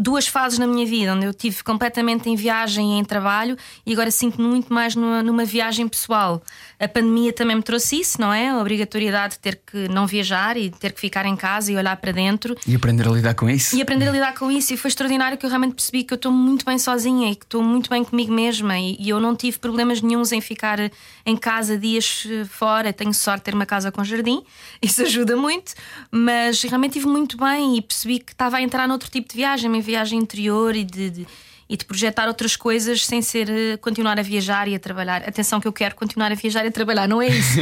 duas 0.00 0.26
fases 0.26 0.58
na 0.58 0.66
minha 0.66 0.86
vida, 0.86 1.14
onde 1.14 1.26
eu 1.26 1.34
tive 1.34 1.62
completamente 1.62 2.28
em 2.30 2.34
viagem 2.34 2.96
e 2.96 2.98
em 2.98 3.04
trabalho 3.04 3.56
e 3.84 3.92
agora 3.92 4.10
sinto-me 4.10 4.48
muito 4.48 4.72
mais 4.72 4.96
numa, 4.96 5.22
numa, 5.22 5.44
viagem 5.44 5.86
pessoal. 5.86 6.42
A 6.78 6.88
pandemia 6.88 7.32
também 7.32 7.56
me 7.56 7.62
trouxe 7.62 8.00
isso, 8.00 8.20
não 8.20 8.32
é? 8.32 8.48
A 8.48 8.58
obrigatoriedade 8.58 9.34
de 9.34 9.40
ter 9.40 9.60
que 9.66 9.88
não 9.88 10.06
viajar 10.06 10.56
e 10.56 10.70
ter 10.70 10.92
que 10.92 11.00
ficar 11.00 11.26
em 11.26 11.36
casa 11.36 11.70
e 11.70 11.76
olhar 11.76 11.96
para 11.96 12.12
dentro. 12.12 12.56
E 12.66 12.74
aprender 12.74 13.06
a 13.06 13.10
lidar 13.10 13.34
com 13.34 13.48
isso. 13.50 13.76
E 13.76 13.82
aprender 13.82 14.08
a 14.08 14.12
lidar 14.12 14.34
com 14.34 14.50
isso. 14.50 14.72
E 14.72 14.76
foi 14.76 14.88
extraordinário 14.88 15.36
que 15.36 15.44
eu 15.44 15.50
realmente 15.50 15.74
percebi 15.74 16.02
que 16.02 16.14
eu 16.14 16.16
estou 16.16 16.32
muito 16.32 16.64
bem 16.64 16.78
sozinha 16.78 17.30
e 17.30 17.36
que 17.36 17.44
estou 17.44 17.62
muito 17.62 17.90
bem 17.90 18.02
comigo 18.02 18.32
mesma 18.32 18.78
e, 18.78 18.96
e 18.98 19.10
eu 19.10 19.20
não 19.20 19.36
tive 19.36 19.58
problemas 19.58 20.00
nenhums 20.00 20.32
em 20.32 20.40
ficar 20.40 20.78
em 21.24 21.36
casa 21.36 21.78
dias 21.78 22.26
eh, 22.28 22.44
fora. 22.44 22.92
Tenho 22.92 23.12
sorte 23.14 23.40
de 23.40 23.44
ter 23.44 23.54
uma 23.54 23.66
casa 23.66 23.90
com 23.92 24.02
jardim, 24.04 24.42
isso 24.82 25.02
ajuda 25.02 25.36
muito, 25.36 25.74
mas 26.10 26.62
realmente 26.62 26.98
estive 26.98 27.10
muito 27.10 27.36
bem 27.36 27.76
e 27.76 27.82
percebi 27.82 28.18
que 28.18 28.32
estava 28.32 28.56
a 28.56 28.62
entrar 28.62 28.86
noutro 28.88 29.10
tipo 29.10 29.28
de 29.28 29.36
viagem, 29.36 29.70
uma 29.70 29.80
viagem 29.80 30.18
interior 30.18 30.74
e 30.74 30.84
de, 30.84 31.10
de 31.10 31.26
e 31.70 31.76
de 31.76 31.84
projetar 31.84 32.26
outras 32.26 32.56
coisas 32.56 33.06
sem 33.06 33.22
ser 33.22 33.48
uh, 33.48 33.78
continuar 33.78 34.18
a 34.18 34.22
viajar 34.22 34.66
e 34.66 34.74
a 34.74 34.78
trabalhar. 34.80 35.22
Atenção 35.22 35.60
que 35.60 35.68
eu 35.68 35.72
quero 35.72 35.94
continuar 35.94 36.32
a 36.32 36.34
viajar 36.34 36.64
e 36.64 36.68
a 36.68 36.72
trabalhar, 36.72 37.06
não 37.06 37.22
é 37.22 37.28
isso. 37.30 37.60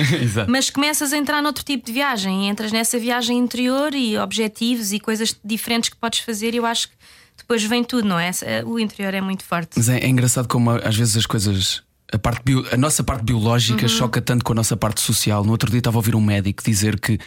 Mas 0.49 0.71
começas 0.71 1.13
a 1.13 1.19
entrar 1.19 1.43
noutro 1.43 1.63
tipo 1.63 1.85
de 1.85 1.93
viagem, 1.93 2.49
entras 2.49 2.73
nessa 2.73 2.99
viagem 2.99 3.37
interior 3.37 3.95
e 3.95 4.17
objetivos 4.17 4.95
e 4.95 4.99
coisas 4.99 5.39
diferentes 5.45 5.91
que 5.91 5.97
podes 5.97 6.21
fazer, 6.21 6.55
e 6.55 6.57
eu 6.57 6.65
acho 6.65 6.89
que 6.89 6.95
depois 7.37 7.63
vem 7.65 7.85
tudo, 7.85 8.09
não 8.09 8.19
é? 8.19 8.31
O 8.65 8.79
interior 8.79 9.13
é 9.13 9.21
muito 9.21 9.45
forte. 9.45 9.73
Mas 9.77 9.91
é, 9.91 9.99
é 9.99 10.09
engraçado 10.09 10.49
como 10.49 10.71
às 10.71 10.97
vezes 10.97 11.15
as 11.19 11.27
coisas. 11.27 11.83
A, 12.13 12.19
parte 12.19 12.43
bio, 12.45 12.65
a 12.73 12.77
nossa 12.77 13.03
parte 13.03 13.25
biológica 13.25 13.83
uhum. 13.83 13.89
choca 13.89 14.21
tanto 14.21 14.45
com 14.45 14.53
a 14.53 14.57
nossa 14.57 14.77
parte 14.77 15.01
social. 15.01 15.45
No 15.45 15.51
outro 15.51 15.71
dia 15.71 15.79
estava 15.79 15.97
a 15.97 16.01
ouvir 16.01 16.15
um 16.15 16.21
médico 16.21 16.63
dizer 16.63 16.99
que 16.99 17.19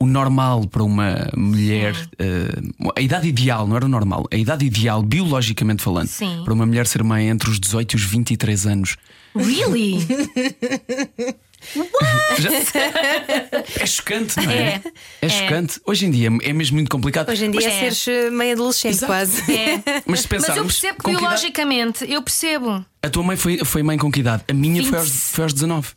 o 0.00 0.06
normal 0.06 0.66
para 0.68 0.82
uma 0.82 1.28
mulher, 1.36 1.94
uh, 1.94 2.92
a 2.96 3.00
idade 3.00 3.26
ideal, 3.26 3.66
não 3.66 3.76
era 3.76 3.84
o 3.84 3.88
normal, 3.88 4.26
a 4.32 4.36
idade 4.36 4.64
ideal, 4.64 5.02
biologicamente 5.02 5.82
falando, 5.82 6.06
Sim. 6.06 6.42
para 6.44 6.54
uma 6.54 6.64
mulher 6.64 6.86
ser 6.86 7.02
mãe 7.02 7.28
entre 7.28 7.50
os 7.50 7.58
18 7.58 7.92
e 7.92 7.96
os 7.96 8.04
23 8.04 8.66
anos. 8.66 8.96
Really? 9.34 10.06
É 13.80 13.86
chocante, 13.86 14.36
não 14.40 14.50
é? 14.50 14.80
É, 15.20 15.22
é 15.22 15.28
chocante. 15.28 15.80
Hoje 15.86 16.06
em 16.06 16.10
dia 16.10 16.28
é 16.42 16.52
mesmo 16.52 16.76
muito 16.76 16.90
complicado. 16.90 17.28
Hoje 17.30 17.44
em 17.46 17.50
dia 17.50 17.60
Mas 17.62 17.72
é 17.72 17.90
seres 17.92 18.32
meio 18.32 18.52
adolescente, 18.54 18.94
Exato. 18.94 19.12
quase. 19.12 19.42
É. 19.52 20.02
Mas 20.06 20.20
se 20.20 20.28
Mas 20.30 20.48
eu 20.56 20.64
percebo 20.64 20.96
idade- 21.00 21.16
biologicamente, 21.18 22.10
eu 22.10 22.22
percebo. 22.22 22.84
A 23.02 23.10
tua 23.10 23.22
mãe 23.22 23.36
foi, 23.36 23.58
foi 23.64 23.82
mãe 23.82 23.98
com 23.98 24.10
que 24.10 24.20
idade? 24.20 24.44
A 24.48 24.52
minha 24.52 24.82
foi 24.84 24.98
aos, 24.98 25.08
20. 25.10 25.20
foi 25.20 25.44
aos 25.44 25.52
19. 25.52 25.88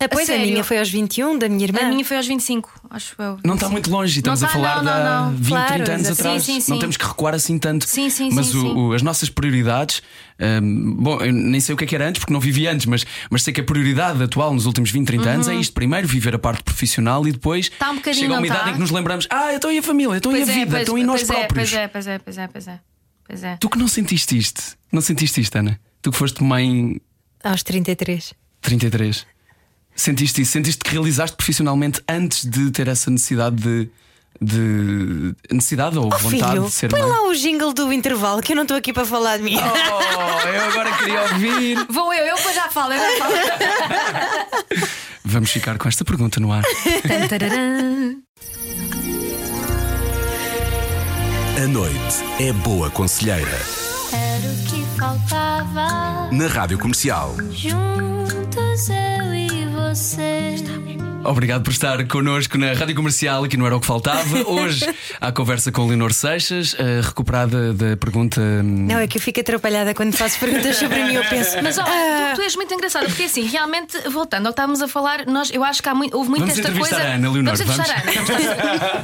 Ah, 0.00 0.08
pois 0.08 0.28
a, 0.28 0.32
sério? 0.32 0.46
minha 0.52 0.62
foi 0.62 0.78
aos 0.78 0.88
21, 0.88 1.36
da 1.38 1.48
minha 1.48 1.64
irmã. 1.64 1.80
A 1.80 1.88
minha 1.88 2.04
foi 2.04 2.16
aos 2.16 2.26
25, 2.28 2.70
acho 2.88 3.16
eu. 3.20 3.36
Não 3.42 3.54
está 3.54 3.68
muito 3.68 3.90
longe, 3.90 4.18
estamos 4.20 4.40
Não 4.42 4.48
a 4.48 4.52
falar 4.52 4.76
não, 4.76 4.82
de 4.84 4.88
há 4.90 5.04
não, 5.04 5.26
não. 5.32 5.36
20, 5.36 5.48
Claro, 5.48 5.74
30 5.74 5.92
anos 5.92 6.06
exato. 6.06 6.20
atrás. 6.20 6.42
Sim, 6.44 6.60
sim, 6.60 6.70
Não 6.70 6.76
sim. 6.76 6.80
temos 6.80 6.96
que 6.96 7.04
recuar 7.04 7.34
assim 7.34 7.58
tanto. 7.58 7.84
Sim, 7.84 8.08
sim, 8.08 8.30
mas 8.32 8.46
sim, 8.46 8.58
o- 8.58 8.60
sim. 8.60 8.74
o- 8.76 8.92
as 8.92 9.02
nossas 9.02 9.28
prioridades, 9.28 10.00
hum, 10.62 10.94
bom, 11.00 11.20
eu 11.20 11.32
nem 11.32 11.58
sei 11.60 11.74
o 11.74 11.76
que 11.78 11.82
é 11.82 11.86
que 11.88 11.96
era 11.96 12.08
antes, 12.08 12.20
porque 12.20 12.32
não 12.32 12.38
vivi 12.38 12.68
antes, 12.68 12.86
mas, 12.86 13.04
mas 13.28 13.42
sei 13.42 13.52
que 13.52 13.60
a 13.60 13.64
prioridade 13.64 14.22
atual 14.22 14.54
nos 14.54 14.66
últimos 14.66 14.90
20, 14.92 15.04
30 15.08 15.30
anos 15.30 15.48
é 15.48 15.54
isto: 15.56 15.72
primeiro 15.72 16.06
viver 16.06 16.32
a 16.32 16.38
parte 16.38 16.62
profissional 16.62 17.26
e 17.26 17.32
depois 17.32 17.68
Uhum. 17.68 17.74
Tá 17.80 17.90
um 17.90 18.14
chega 18.14 18.28
uma 18.34 18.36
não 18.36 18.46
idade 18.46 18.60
tá? 18.64 18.70
em 18.70 18.74
que 18.74 18.78
nos 18.80 18.92
lembramos, 18.92 19.26
ah, 19.30 19.52
então 19.52 19.72
e 19.72 19.78
a 19.78 19.82
família, 19.82 20.16
então 20.16 20.30
e 20.30 20.42
a 20.42 20.44
vida, 20.44 20.70
pois, 20.70 20.82
então 20.82 20.96
e 20.96 21.02
nós 21.02 21.22
pois 21.24 21.30
é, 21.30 21.34
próprios. 21.34 21.70
pois 21.70 21.74
é, 21.82 21.88
pois 21.88 22.06
é, 22.06 22.18
pois 22.18 22.38
é, 22.38 22.46
pois 22.46 22.68
é. 22.68 22.80
Pois 23.26 23.42
é. 23.44 23.56
Tu 23.60 23.68
que 23.68 23.76
não 23.78 23.88
sentiste 23.88 24.38
isto? 24.38 24.62
Não 24.92 25.00
sentiste 25.02 25.40
isto, 25.40 25.54
Ana? 25.56 25.78
Tu 26.00 26.10
que 26.12 26.16
foste 26.16 26.42
mãe 26.42 26.98
Aos 27.44 27.62
33. 27.64 28.32
33. 28.62 29.26
Sentiste 29.98 30.42
isso? 30.42 30.52
Sentiste 30.52 30.78
que 30.84 30.92
realizaste 30.92 31.36
profissionalmente 31.36 32.00
antes 32.08 32.44
de 32.44 32.70
ter 32.70 32.86
essa 32.86 33.10
necessidade 33.10 33.56
de. 33.56 33.90
de 34.40 35.34
necessidade 35.50 35.98
ou 35.98 36.06
Oh, 36.06 36.16
vontade 36.18 36.52
filho, 36.52 36.64
de 36.66 36.70
ser 36.70 36.88
põe 36.88 37.00
mãe? 37.02 37.10
lá 37.10 37.22
o 37.28 37.34
jingle 37.34 37.72
do 37.74 37.92
intervalo, 37.92 38.40
que 38.40 38.52
eu 38.52 38.56
não 38.56 38.62
estou 38.62 38.76
aqui 38.76 38.92
para 38.92 39.04
falar 39.04 39.38
de 39.38 39.42
mim. 39.42 39.56
Oh, 39.56 40.48
eu 40.48 40.62
agora 40.70 40.92
queria 40.98 41.22
ouvir. 41.22 41.84
Vou 41.90 42.14
eu, 42.14 42.26
eu 42.26 42.36
depois 42.36 42.54
já 42.54 42.68
falo, 42.68 42.92
eu 42.92 43.00
já 43.00 43.18
falo. 43.18 43.34
Vamos 45.24 45.50
ficar 45.50 45.76
com 45.78 45.88
esta 45.88 46.04
pergunta 46.04 46.38
no 46.38 46.52
ar. 46.52 46.62
A 51.62 51.66
noite 51.66 51.96
é 52.38 52.52
boa 52.52 52.88
conselheira. 52.90 53.58
Era 54.12 54.46
o 54.48 54.56
que 54.70 54.98
faltava. 54.98 56.28
Na 56.30 56.46
Rádio 56.46 56.78
Comercial. 56.78 57.34
Juntos 57.50 58.88
eu 58.88 59.34
e 59.34 59.64
você. 59.94 61.17
Obrigado 61.24 61.62
por 61.62 61.72
estar 61.72 62.06
connosco 62.06 62.56
na 62.56 62.72
Rádio 62.72 62.94
Comercial, 62.94 63.44
aqui 63.44 63.56
não 63.56 63.66
era 63.66 63.76
o 63.76 63.80
que 63.80 63.86
faltava. 63.86 64.38
Hoje, 64.48 64.86
à 65.20 65.30
conversa 65.32 65.70
com 65.70 65.86
Leonor 65.86 66.12
Seixas, 66.12 66.74
eh, 66.78 67.00
recuperada 67.02 67.72
da 67.74 67.96
pergunta. 67.96 68.40
hum, 68.40 68.86
Não, 68.88 68.98
é 68.98 69.06
que 69.06 69.18
eu 69.18 69.20
fico 69.20 69.38
atrapalhada 69.40 69.92
quando 69.94 70.14
faço 70.16 70.38
perguntas 70.38 70.76
sobre 70.76 71.02
mim. 71.04 71.14
Eu 71.14 71.24
penso, 71.24 71.56
Mas 71.62 71.76
olha, 71.76 71.86
ah, 71.88 72.30
tu, 72.34 72.36
tu 72.36 72.42
és 72.42 72.56
muito 72.56 72.72
engraçada, 72.72 73.06
porque 73.06 73.24
assim, 73.24 73.42
realmente, 73.46 73.98
voltando 74.08 74.46
ao 74.46 74.52
que 74.52 74.60
estávamos 74.60 74.80
a 74.80 74.88
falar, 74.88 75.26
nós, 75.26 75.50
eu 75.52 75.62
acho 75.64 75.82
que 75.82 75.88
há 75.88 75.94
muito, 75.94 76.16
houve 76.16 76.30
muito 76.30 76.46
Vamos 76.46 76.58
esta 76.58 76.72
coisa. 76.72 76.96
a 76.96 77.14
Ana, 77.14 77.30
Leonor, 77.30 77.56
vamos 77.56 77.60
entrevistar 77.60 77.94
a 77.94 78.00
Ana. 78.00 78.12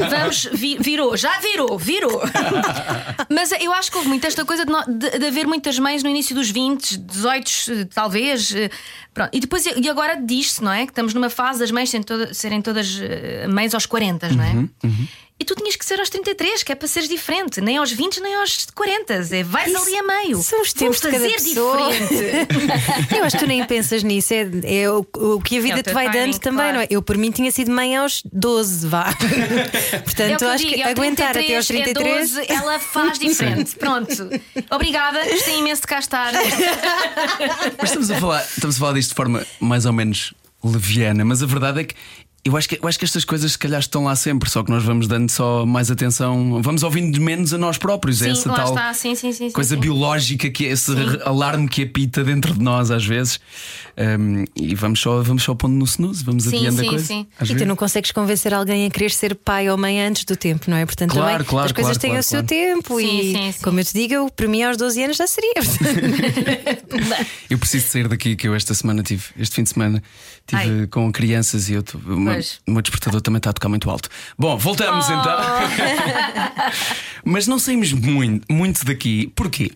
Vamos, 0.08 0.10
vamos 0.48 0.48
vi- 0.58 0.78
virou, 0.80 1.16
já 1.16 1.38
virou, 1.40 1.76
virou. 1.78 2.22
Mas 3.28 3.50
eu 3.60 3.72
acho 3.72 3.90
que 3.90 3.96
houve 3.98 4.08
muito 4.08 4.26
esta 4.26 4.44
coisa 4.44 4.64
de, 4.64 4.70
no- 4.72 4.84
de- 4.86 5.18
de 5.18 5.26
haver 5.26 5.46
muitas 5.46 5.78
mães 5.78 6.02
no 6.02 6.08
início 6.08 6.34
dos 6.34 6.48
20, 6.50 6.96
18, 6.96 7.50
eh, 7.70 7.84
talvez. 7.92 8.54
eh, 8.54 8.70
Pronto. 9.12 9.30
E 9.32 9.38
depois, 9.38 9.64
e 9.64 9.88
agora 9.88 10.16
diz-se, 10.16 10.60
não 10.62 10.72
é? 10.72 10.84
Que 10.86 10.90
estamos 10.90 11.14
numa 11.14 11.30
fase 11.30 11.60
das 11.60 11.70
mães 11.70 11.88
toda- 12.04 12.32
serem 12.34 12.60
todas 12.62 12.98
eh, 13.00 13.46
mães 13.48 13.74
aos 13.74 13.86
40, 13.86 14.28
não 14.28 14.44
é? 14.44 14.52
Uhum, 14.52 14.68
E 15.40 15.44
tu 15.44 15.56
tinhas 15.56 15.74
que 15.74 15.84
ser 15.84 15.98
aos 15.98 16.08
33, 16.08 16.62
que 16.62 16.70
é 16.70 16.76
para 16.76 16.86
seres 16.86 17.08
diferente, 17.08 17.60
nem 17.60 17.76
aos 17.78 17.90
20, 17.90 18.20
nem 18.20 18.36
aos 18.36 18.68
40. 18.72 19.14
É, 19.32 19.42
vais 19.42 19.68
Isso 19.72 19.82
ali 19.82 19.96
a 19.98 20.02
meio. 20.04 20.40
são 20.40 20.62
os 20.62 20.72
tempos 20.72 20.98
de 21.00 21.02
cada 21.10 21.18
fazer 21.18 21.32
pessoa. 21.34 21.90
diferente. 21.92 22.54
eu 23.18 23.24
acho 23.24 23.36
que 23.36 23.42
tu 23.42 23.48
nem 23.48 23.64
pensas 23.66 24.04
nisso. 24.04 24.32
É, 24.32 24.48
é 24.82 24.88
o, 24.90 25.04
o 25.12 25.40
que 25.40 25.58
a 25.58 25.60
vida 25.60 25.80
É 25.80 25.82
te 25.82 25.92
vai 25.92 26.06
timing, 26.08 26.30
dando 26.30 26.38
também, 26.38 26.58
claro. 26.60 26.74
não 26.74 26.80
é? 26.82 26.86
Eu, 26.88 27.02
por 27.02 27.16
mim, 27.18 27.32
tinha 27.32 27.50
sido 27.50 27.72
mãe 27.72 27.96
aos 27.96 28.22
12, 28.32 28.86
vá. 28.86 29.10
É 29.92 29.98
Portanto, 29.98 30.38
que 30.38 30.44
eu 30.44 30.48
acho 30.50 30.64
digo, 30.64 30.74
que 30.76 30.82
é 30.82 30.90
aguentar 30.90 31.30
até 31.36 31.56
aos 31.56 31.66
33, 31.66 32.30
33. 32.30 32.36
É 32.36 32.40
12, 32.46 32.52
ela 32.52 32.78
faz 32.78 33.18
diferente. 33.18 33.74
Pronto. 33.76 34.30
Obrigada, 34.70 35.18
gostei 35.28 35.58
imenso 35.58 35.80
de 35.80 35.86
cá 35.88 35.98
estar. 35.98 36.32
Mas 37.76 37.90
estamos 37.90 38.08
a 38.10 38.20
falar, 38.20 38.42
estamos 38.44 38.76
a 38.76 38.78
falar 38.78 38.92
disto 38.92 39.08
de 39.10 39.14
forma 39.16 39.44
mais 39.58 39.84
ou 39.84 39.92
menos 39.92 40.32
leviana, 40.64 41.24
mas 41.24 41.42
a 41.42 41.46
verdade 41.46 41.80
é 41.80 41.84
que 41.84 41.94
eu 42.44 42.54
acho 42.58 42.68
que, 42.68 42.78
eu 42.80 42.86
acho 42.86 42.98
que 42.98 43.06
estas 43.06 43.24
coisas 43.24 43.52
se 43.52 43.58
calhar 43.58 43.80
estão 43.80 44.04
lá 44.04 44.14
sempre, 44.14 44.50
só 44.50 44.62
que 44.62 44.70
nós 44.70 44.84
vamos 44.84 45.08
dando 45.08 45.30
só 45.30 45.64
mais 45.64 45.90
atenção, 45.90 46.60
vamos 46.60 46.82
ouvindo 46.82 47.18
menos 47.18 47.54
a 47.54 47.58
nós 47.58 47.78
próprios. 47.78 48.20
é 48.20 48.26
Sim, 48.26 48.32
essa 48.32 48.50
lá 48.50 48.56
tal. 48.56 48.94
Sim, 48.94 49.14
sim, 49.14 49.50
coisa 49.50 49.76
biológica 49.76 50.50
que 50.50 50.66
é 50.66 50.72
esse 50.72 50.92
alarme 51.24 51.66
que 51.66 51.84
apita 51.84 52.22
dentro 52.22 52.52
de 52.52 52.60
nós 52.60 52.90
às 52.90 53.04
vezes. 53.04 53.40
Um, 53.96 54.44
e 54.56 54.74
vamos 54.74 55.00
só, 55.00 55.22
vamos 55.22 55.42
só 55.44 55.54
pondo 55.54 55.74
no 55.76 55.84
snooze, 55.84 56.24
vamos 56.24 56.44
Sim, 56.44 56.56
adiando 56.56 56.80
sim, 56.80 56.86
a 56.86 56.90
coisa. 56.90 57.04
sim. 57.04 57.26
Às 57.38 57.48
E 57.50 57.54
tu 57.54 57.64
não 57.64 57.76
consegues 57.76 58.10
convencer 58.10 58.52
alguém 58.52 58.86
a 58.86 58.90
querer 58.90 59.10
ser 59.12 59.34
pai 59.36 59.70
ou 59.70 59.76
mãe 59.78 60.00
antes 60.00 60.24
do 60.24 60.34
tempo, 60.36 60.68
não 60.68 60.76
é? 60.76 60.84
Portanto, 60.84 61.12
Claro, 61.12 61.30
também 61.32 61.46
claro, 61.46 61.66
as 61.66 61.72
coisas 61.72 61.92
claro, 61.96 62.00
têm 62.00 62.10
claro, 62.10 62.20
o 62.20 62.24
seu 62.24 62.44
claro. 62.44 62.48
tempo 62.48 62.98
Sim, 62.98 63.20
e, 63.20 63.32
sim, 63.32 63.52
sim. 63.52 63.58
como 63.62 63.78
eu 63.80 63.84
te 63.84 63.92
digo, 63.92 64.14
eu, 64.14 64.28
para 64.30 64.48
mim 64.48 64.62
aos 64.64 64.76
12 64.76 65.02
anos 65.04 65.16
já 65.16 65.26
seria. 65.26 65.54
Eu 67.48 67.58
preciso 67.58 67.84
de 67.84 67.90
sair 67.90 68.08
daqui, 68.08 68.36
que 68.36 68.48
eu 68.48 68.54
esta 68.54 68.74
semana 68.74 69.02
tive, 69.02 69.24
este 69.38 69.56
fim 69.56 69.62
de 69.62 69.70
semana, 69.70 70.02
tive 70.46 70.62
Ai. 70.62 70.86
com 70.90 71.10
crianças 71.12 71.68
e 71.68 71.74
eu 71.74 71.84
o 72.04 72.08
meu- 72.18 72.40
meu 72.66 72.82
despertador 72.82 73.20
também 73.20 73.38
está 73.38 73.50
a 73.50 73.52
tocar 73.52 73.68
muito 73.68 73.88
alto. 73.88 74.08
Bom, 74.38 74.56
voltamos 74.56 75.06
então. 75.06 75.22
Mas 77.24 77.46
não 77.46 77.58
saímos 77.58 77.92
muito, 77.92 78.50
muito 78.52 78.84
daqui. 78.84 79.32
Porquê? 79.34 79.70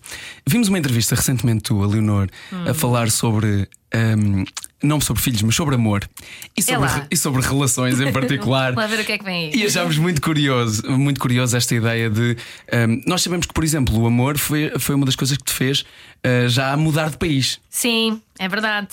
Vimos 0.46 0.68
uma 0.68 0.78
entrevista 0.78 1.14
recentemente 1.14 1.62
tua, 1.64 1.87
Leonor, 1.87 2.28
Hum. 2.52 2.64
a 2.70 2.74
falar 2.74 3.11
sobre. 3.11 3.68
Hum, 3.94 4.44
não 4.83 5.01
sobre 5.01 5.22
filhos, 5.22 5.42
mas 5.42 5.55
sobre 5.55 5.74
amor 5.74 6.09
e 6.57 6.62
sobre, 6.62 6.81
lá. 6.81 7.07
e 7.11 7.16
sobre 7.16 7.42
relações 7.42 8.01
em 8.01 8.11
particular. 8.12 8.72
Vamos 8.74 8.90
ver 8.90 9.01
o 9.01 9.05
que 9.05 9.12
é 9.12 9.18
que 9.18 9.24
vem 9.24 9.53
aí. 9.53 9.61
E 9.61 9.66
achámos 9.66 9.98
muito 9.98 10.20
curioso, 10.20 10.88
muito 10.90 11.20
curioso 11.20 11.57
esta 11.57 11.74
ideia 11.74 12.09
de. 12.09 12.37
hum, 12.72 13.03
nós 13.07 13.22
sabemos 13.22 13.46
que, 13.46 13.53
por 13.53 13.64
exemplo, 13.64 13.98
o 13.98 14.07
amor 14.07 14.38
foi, 14.38 14.72
foi 14.79 14.94
uma 14.94 15.07
das 15.07 15.16
coisas 15.16 15.37
que 15.37 15.44
te 15.44 15.53
fez 15.53 15.81
uh, 15.81 16.48
já 16.48 16.77
mudar 16.77 17.11
de 17.11 17.18
país. 17.18 17.61
Sim, 17.70 18.20
é 18.38 18.48
verdade. 18.48 18.88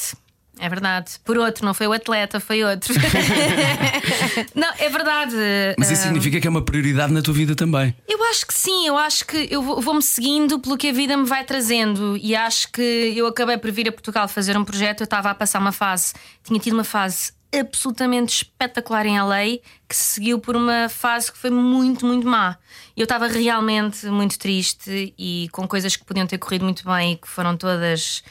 É 0.60 0.70
verdade. 0.70 1.12
Por 1.24 1.38
outro, 1.38 1.66
não 1.66 1.74
foi 1.74 1.86
o 1.88 1.92
atleta, 1.94 2.40
foi 2.40 2.64
outro. 2.64 2.94
não, 4.56 4.70
é 4.80 4.90
verdade. 4.90 5.36
Mas 5.78 5.92
isso 5.92 6.02
Ah, 6.04 6.06
significa 6.06 6.40
que 6.40 6.48
é 6.48 6.50
uma 6.50 6.62
prioridade 6.64 7.12
na 7.14 7.22
tua 7.22 7.34
vida 7.34 7.56
também. 7.56 7.96
Eu 8.08 8.24
acho 8.26 8.46
que 8.48 8.54
sim, 8.54 8.88
eu 8.88 8.98
acho 8.98 9.26
que 9.26 9.48
eu 9.52 9.62
vou- 9.62 9.82
vou-me 9.82 10.02
seguindo 10.02 10.60
pelo 10.60 10.78
que 10.78 10.90
a 10.90 10.94
vida 10.94 11.16
me 11.18 11.26
vai 11.26 11.44
trazendo 11.44 12.18
e 12.18 12.36
acho 12.36 12.72
que 12.72 12.82
eu 13.16 13.28
acabei 13.28 13.58
por 13.58 13.72
vir 13.72 13.88
a 13.90 13.92
Portugal 13.92 14.28
fazer 14.28 14.58
um 14.58 14.64
projeto. 14.64 15.02
Eu 15.02 15.06
estava 15.06 15.30
a 15.30 15.36
passar 15.36 15.60
uma 15.60 15.72
fase, 15.72 16.14
tinha 16.44 16.60
tido 16.60 16.74
uma 16.74 16.84
fase 16.84 17.34
absolutamente 17.58 18.44
espetacular 18.44 19.06
em 19.06 19.18
LA 19.20 19.60
que 19.88 19.96
se 19.96 20.16
seguiu 20.16 20.40
por 20.40 20.56
uma 20.56 20.90
fase 20.90 21.32
que 21.32 21.38
foi 21.38 21.50
muito, 21.50 22.06
muito 22.06 22.28
má. 22.28 22.58
Eu 22.98 23.04
estava 23.04 23.28
realmente 23.28 24.06
muito 24.08 24.38
triste 24.38 25.14
e 25.18 25.48
com 25.52 25.68
coisas 25.68 25.96
que 25.96 26.04
podiam 26.04 26.28
ter 26.28 26.38
corrido 26.38 26.66
muito 26.66 26.84
bem 26.86 27.14
e 27.14 27.16
que 27.18 27.28
foram 27.28 27.56
todas. 27.56 28.24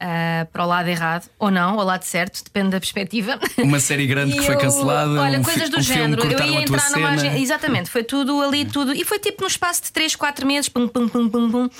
Ah, 0.00 0.46
para 0.52 0.64
o 0.64 0.66
lado 0.68 0.88
errado, 0.88 1.28
ou 1.38 1.50
não, 1.50 1.78
ao 1.78 1.84
lado 1.84 2.02
certo, 2.02 2.42
depende 2.44 2.70
da 2.70 2.80
perspectiva. 2.80 3.38
Uma 3.58 3.80
série 3.80 4.06
grande 4.06 4.36
que 4.36 4.42
foi 4.42 4.54
eu- 4.54 4.58
cancelada, 4.58 5.20
Olha, 5.20 5.38
um 5.38 5.42
coisas 5.42 5.68
do 5.68 5.78
um 5.78 5.82
género. 5.82 6.22
Eu 6.24 6.30
ia 6.46 6.60
entrar 6.62 6.90
numa 6.90 7.10
agenda. 7.10 7.38
Exatamente, 7.38 7.90
foi 7.90 8.02
tudo 8.04 8.40
ali, 8.42 8.64
tudo. 8.64 8.92
E 8.94 9.04
foi 9.04 9.18
tipo 9.18 9.42
no 9.42 9.48
espaço 9.48 9.82
de 9.84 9.92
3, 9.92 10.14
4 10.16 10.46
meses, 10.46 10.68
pum, 10.68 10.86
pum, 10.88 11.08
pum, 11.08 11.28
pum, 11.28 11.50
pum. 11.50 11.70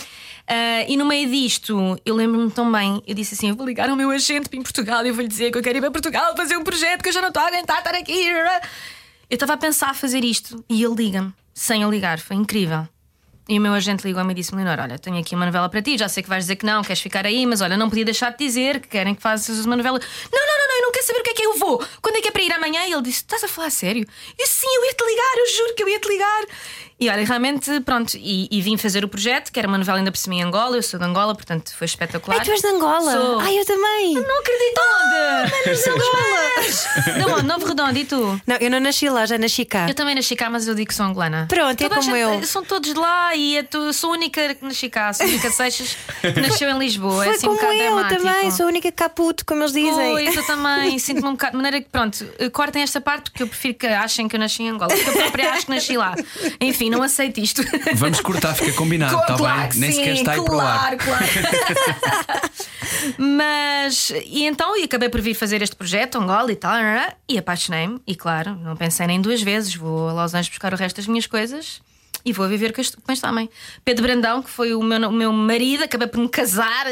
Ah, 0.47 0.85
e 0.89 0.97
no 0.97 1.05
meio 1.05 1.29
disto, 1.31 2.01
eu 2.07 2.15
lembro-me 2.15 2.51
tão 2.51 2.71
bem, 2.73 3.03
eu 3.07 3.15
disse 3.15 3.35
assim: 3.35 3.51
eu 3.51 3.55
vou 3.57 3.67
ligar 3.67 3.89
ao 3.91 3.97
meu 3.97 4.11
agente 4.11 4.49
em 4.53 4.63
Portugal 4.63 5.05
e 5.07 5.13
vou-lhe 5.13 5.29
dizer 5.29 5.51
que 5.53 5.59
eu 5.59 5.63
quero 5.63 5.79
ir 5.79 5.81
para 5.81 5.91
Portugal 5.91 6.35
fazer 6.37 6.57
um 6.57 6.65
projeto 6.65 7.03
que 7.03 7.09
eu 7.11 7.13
já 7.13 7.21
não 7.21 7.29
estou 7.29 7.43
a 7.43 7.47
aguentar 7.49 7.79
estar 7.79 7.95
aqui. 7.95 8.29
Eu 9.31 9.35
estava 9.35 9.53
a 9.53 9.57
pensar 9.59 9.91
a 9.91 9.95
fazer 9.95 10.25
isto 10.25 10.65
e 10.71 10.83
ele 10.83 10.95
liga-me, 10.95 11.33
sem 11.53 11.83
eu 11.83 11.91
ligar, 11.91 12.19
foi 12.19 12.35
incrível. 12.37 12.89
E 13.49 13.59
o 13.59 13.63
meu 13.63 13.73
agente 13.73 14.07
ligou-me 14.07 14.31
e 14.33 14.35
disse-me: 14.35 14.63
Leonor, 14.63 14.85
olha, 14.85 14.99
tenho 14.99 15.19
aqui 15.19 15.35
uma 15.35 15.47
novela 15.47 15.69
para 15.71 15.81
ti, 15.81 15.97
já 15.97 16.07
sei 16.07 16.23
que 16.23 16.29
vais 16.29 16.45
dizer 16.45 16.57
que 16.57 16.67
não, 16.67 16.83
queres 16.83 17.01
ficar 17.01 17.25
aí, 17.25 17.47
mas 17.47 17.63
olha, 17.63 17.79
não 17.79 17.89
podia 17.89 18.05
deixar 18.05 18.31
de 18.31 18.37
dizer 18.37 18.79
que 18.81 18.89
querem 18.89 19.15
que 19.15 19.23
faças 19.23 19.65
uma 19.65 19.75
novela. 19.75 19.99
Não, 19.99 20.47
não, 20.47 20.59
não, 20.59 20.69
não, 20.69 20.77
eu 20.77 20.83
não 20.83 20.93
quero 20.93 21.07
saber 21.07 21.21
o 21.21 21.23
que 21.23 21.31
é 21.31 21.35
que 21.35 21.43
eu 21.47 21.57
vou. 21.57 21.83
Quando 22.03 22.17
é 22.17 22.21
que 22.21 22.29
é 22.29 22.31
para 22.31 22.43
ir 22.43 22.53
amanhã? 22.53 22.85
E 22.85 22.93
ele 22.93 23.03
disse: 23.03 23.21
Estás 23.21 23.43
a 23.43 23.49
falar 23.49 23.69
a 23.69 23.71
sério? 23.71 24.07
Eu 24.39 24.47
sim, 24.47 24.67
eu 24.67 24.85
ia-te 24.85 25.03
ligar, 25.03 25.39
eu 25.39 25.57
juro 25.57 25.75
que 25.75 25.83
eu 25.83 25.89
ia-te 25.89 26.09
ligar. 26.09 26.45
E 27.01 27.09
olha, 27.09 27.25
realmente, 27.25 27.81
pronto, 27.83 28.17
e, 28.17 28.49
e 28.51 28.61
vim 28.61 28.77
fazer 28.77 29.05
o 29.05 29.09
projeto, 29.09 29.53
que 29.53 29.59
era 29.59 29.69
uma 29.69 29.79
novela 29.79 29.99
ainda 29.99 30.11
por 30.11 30.19
cima 30.19 30.35
em 30.35 30.43
Angola, 30.43 30.75
eu 30.77 30.83
sou 30.83 30.99
de 30.99 31.07
Angola, 31.07 31.33
portanto 31.33 31.73
foi 31.77 31.85
espetacular. 31.85 32.39
Ai, 32.41 32.45
tu 32.45 32.51
és 32.51 32.61
de 32.61 32.67
Angola? 32.67 33.13
Sou. 33.13 33.39
Ai, 33.39 33.57
eu 33.57 33.65
também. 33.65 34.15
Não 34.15 34.39
acredito 34.41 34.81
onde? 34.81 35.91
Angola! 35.91 37.19
De 37.19 37.25
onde? 37.33 37.47
Novo 37.47 37.67
Redondo, 37.67 37.97
e 37.99 38.05
tu? 38.05 38.41
Não, 38.45 38.57
eu 38.57 38.69
não 38.71 38.81
nasci 38.81 39.09
lá, 39.09 39.25
já 39.27 39.39
nasci 39.39 39.65
cá. 39.65 39.89
Eu 39.89 39.95
também 39.95 40.15
nasci 40.17 40.35
cá, 40.35 40.51
mas 40.51 40.67
eu 40.67 40.75
digo 40.75 40.89
que 40.89 40.95
sou 40.95 41.07
angolana. 41.07 41.47
Pronto, 41.49 41.71
é 41.81 41.89
Toda 41.89 41.95
a 41.95 41.99
como 41.99 42.17
gente- 42.17 42.21
eu. 42.41 42.47
São 42.47 42.65
todos 42.65 42.93
de 42.93 42.99
lá 42.99 43.35
e 43.37 43.59
é 43.59 43.63
tu- 43.63 43.93
sou 43.93 44.11
a 44.11 44.13
única 44.15 44.55
que 44.57 44.65
nasci 44.65 44.89
cá. 44.91 45.13
Sou 45.13 45.25
a 45.25 45.29
única 45.29 45.51
Seixas 45.51 45.97
que 46.21 46.41
nasceu 46.41 46.69
em 46.69 46.79
Lisboa. 46.79 47.23
é 47.25 47.27
Foi 47.29 47.37
assim 47.37 47.47
um 47.47 47.51
como 47.51 47.61
bocado 47.61 47.75
eu 47.81 47.95
dramático. 47.95 48.23
também, 48.25 48.51
sou 48.51 48.67
a 48.67 48.69
única 48.69 48.91
caputo, 48.91 49.45
como 49.47 49.63
eles 49.63 49.73
dizem. 49.73 50.11
Pois, 50.11 50.35
eu 50.37 50.45
também 50.47 50.99
sinto-me 50.99 51.29
um 51.29 51.33
bocado. 51.33 51.53
De 51.53 51.57
maneira 51.59 51.81
que, 51.81 51.89
pronto, 51.89 52.25
cortem 52.53 52.83
esta 52.83 53.01
parte 53.01 53.31
porque 53.31 53.45
eu 53.45 53.47
prefiro 53.49 53.75
que 53.75 53.87
achem 53.87 54.27
que 54.27 54.35
eu 54.35 54.41
nasci 54.41 54.65
em 54.65 54.71
Angola. 54.71 54.89
Porque 54.93 55.11
eu 55.11 55.15
própria 55.15 55.53
acho 55.53 55.67
que 55.67 55.71
nasci 55.73 55.97
lá. 55.97 56.15
Enfim, 56.61 56.88
não 56.91 57.03
aceito 57.03 57.39
isto. 57.41 57.63
Vamos 57.95 58.21
cortar, 58.21 58.55
fica 58.55 58.73
combinado, 58.73 59.19
está 59.21 59.37
claro 59.37 59.61
bem? 59.61 59.69
que 59.71 59.79
Nem 59.79 59.91
sim, 59.93 59.99
sequer 59.99 60.15
está 60.15 60.33
aí 60.33 60.45
para 60.45 60.55
o 60.55 60.61
ar. 60.61 60.97
claro, 60.97 60.99
claro. 60.99 62.51
Mas, 63.19 64.11
e 64.25 64.45
então, 64.45 64.77
e 64.77 64.85
acabei 64.85 65.09
por 65.09 65.21
vir 65.21 65.35
fazer 65.35 65.63
este 65.63 65.77
projeto, 65.77 66.19
Angola 66.19 66.51
e 66.51 66.57
tal, 66.57 66.75
e 67.29 67.39
apaixonei-me. 67.39 68.01
E 68.07 68.15
claro, 68.15 68.55
não 68.57 68.77
pensei 68.77 69.07
nem 69.07 69.21
duas 69.21 69.43
vezes. 69.43 69.75
Vou 69.75 70.09
a 70.09 70.13
Los 70.13 70.35
Angeles 70.35 70.49
buscar 70.49 70.73
o 70.73 70.77
resto 70.77 70.97
das 70.97 71.07
minhas 71.07 71.27
coisas 71.27 71.81
e 72.25 72.33
vou 72.33 72.49
viver 72.49 72.73
com 72.73 72.81
este 72.81 72.97
com 72.97 73.13
este 73.13 73.27
homem. 73.27 73.49
Pedro 73.85 74.03
Brandão, 74.05 74.43
que 74.43 74.51
foi 74.51 74.75
o 74.75 74.83
meu, 74.83 75.09
o 75.09 75.13
meu 75.13 75.33
marido, 75.33 75.85
acabei 75.85 76.09
por 76.09 76.21
me 76.21 76.29
casar, 76.29 76.87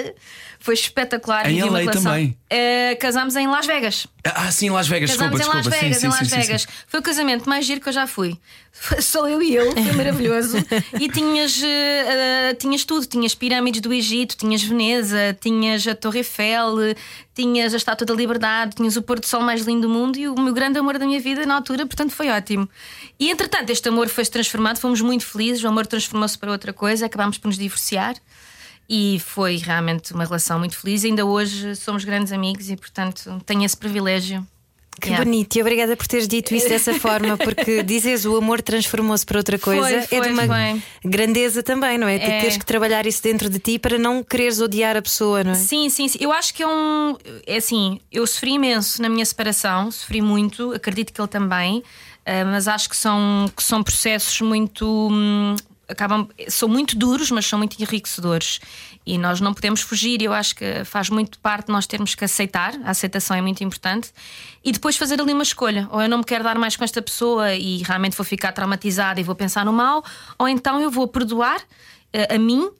foi 0.66 0.74
espetacular. 0.74 1.48
Em 1.48 1.62
LA 1.62 1.92
também? 1.92 2.36
Eh, 2.50 2.96
casámos 2.96 3.36
em 3.36 3.46
Las 3.46 3.66
Vegas. 3.66 4.08
Ah, 4.24 4.50
sim, 4.50 4.68
Las 4.68 4.88
Vegas, 4.88 5.12
Casámos 5.12 5.38
desculpa, 5.38 5.54
em 5.54 5.56
Las 5.58 5.64
desculpa. 5.64 5.84
Vegas, 5.84 5.96
sim, 5.96 6.00
sim, 6.00 6.06
em 6.06 6.10
Las 6.10 6.18
sim, 6.18 6.24
sim, 6.24 6.40
Vegas. 6.40 6.62
sim. 6.62 6.68
Foi 6.88 6.98
o 6.98 7.02
casamento 7.04 7.48
mais 7.48 7.64
giro 7.64 7.80
que 7.80 7.88
eu 7.88 7.92
já 7.92 8.04
fui. 8.04 8.36
Foi 8.72 9.00
Só 9.00 9.28
eu 9.28 9.40
e 9.40 9.56
ele, 9.56 9.70
foi 9.70 9.92
maravilhoso. 9.92 10.56
e 11.00 11.08
tinhas, 11.08 11.62
eh, 11.62 12.54
tinhas 12.58 12.84
tudo: 12.84 13.06
tinhas 13.06 13.32
pirâmides 13.32 13.80
do 13.80 13.92
Egito, 13.92 14.36
tinhas 14.36 14.60
Veneza, 14.64 15.38
tinhas 15.40 15.86
a 15.86 15.94
Torre 15.94 16.18
Eiffel, 16.18 16.96
tinhas 17.32 17.72
a 17.72 17.76
Estátua 17.76 18.04
da 18.04 18.12
Liberdade, 18.12 18.74
tinhas 18.74 18.96
o 18.96 19.02
pôr 19.02 19.20
do 19.20 19.26
sol 19.26 19.42
mais 19.42 19.64
lindo 19.64 19.82
do 19.82 19.88
mundo 19.88 20.18
e 20.18 20.28
o 20.28 20.34
meu 20.34 20.52
grande 20.52 20.80
amor 20.80 20.98
da 20.98 21.06
minha 21.06 21.20
vida 21.20 21.46
na 21.46 21.54
altura, 21.54 21.86
portanto 21.86 22.10
foi 22.10 22.28
ótimo. 22.28 22.68
E 23.20 23.30
entretanto, 23.30 23.70
este 23.70 23.88
amor 23.88 24.08
foi-se 24.08 24.32
transformado, 24.32 24.78
fomos 24.78 25.00
muito 25.00 25.24
felizes, 25.24 25.62
o 25.62 25.68
amor 25.68 25.86
transformou-se 25.86 26.36
para 26.36 26.50
outra 26.50 26.72
coisa, 26.72 27.06
acabámos 27.06 27.38
por 27.38 27.46
nos 27.46 27.56
divorciar. 27.56 28.16
E 28.88 29.20
foi 29.20 29.56
realmente 29.56 30.12
uma 30.12 30.24
relação 30.24 30.58
muito 30.58 30.78
feliz. 30.78 31.04
Ainda 31.04 31.24
hoje 31.24 31.74
somos 31.76 32.04
grandes 32.04 32.32
amigos 32.32 32.70
e, 32.70 32.76
portanto, 32.76 33.42
tenho 33.44 33.64
esse 33.64 33.76
privilégio. 33.76 34.46
Que 34.98 35.08
Yeah. 35.08 35.24
bonito, 35.24 35.54
e 35.56 35.60
obrigada 35.60 35.94
por 35.94 36.06
teres 36.06 36.26
dito 36.26 36.54
isso 36.54 36.70
dessa 36.70 36.94
forma, 36.98 37.36
porque 37.36 37.82
dizes 37.82 38.24
o 38.24 38.34
amor 38.34 38.62
transformou-se 38.62 39.26
para 39.26 39.36
outra 39.36 39.58
coisa, 39.58 39.82
Foi, 39.82 40.18
é 40.18 40.22
foi, 40.22 40.28
de 40.28 40.28
uma 40.32 40.82
grandeza 41.04 41.62
também, 41.62 41.98
não 41.98 42.08
é? 42.08 42.16
É. 42.16 42.40
teres 42.40 42.56
que 42.56 42.64
trabalhar 42.64 43.06
isso 43.06 43.22
dentro 43.22 43.50
de 43.50 43.58
ti 43.58 43.78
para 43.78 43.98
não 43.98 44.24
quereres 44.24 44.58
odiar 44.58 44.96
a 44.96 45.02
pessoa, 45.02 45.44
não 45.44 45.52
é? 45.52 45.54
Sim, 45.54 45.90
sim, 45.90 46.08
sim. 46.08 46.18
Eu 46.18 46.32
acho 46.32 46.54
que 46.54 46.62
é 46.62 46.66
um. 46.66 47.14
É 47.46 47.56
assim, 47.56 48.00
eu 48.10 48.26
sofri 48.26 48.52
imenso 48.52 49.02
na 49.02 49.10
minha 49.10 49.24
separação, 49.26 49.90
sofri 49.90 50.22
muito, 50.22 50.72
acredito 50.72 51.12
que 51.12 51.20
ele 51.20 51.28
também, 51.28 51.82
eh, 52.24 52.44
mas 52.44 52.66
acho 52.66 52.88
que 52.88 52.96
são, 52.96 53.50
que 53.54 53.62
são 53.62 53.82
processos 53.82 54.40
muito. 54.40 55.10
Acabam, 55.88 56.28
são 56.48 56.68
muito 56.68 56.96
duros, 56.96 57.30
mas 57.30 57.46
são 57.46 57.58
muito 57.58 57.80
enriquecedores. 57.80 58.60
E 59.04 59.18
nós 59.18 59.40
não 59.40 59.54
podemos 59.54 59.80
fugir, 59.80 60.20
eu 60.22 60.32
acho 60.32 60.54
que 60.56 60.84
faz 60.84 61.08
muito 61.10 61.38
parte 61.38 61.70
nós 61.70 61.86
termos 61.86 62.14
que 62.14 62.24
aceitar, 62.24 62.74
a 62.84 62.90
aceitação 62.90 63.36
é 63.36 63.40
muito 63.40 63.62
importante, 63.62 64.12
e 64.64 64.72
depois 64.72 64.96
fazer 64.96 65.20
ali 65.20 65.32
uma 65.32 65.42
escolha. 65.42 65.88
Ou 65.92 66.02
eu 66.02 66.08
não 66.08 66.18
me 66.18 66.24
quero 66.24 66.42
dar 66.42 66.58
mais 66.58 66.76
com 66.76 66.84
esta 66.84 67.00
pessoa 67.00 67.54
e 67.54 67.82
realmente 67.82 68.16
vou 68.16 68.24
ficar 68.24 68.52
traumatizada 68.52 69.20
e 69.20 69.22
vou 69.22 69.34
pensar 69.34 69.64
no 69.64 69.72
mal, 69.72 70.04
ou 70.38 70.48
então 70.48 70.80
eu 70.80 70.90
vou 70.90 71.06
perdoar 71.06 71.60
eh, 72.12 72.34
a 72.34 72.38
mim 72.38 72.70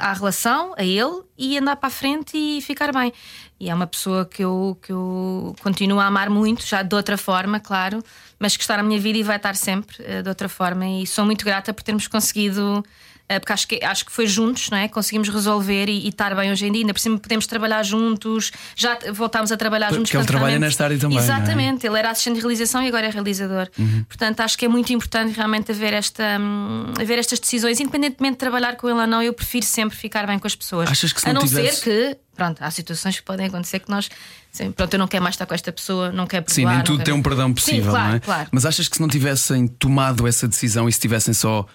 à 0.00 0.12
relação, 0.12 0.74
a 0.76 0.84
ele, 0.84 1.22
e 1.36 1.56
andar 1.58 1.76
para 1.76 1.86
a 1.88 1.90
frente 1.90 2.36
e 2.36 2.60
ficar 2.60 2.92
bem. 2.92 3.12
E 3.58 3.70
é 3.70 3.74
uma 3.74 3.86
pessoa 3.86 4.24
que 4.24 4.42
eu, 4.42 4.76
que 4.82 4.92
eu 4.92 5.54
continuo 5.62 6.00
a 6.00 6.06
amar 6.06 6.28
muito, 6.28 6.66
já 6.66 6.82
de 6.82 6.94
outra 6.94 7.16
forma, 7.16 7.60
claro, 7.60 8.02
mas 8.38 8.56
que 8.56 8.62
está 8.62 8.76
na 8.76 8.82
minha 8.82 8.98
vida 8.98 9.18
e 9.18 9.22
vai 9.22 9.36
estar 9.36 9.54
sempre 9.54 9.96
eh, 10.00 10.20
de 10.20 10.28
outra 10.28 10.48
forma. 10.48 10.84
E 10.84 11.06
sou 11.06 11.24
muito 11.24 11.44
grata 11.44 11.72
por 11.72 11.82
termos 11.82 12.08
conseguido. 12.08 12.84
Eh, 13.32 13.38
Porque 13.40 13.52
acho 13.52 13.68
que, 13.68 13.84
acho 13.84 14.04
que 14.06 14.12
foi 14.12 14.26
juntos, 14.26 14.70
não 14.70 14.78
é? 14.78 14.88
Conseguimos 14.88 15.28
resolver 15.28 15.88
e, 15.88 16.04
e 16.06 16.08
estar 16.08 16.34
bem 16.34 16.50
hoje 16.52 16.66
em 16.66 16.72
dia. 16.72 16.82
Ainda 16.82 16.92
por 16.94 17.00
cima 17.00 17.18
podemos 17.18 17.46
trabalhar 17.46 17.82
juntos, 17.82 18.52
já 18.76 18.98
voltámos 19.12 19.50
a 19.52 19.56
trabalhar 19.56 19.86
Porque 19.88 19.98
juntos. 19.98 20.10
ele 20.12 20.18
portanto, 20.22 20.36
trabalha 20.38 20.58
nesta 20.58 20.84
área 20.84 20.98
também, 20.98 21.18
é? 21.18 21.20
Exatamente, 21.20 21.86
ele 21.86 21.98
era 21.98 22.10
assistente 22.10 22.34
de 22.36 22.40
realização 22.40 22.82
e 22.82 22.88
agora 22.88 23.06
é 23.06 23.10
realizador. 23.10 23.68
Uhum. 23.78 24.04
Portanto, 24.08 24.40
acho 24.40 24.56
que 24.58 24.64
é 24.64 24.68
muito 24.68 24.92
importante 24.92 25.34
realmente 25.36 25.72
haver, 25.72 25.92
esta, 25.92 26.22
hum, 26.40 26.92
haver 27.00 27.18
estas 27.18 27.38
decisões, 27.40 27.80
independentemente 27.80 28.32
de 28.34 28.38
trabalhar 28.38 28.76
com 28.76 28.88
ele 28.88 28.98
ou 29.00 29.06
não, 29.06 29.22
eu 29.22 29.32
prefiro 29.32 29.64
sempre 29.66 29.96
ficar 29.96 30.26
bem 30.26 30.38
com 30.38 30.46
as 30.46 30.54
pessoas. 30.54 30.90
Achas 30.90 31.12
que 31.12 31.20
se 31.20 31.28
a 31.28 31.32
não 31.32 31.40
não 31.42 31.48
tivesse- 31.48 31.76
ser 31.80 31.82
que, 32.14 32.18
pronto, 32.36 32.58
há 32.62 32.70
situações 32.70 33.16
que 33.16 33.22
podem 33.22 33.46
acontecer 33.46 33.78
que 33.80 33.90
nós, 33.90 34.08
sim, 34.50 34.70
pronto, 34.72 34.92
eu 34.94 34.98
não 34.98 35.08
quero 35.08 35.22
mais 35.22 35.34
estar 35.34 35.46
com 35.46 35.54
esta 35.54 35.72
pessoa, 35.72 36.10
não 36.12 36.26
quero 36.26 36.44
Sim, 36.48 36.62
perdoar. 36.62 36.70
nem 36.72 36.78
não 36.78 36.84
tudo 36.84 36.96
quero- 36.98 37.04
tem 37.04 37.14
um 37.14 37.22
perdão 37.22 37.52
possível, 37.52 37.84
Sim, 37.84 37.90
claro, 37.90 38.08
não 38.08 38.16
é? 38.16 38.20
claro. 38.20 38.48
Mas 38.52 38.66
achas 38.66 38.88
que 38.88 38.96
se 38.96 39.00
não 39.02 39.08
tivessem 39.08 39.66
tomado 39.66 40.26
essa 40.26 40.46
decisão 40.48 40.88
e 40.88 40.92
se 40.92 41.00
tivessem 41.00 41.34
só 41.34 41.66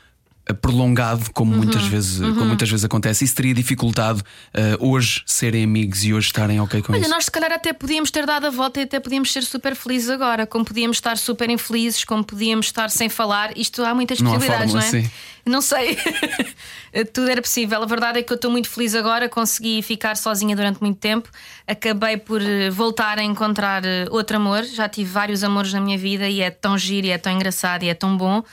prolongado, 0.54 1.32
como 1.34 1.52
Uhum, 1.52 1.58
muitas 1.58 1.84
vezes, 1.86 2.20
como 2.20 2.46
muitas 2.46 2.70
vezes 2.70 2.84
acontece, 2.86 3.24
isso 3.26 3.36
teria 3.36 3.54
dificultado 3.54 4.22
eh, 4.54 4.78
hoje 4.80 5.22
serem 5.26 5.64
amigos 5.64 6.04
e 6.04 6.14
hoje 6.14 6.28
estarem 6.28 6.60
ok 6.60 6.82
com 6.82 6.94
Olha, 6.94 7.02
isso? 7.02 7.10
nós 7.10 7.26
se 7.26 7.32
calhar 7.32 7.52
até 7.52 7.74
podíamos 7.74 8.12
ter 8.12 8.26
dado 8.26 8.48
a 8.48 8.50
volta 8.50 8.80
e 8.80 8.84
até 8.84 9.00
podíamos 9.00 9.32
ser 9.32 9.44
super 9.44 9.76
felizes 9.76 10.10
agora, 10.10 10.46
como 10.46 10.64
podíamos 10.66 10.98
estar 10.98 11.18
super 11.18 11.50
infelizes, 11.50 12.04
como 12.04 12.24
podíamos 12.24 12.68
estar 12.68 12.90
sem 12.90 13.10
falar. 13.10 13.58
Isto 13.58 13.84
há 13.84 13.94
muitas 13.94 14.20
Não 14.20 14.32
há 14.32 14.36
possibilidades, 14.36 14.72
fórmula, 14.72 14.92
não 14.92 15.00
é? 15.00 15.04
sim. 15.04 15.12
Não 15.46 15.62
sei. 15.62 15.98
Tudo 17.14 17.30
era 17.30 17.42
possível. 17.42 17.82
A 17.82 17.86
verdade 17.86 18.20
é 18.20 18.24
que 18.24 18.32
eu 18.32 18.36
estou 18.36 18.52
muito 18.52 18.70
feliz 18.70 18.94
agora, 18.96 19.30
consegui 19.30 19.82
ficar 19.82 20.18
sozinha 20.18 20.56
durante 20.56 20.82
muito 20.82 20.98
tempo. 20.98 21.30
Acabei 21.66 22.18
por 22.18 22.42
eh, 22.42 22.70
voltar 22.70 23.18
a 23.18 23.24
encontrar 23.24 23.86
eh, 23.86 24.06
outro 24.10 24.38
amor. 24.38 24.64
Já 24.64 24.90
tive 24.90 25.10
vários 25.10 25.44
amores 25.44 25.72
na 25.72 25.80
minha 25.80 25.98
vida 25.98 26.28
e 26.28 26.42
é 26.42 26.50
tão 26.50 26.78
giro, 26.78 27.08
e 27.08 27.12
é 27.12 27.18
tão 27.18 27.32
engraçado 27.32 27.84
e 27.84 27.90
é 27.90 27.94
tão 27.94 28.18
bom. 28.18 28.44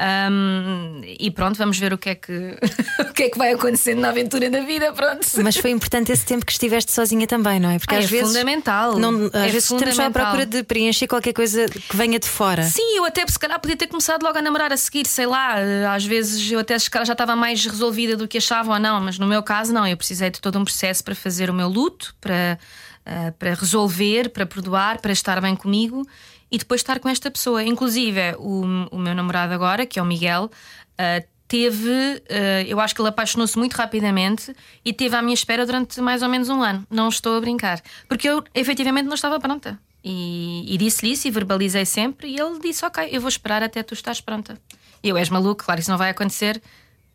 Ahm, 0.00 1.00
e 1.18 1.30
pronto, 1.30 1.56
vamos 1.58 1.76
ver 1.78 1.92
o 1.92 1.98
que 1.98 2.10
é 2.10 2.14
que 2.14 2.56
o 3.10 3.12
que 3.12 3.24
é 3.24 3.30
que 3.30 3.36
vai 3.36 3.52
acontecendo 3.52 4.00
na 4.00 4.10
aventura 4.10 4.48
da 4.48 4.60
vida, 4.60 4.92
pronto. 4.92 5.26
Mas 5.42 5.56
foi 5.56 5.70
importante 5.70 6.12
esse 6.12 6.24
tempo 6.24 6.46
que 6.46 6.52
estiveste 6.52 6.92
sozinha 6.92 7.26
também, 7.26 7.58
não 7.58 7.70
é? 7.70 7.78
Porque 7.78 7.94
Ah, 7.94 7.98
às 7.98 8.04
é 8.04 8.08
vezes. 8.08 8.28
fundamental. 8.28 8.96
Não, 8.98 9.26
às 9.26 9.34
É 9.34 9.46
vezes 9.48 9.64
estamos 9.64 9.82
só 9.82 10.02
à 10.02 10.04
fundamental. 10.06 10.10
procura 10.12 10.46
de 10.46 10.62
preencher 10.62 11.06
qualquer 11.08 11.32
coisa 11.32 11.66
que 11.66 11.96
venha 11.96 12.18
de 12.18 12.28
fora. 12.28 12.62
Sim, 12.62 12.96
eu 12.96 13.04
até 13.04 13.26
se 13.26 13.38
calhar 13.38 13.58
podia 13.60 13.76
ter 13.76 13.88
começado 13.88 14.22
logo 14.22 14.38
a 14.38 14.42
namorar 14.42 14.72
a 14.72 14.76
seguir, 14.76 15.06
sei 15.06 15.26
lá. 15.26 15.58
eh, 15.60 15.86
Às 15.86 16.04
vezes 16.04 16.50
eu 16.50 16.60
até 16.60 16.78
se 16.78 16.88
calhar 16.88 17.06
já 17.06 17.12
estava 17.14 17.34
mais 17.34 17.64
resolvida 17.66 18.16
do 18.16 18.28
que 18.28 18.38
achava 18.38 18.72
ou 18.74 18.78
não, 18.78 19.00
mas 19.00 19.18
no 19.18 19.26
meu 19.26 19.42
caso 19.42 19.72
não. 19.72 19.86
Eu 19.86 19.96
precisei 19.96 20.30
de 20.30 20.40
todo 20.40 20.58
um 20.58 20.64
processo 20.64 21.02
para 21.02 21.14
fazer 21.14 21.50
o 21.50 21.54
meu 21.54 21.68
luto, 21.68 22.14
para, 22.20 22.58
eh, 23.04 23.32
para 23.38 23.54
resolver, 23.54 24.28
para 24.30 24.46
perdoar, 24.46 25.00
para 25.00 25.12
estar 25.12 25.40
bem 25.40 25.56
comigo 25.56 26.06
e 26.50 26.58
depois 26.58 26.80
estar 26.80 26.98
com 27.00 27.08
esta 27.08 27.30
pessoa. 27.30 27.62
Inclusive, 27.62 28.34
o, 28.38 28.62
o 28.90 28.98
meu 28.98 29.14
namorado 29.14 29.52
agora, 29.52 29.86
que 29.86 29.98
é 29.98 30.02
o 30.02 30.06
Miguel. 30.06 30.50
eh, 30.96 31.24
teve, 31.48 32.22
eh, 32.28 32.66
eu 32.68 32.78
acho 32.78 32.94
que 32.94 33.00
ele 33.00 33.08
apaixonou-se 33.08 33.56
muito 33.58 33.72
rapidamente 33.74 34.54
e 34.84 34.92
teve 34.92 35.16
à 35.16 35.22
minha 35.22 35.32
espera 35.34 35.64
durante 35.64 35.98
mais 36.00 36.22
ou 36.22 36.28
menos 36.28 36.50
um 36.50 36.62
ano. 36.62 36.86
Não 36.90 37.08
estou 37.08 37.36
a 37.38 37.40
brincar. 37.40 37.80
Porque 38.06 38.28
eu 38.28 38.44
efetivamente 38.54 39.06
não 39.06 39.14
estava 39.14 39.40
pronta. 39.40 39.78
E, 40.04 40.64
e 40.72 40.76
disse-lhe 40.76 41.12
isso 41.12 41.26
e 41.26 41.30
verbalizei 41.30 41.86
sempre. 41.86 42.28
E 42.28 42.38
ele 42.38 42.60
disse: 42.60 42.84
Ok, 42.84 43.08
eu 43.10 43.20
vou 43.20 43.28
esperar 43.28 43.62
até 43.62 43.82
tu 43.82 43.94
estás 43.94 44.20
pronta. 44.20 44.58
E 45.02 45.08
eu 45.08 45.16
és 45.16 45.28
maluco, 45.30 45.64
claro, 45.64 45.80
isso 45.80 45.90
não 45.90 45.98
vai 45.98 46.10
acontecer, 46.10 46.60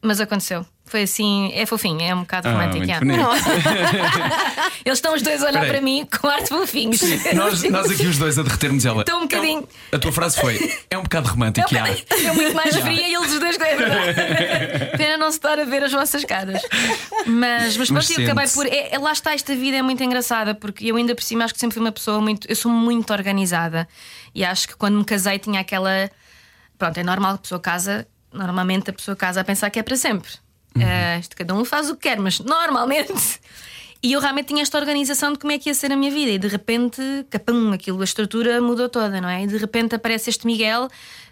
mas 0.03 0.19
aconteceu. 0.19 0.65
Foi 0.85 1.03
assim, 1.03 1.49
é 1.55 1.65
fofinho, 1.65 2.01
é 2.01 2.13
um 2.13 2.19
bocado 2.19 2.49
Ah, 2.49 2.51
romântico. 2.51 2.91
é. 2.91 2.99
bonito. 2.99 3.23
Eles 4.85 4.97
estão 4.97 5.15
os 5.15 5.21
dois 5.21 5.41
a 5.41 5.47
olhar 5.47 5.61
Espera 5.61 5.65
aí. 5.65 5.71
para 5.71 5.81
mim 5.81 6.05
com 6.21 6.27
ar 6.27 6.41
de 6.41 6.49
fofinhos. 6.49 7.01
Nós, 7.33 7.63
nós 7.63 7.89
aqui 7.89 8.05
os 8.05 8.17
dois 8.17 8.37
a 8.37 8.43
derretermos 8.43 8.85
ela. 8.85 9.01
Estou 9.01 9.17
um 9.17 9.21
bocadinho. 9.21 9.67
A 9.91 9.97
tua 9.97 10.11
frase 10.11 10.39
foi: 10.39 10.59
é 10.89 10.97
um 10.97 11.03
bocado 11.03 11.29
romântico. 11.29 11.67
já. 11.73 11.87
É 11.87 12.31
muito 12.33 12.53
mais 12.55 12.75
fria 12.77 13.07
e 13.07 13.13
eles 13.15 13.31
os 13.31 13.39
dois 13.39 13.55
é 13.59 13.75
verdade. 13.75 14.97
Pena 14.97 15.17
não 15.17 15.31
se 15.31 15.37
estar 15.37 15.57
a 15.57 15.63
ver 15.63 15.83
as 15.83 15.91
vossas 15.91 16.23
caras. 16.25 16.61
Mas, 17.25 17.77
mas, 17.77 17.89
Mas 17.89 18.07
pronto, 18.07 18.19
eu 18.21 18.25
acabei 18.31 18.47
por. 18.49 18.65
É, 18.67 18.93
é- 18.93 18.99
lá 18.99 19.13
está, 19.13 19.33
esta 19.33 19.55
vida 19.55 19.77
é 19.77 19.81
muito 19.81 20.03
engraçada, 20.03 20.53
porque 20.53 20.85
eu 20.85 20.95
ainda 20.97 21.15
por 21.15 21.23
cima 21.23 21.45
acho 21.45 21.53
que 21.53 21.59
sempre 21.59 21.75
fui 21.75 21.81
uma 21.83 21.91
pessoa 21.91 22.19
muito. 22.21 22.45
Eu 22.49 22.55
sou 22.55 22.71
muito 22.71 23.11
organizada 23.13 23.87
e 24.35 24.43
acho 24.43 24.67
que 24.67 24.75
quando 24.75 24.97
me 24.97 25.05
casei 25.05 25.39
tinha 25.39 25.61
aquela. 25.61 26.11
Pronto, 26.77 26.97
é 26.97 27.03
normal 27.03 27.33
que 27.33 27.39
a 27.39 27.41
pessoa 27.43 27.61
casa. 27.61 28.05
Normalmente 28.33 28.89
a 28.89 28.93
pessoa 28.93 29.15
casa 29.15 29.41
a 29.41 29.43
pensar 29.43 29.69
que 29.69 29.79
é 29.79 29.83
para 29.83 29.95
sempre. 29.95 30.31
Eh, 30.79 31.19
isto 31.19 31.35
cada 31.35 31.53
um 31.53 31.63
faz 31.63 31.89
o 31.89 31.95
que 31.95 32.09
quer, 32.09 32.19
mas 32.19 32.39
normalmente. 32.39 33.13
E 34.05 34.11
eu 34.11 34.19
realmente 34.19 34.47
tinha 34.47 34.61
esta 34.61 34.77
organização 34.77 35.31
de 35.31 35.39
como 35.39 35.53
é 35.53 35.57
que 35.57 35.69
ia 35.69 35.73
ser 35.73 35.89
a 35.89 35.95
minha 35.95 36.11
vida, 36.11 36.29
e 36.29 36.37
de 36.37 36.49
repente, 36.49 37.01
capum, 37.29 37.71
aquilo, 37.71 38.01
a 38.01 38.03
estrutura 38.03 38.59
mudou 38.59 38.89
toda, 38.89 39.21
não 39.21 39.29
é? 39.29 39.43
E 39.43 39.47
de 39.47 39.55
repente 39.55 39.95
aparece 39.95 40.29
este 40.29 40.45
Miguel 40.45 40.89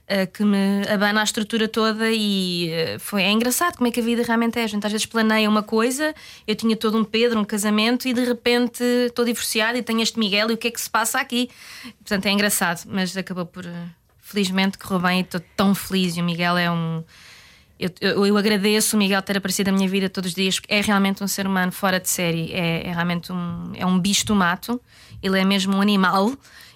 eh, 0.07 0.25
que 0.25 0.41
me 0.45 0.81
abana 0.87 1.19
a 1.19 1.23
estrutura 1.25 1.67
toda, 1.67 2.09
e 2.09 2.69
eh, 2.71 2.97
foi, 2.97 3.23
é 3.23 3.29
engraçado 3.29 3.75
como 3.75 3.89
é 3.89 3.91
que 3.91 3.99
a 3.99 4.03
vida 4.03 4.23
realmente 4.23 4.57
é. 4.57 4.63
A 4.63 4.67
gente 4.67 4.85
às 4.85 4.91
vezes 4.91 5.05
planeia 5.05 5.49
uma 5.49 5.63
coisa, 5.63 6.15
eu 6.47 6.55
tinha 6.55 6.77
todo 6.77 6.97
um 6.97 7.03
Pedro, 7.03 7.41
um 7.41 7.43
casamento, 7.43 8.07
e 8.07 8.13
de 8.13 8.23
repente 8.23 8.81
estou 8.81 9.25
divorciada 9.25 9.77
e 9.77 9.83
tenho 9.83 10.01
este 10.01 10.17
Miguel, 10.17 10.49
e 10.51 10.53
o 10.53 10.57
que 10.57 10.69
é 10.69 10.71
que 10.71 10.79
se 10.79 10.89
passa 10.89 11.19
aqui? 11.19 11.49
Portanto, 11.97 12.25
é 12.25 12.31
engraçado, 12.31 12.83
mas 12.85 13.17
acabou 13.17 13.45
por. 13.45 13.65
eh, 13.65 14.00
Felizmente 14.31 14.77
correu 14.77 14.99
bem 14.99 15.19
e 15.19 15.21
estou 15.21 15.41
tão 15.55 15.75
feliz, 15.75 16.15
e 16.15 16.21
o 16.21 16.23
Miguel 16.23 16.57
é 16.57 16.71
um. 16.71 17.03
Eu, 17.79 17.89
eu, 17.99 18.25
eu 18.27 18.37
agradeço 18.37 18.95
o 18.95 18.99
Miguel 18.99 19.21
ter 19.21 19.37
aparecido 19.37 19.71
na 19.71 19.77
minha 19.77 19.89
vida 19.89 20.07
todos 20.07 20.29
os 20.29 20.35
dias, 20.35 20.59
porque 20.59 20.73
é 20.73 20.81
realmente 20.81 21.23
um 21.23 21.27
ser 21.27 21.47
humano 21.47 21.71
fora 21.71 21.99
de 21.99 22.09
série. 22.09 22.53
É, 22.53 22.87
é 22.87 22.93
realmente 22.93 23.31
um, 23.31 23.71
é 23.75 23.85
um 23.85 23.99
bicho 23.99 24.25
do 24.25 24.35
mato, 24.35 24.79
ele 25.21 25.39
é 25.39 25.43
mesmo 25.43 25.75
um 25.75 25.81
animal 25.81 26.31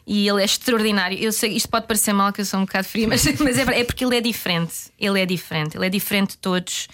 e 0.06 0.28
ele 0.28 0.42
é 0.42 0.46
extraordinário. 0.46 1.18
Eu 1.18 1.32
sei, 1.32 1.54
isto 1.56 1.70
pode 1.70 1.88
parecer 1.88 2.12
mal, 2.12 2.34
que 2.34 2.42
eu 2.42 2.46
sou 2.46 2.60
um 2.60 2.66
bocado 2.66 2.88
fria, 2.88 3.08
mas, 3.10 3.24
mas 3.40 3.58
é, 3.58 3.80
é 3.80 3.84
porque 3.84 4.04
ele 4.04 4.18
é 4.18 4.22
diferente. 4.22 4.74
Ele 5.00 5.22
é 5.22 5.26
diferente, 5.26 5.78
ele 5.78 5.86
é 5.86 5.90
diferente 5.90 6.32
de 6.32 6.38
todos 6.38 6.88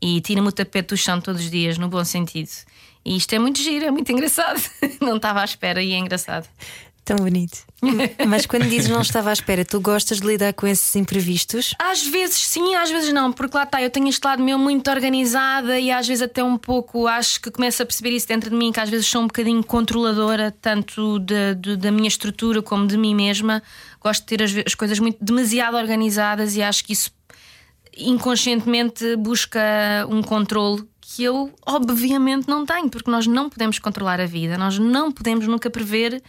e 0.00 0.20
tira-me 0.20 0.48
o 0.48 0.52
tapete 0.52 0.88
do 0.88 0.96
chão 0.96 1.20
todos 1.20 1.40
os 1.40 1.50
dias, 1.50 1.78
no 1.78 1.88
bom 1.88 2.04
sentido. 2.04 2.50
E 3.04 3.16
isto 3.16 3.34
é 3.34 3.38
muito 3.38 3.60
giro, 3.60 3.84
é 3.84 3.90
muito 3.90 4.10
engraçado. 4.12 4.62
Não 5.00 5.16
estava 5.16 5.40
à 5.40 5.44
espera 5.44 5.82
e 5.82 5.92
é 5.92 5.98
engraçado. 5.98 6.48
Tão 7.04 7.16
bonito. 7.16 7.58
Mas 8.26 8.46
quando 8.46 8.66
dizes 8.66 8.88
não 8.88 9.02
estava 9.02 9.28
à 9.28 9.32
espera, 9.34 9.62
tu 9.62 9.78
gostas 9.78 10.20
de 10.20 10.26
lidar 10.26 10.54
com 10.54 10.66
esses 10.66 10.96
imprevistos? 10.96 11.74
Às 11.78 12.02
vezes 12.06 12.36
sim, 12.38 12.74
às 12.76 12.90
vezes 12.90 13.12
não, 13.12 13.30
porque 13.30 13.54
lá 13.56 13.64
está, 13.64 13.82
eu 13.82 13.90
tenho 13.90 14.08
este 14.08 14.24
lado 14.24 14.42
meu 14.42 14.58
muito 14.58 14.90
organizada 14.90 15.78
e 15.78 15.90
às 15.90 16.08
vezes 16.08 16.22
até 16.22 16.42
um 16.42 16.56
pouco 16.56 17.06
acho 17.06 17.42
que 17.42 17.50
começo 17.50 17.82
a 17.82 17.86
perceber 17.86 18.10
isso 18.16 18.26
dentro 18.26 18.48
de 18.48 18.56
mim, 18.56 18.72
que 18.72 18.80
às 18.80 18.88
vezes 18.88 19.06
sou 19.06 19.20
um 19.20 19.26
bocadinho 19.26 19.62
controladora, 19.62 20.50
tanto 20.62 21.18
da- 21.18 21.52
de- 21.52 21.76
da 21.76 21.92
minha 21.92 22.08
estrutura 22.08 22.62
como 22.62 22.86
de 22.86 22.96
mim 22.96 23.14
mesma. 23.14 23.62
Gosto 24.00 24.20
de 24.22 24.26
ter 24.26 24.42
as, 24.42 24.52
as 24.66 24.74
coisas 24.74 24.98
muito 24.98 25.18
demasiado 25.22 25.76
organizadas 25.76 26.56
e 26.56 26.62
acho 26.62 26.82
que 26.86 26.94
isso 26.94 27.10
inconscientemente 27.96 29.16
busca 29.16 29.60
um 30.08 30.22
controle 30.22 30.84
que 31.00 31.22
eu 31.22 31.52
obviamente 31.66 32.48
não 32.48 32.64
tenho, 32.66 32.88
porque 32.88 33.10
nós 33.10 33.26
não 33.26 33.48
podemos 33.48 33.78
controlar 33.78 34.20
a 34.20 34.26
vida, 34.26 34.56
nós 34.58 34.78
não 34.78 35.12
podemos 35.12 35.46
nunca 35.46 35.70
prever 35.70 36.22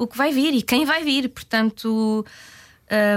o 0.00 0.06
que 0.06 0.16
vai 0.16 0.32
vir 0.32 0.54
e 0.54 0.62
quem 0.62 0.86
vai 0.86 1.04
vir, 1.04 1.28
portanto 1.28 2.24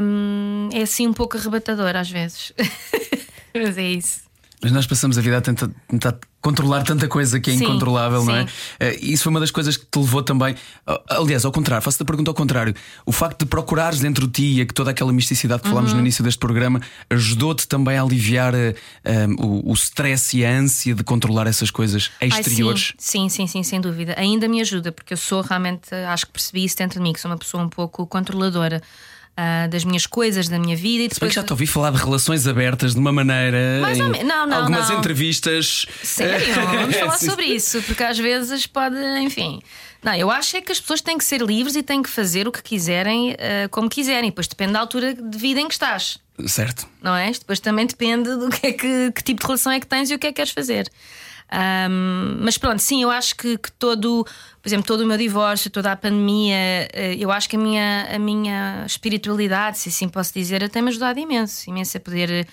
hum, 0.03 0.69
é 0.73 0.81
assim 0.81 1.07
um 1.07 1.13
pouco 1.13 1.37
arrebatador 1.37 1.95
às 1.95 2.11
vezes. 2.11 2.51
Mas 3.55 3.77
é 3.77 3.83
isso. 3.83 4.21
Mas 4.63 4.71
nós 4.71 4.87
passamos 4.87 5.17
a 5.17 5.21
vida 5.21 5.37
a 5.37 5.41
tentar, 5.41 5.69
tentar 5.89 6.17
controlar 6.41 6.83
tanta 6.83 7.07
coisa 7.07 7.39
que 7.39 7.51
é 7.51 7.53
Sim, 7.57 7.63
incontrolável, 7.65 8.23
não 8.23 8.35
é? 8.35 8.47
sim. 8.47 8.53
Eh, 8.79 8.97
Isso 9.01 9.23
foi 9.23 9.29
uma 9.31 9.39
das 9.39 9.51
coisas 9.51 9.75
que 9.77 9.85
te 9.85 9.99
levou 9.99 10.23
também. 10.23 10.55
Aliás, 11.09 11.43
ao 11.45 11.51
contrário, 11.51 11.83
faço-te 11.83 12.01
a 12.03 12.05
pergunta 12.05 12.31
ao 12.31 12.35
contrário. 12.35 12.73
O 13.05 13.11
facto 13.11 13.39
de 13.39 13.45
procurares 13.45 13.99
dentro 13.99 14.25
de 14.27 14.33
ti 14.33 14.61
e 14.61 14.65
que 14.65 14.73
toda 14.73 14.91
aquela 14.91 15.11
misticidade 15.13 15.61
que 15.63 15.69
falámos 15.69 15.91
Uhum. 15.91 15.97
no 15.97 16.01
início 16.03 16.23
deste 16.23 16.39
programa 16.39 16.81
ajudou-te 17.09 17.67
também 17.67 17.97
a 17.97 18.01
aliviar 18.01 18.53
eh, 18.55 18.73
um, 19.39 19.45
o, 19.67 19.71
o 19.71 19.73
stress 19.73 20.37
e 20.37 20.45
a 20.45 20.49
ânsia 20.51 20.95
de 20.95 21.03
controlar 21.03 21.45
essas 21.47 21.69
coisas 21.69 22.09
Ai, 22.21 22.29
exteriores. 22.29 22.93
sim, 22.97 23.27
sim, 23.29 23.45
sim, 23.45 23.47
sim, 23.47 23.63
sem 23.63 23.81
dúvida. 23.81 24.15
Ainda 24.17 24.47
me 24.47 24.61
ajuda, 24.61 24.91
porque 24.91 25.13
eu 25.13 25.17
sou 25.17 25.41
realmente, 25.41 25.93
acho 26.09 26.25
que 26.25 26.31
percebi 26.31 26.63
isso 26.63 26.77
dentro 26.77 26.99
de 26.99 27.03
mim, 27.03 27.11
que 27.13 27.19
sou 27.19 27.29
uma 27.31 27.37
pessoa 27.37 27.61
um 27.63 27.69
pouco 27.69 28.07
controladora 28.07 28.81
ah, 29.35 29.67
das 29.67 29.83
minhas 29.83 30.05
coisas, 30.05 30.47
da 30.47 30.59
minha 30.59 30.75
vida 30.75 31.03
e 31.03 31.07
depois. 31.07 31.31
que 31.31 31.35
já 31.35 31.43
te 31.43 31.51
ouvi 31.51 31.65
falar 31.65 31.91
de 31.91 31.97
relações 31.97 32.47
abertas 32.47 32.93
de 32.93 32.99
uma 32.99 33.11
maneira. 33.11 33.79
Mais 33.81 33.99
ou 33.99 34.09
menos. 34.09 34.27
Não, 34.27 34.45
não, 34.45 34.57
Algumas 34.57 34.89
não. 34.89 34.99
entrevistas. 34.99 35.85
Sério? 36.03 36.53
Vamos 36.53 36.95
falar 36.95 37.17
sobre 37.17 37.45
isso, 37.45 37.81
porque 37.83 38.03
às 38.03 38.17
vezes 38.17 38.67
pode, 38.67 38.97
enfim. 39.19 39.61
Não, 40.03 40.13
eu 40.13 40.29
acho 40.29 40.57
é 40.57 40.61
que 40.61 40.71
as 40.71 40.79
pessoas 40.79 41.01
têm 41.01 41.17
que 41.17 41.23
ser 41.23 41.41
livres 41.41 41.75
e 41.75 41.81
têm 41.81 42.03
que 42.03 42.09
fazer 42.09 42.47
o 42.47 42.51
que 42.51 42.61
quiserem, 42.61 43.33
ah, 43.33 43.67
como 43.69 43.89
quiserem. 43.89 44.29
Depois 44.29 44.47
depende 44.47 44.73
da 44.73 44.79
altura 44.79 45.13
de 45.13 45.37
vida 45.37 45.59
em 45.59 45.67
que 45.67 45.73
estás. 45.73 46.19
Certo. 46.47 46.87
não 47.01 47.15
é? 47.15 47.31
Depois 47.31 47.59
também 47.59 47.85
depende 47.85 48.35
do 48.35 48.49
que, 48.49 48.67
é 48.67 48.73
que, 48.73 49.11
que 49.11 49.23
tipo 49.23 49.41
de 49.41 49.45
relação 49.45 49.71
é 49.71 49.79
que 49.79 49.85
tens 49.85 50.09
e 50.09 50.15
o 50.15 50.19
que 50.19 50.27
é 50.27 50.31
que 50.31 50.35
queres 50.35 50.51
fazer. 50.51 50.89
Ahm, 51.55 52.37
mas 52.41 52.57
pronto, 52.57 52.79
sim, 52.79 53.03
eu 53.03 53.11
acho 53.11 53.35
que, 53.35 53.59
que 53.59 53.71
todo, 53.73 54.25
por 54.59 54.67
exemplo, 54.67 54.87
todo 54.87 55.01
o 55.01 55.05
meu 55.05 55.17
divórcio, 55.17 55.69
toda 55.69 55.91
a 55.91 55.95
pandemia, 55.95 56.55
eh, 56.91 57.15
eu 57.19 57.31
acho 57.31 57.47
que 57.47 57.55
a 57.55 57.59
minha, 57.59 58.07
a 58.11 58.17
minha 58.17 58.83
espiritualidade, 58.87 59.77
se 59.77 59.89
assim 59.89 60.09
posso 60.09 60.33
dizer, 60.33 60.67
tem-me 60.69 60.89
ajudado 60.89 61.19
imenso, 61.19 61.69
imenso 61.69 61.95
a 61.97 61.99
poder. 61.99 62.47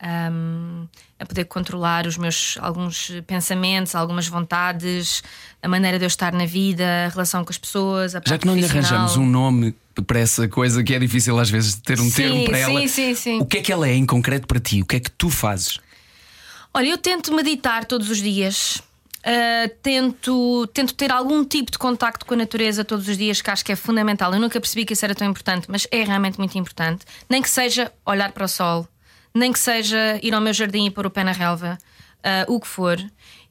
ahm, 0.00 0.86
a 1.18 1.24
poder 1.24 1.46
controlar 1.46 2.06
os 2.06 2.18
meus 2.18 2.58
alguns 2.60 3.10
pensamentos, 3.26 3.94
algumas 3.94 4.28
vontades, 4.28 5.22
a 5.62 5.68
maneira 5.68 5.98
de 5.98 6.04
eu 6.04 6.08
estar 6.08 6.30
na 6.34 6.44
vida, 6.44 6.84
a 7.06 7.08
relação 7.08 7.42
com 7.42 7.50
as 7.50 7.56
pessoas. 7.56 8.12
Já 8.12 8.36
que 8.38 8.46
não 8.46 8.54
lhe 8.54 8.64
arranjamos 8.66 9.16
um 9.16 9.24
nome 9.26 9.74
para 10.06 10.18
essa 10.20 10.46
coisa 10.46 10.84
que 10.84 10.94
é 10.94 10.98
difícil 10.98 11.38
às 11.38 11.48
vezes 11.48 11.74
ter 11.76 11.98
um 11.98 12.04
Sim, 12.10 12.22
termo 12.22 12.44
para 12.44 12.56
sim, 12.58 12.62
ela. 12.62 12.88
sim, 12.88 13.14
sim. 13.14 13.40
O 13.40 13.46
que 13.46 13.58
é 13.58 13.62
que 13.62 13.72
ela 13.72 13.88
é 13.88 13.94
em 13.94 14.04
concreto 14.04 14.46
para 14.46 14.60
ti? 14.60 14.82
O 14.82 14.84
que 14.84 14.96
é 14.96 15.00
que 15.00 15.10
tu 15.10 15.30
fazes? 15.30 15.78
Olha, 16.76 16.88
eu 16.88 16.98
tento 16.98 17.32
meditar 17.32 17.86
todos 17.86 18.10
os 18.10 18.18
dias. 18.18 18.82
Uh, 19.24 19.66
tento, 19.82 20.66
tento 20.74 20.92
ter 20.92 21.10
algum 21.10 21.42
tipo 21.42 21.72
de 21.72 21.78
contacto 21.78 22.26
com 22.26 22.34
a 22.34 22.36
natureza 22.36 22.84
todos 22.84 23.08
os 23.08 23.16
dias, 23.16 23.40
que 23.40 23.50
acho 23.50 23.64
que 23.64 23.72
é 23.72 23.76
fundamental. 23.76 24.30
Eu 24.34 24.38
nunca 24.38 24.60
percebi 24.60 24.84
que 24.84 24.92
isso 24.92 25.02
era 25.02 25.14
tão 25.14 25.26
importante, 25.26 25.70
mas 25.70 25.88
é 25.90 26.04
realmente 26.04 26.36
muito 26.36 26.58
importante. 26.58 27.06
Nem 27.30 27.40
que 27.40 27.48
seja 27.48 27.90
olhar 28.04 28.30
para 28.32 28.44
o 28.44 28.48
sol, 28.48 28.86
nem 29.34 29.50
que 29.54 29.58
seja 29.58 30.20
ir 30.22 30.34
ao 30.34 30.40
meu 30.42 30.52
jardim 30.52 30.84
e 30.84 30.90
pôr 30.90 31.06
o 31.06 31.10
pé 31.10 31.24
na 31.24 31.32
relva, 31.32 31.78
uh, 32.18 32.52
o 32.52 32.60
que 32.60 32.68
for. 32.68 33.02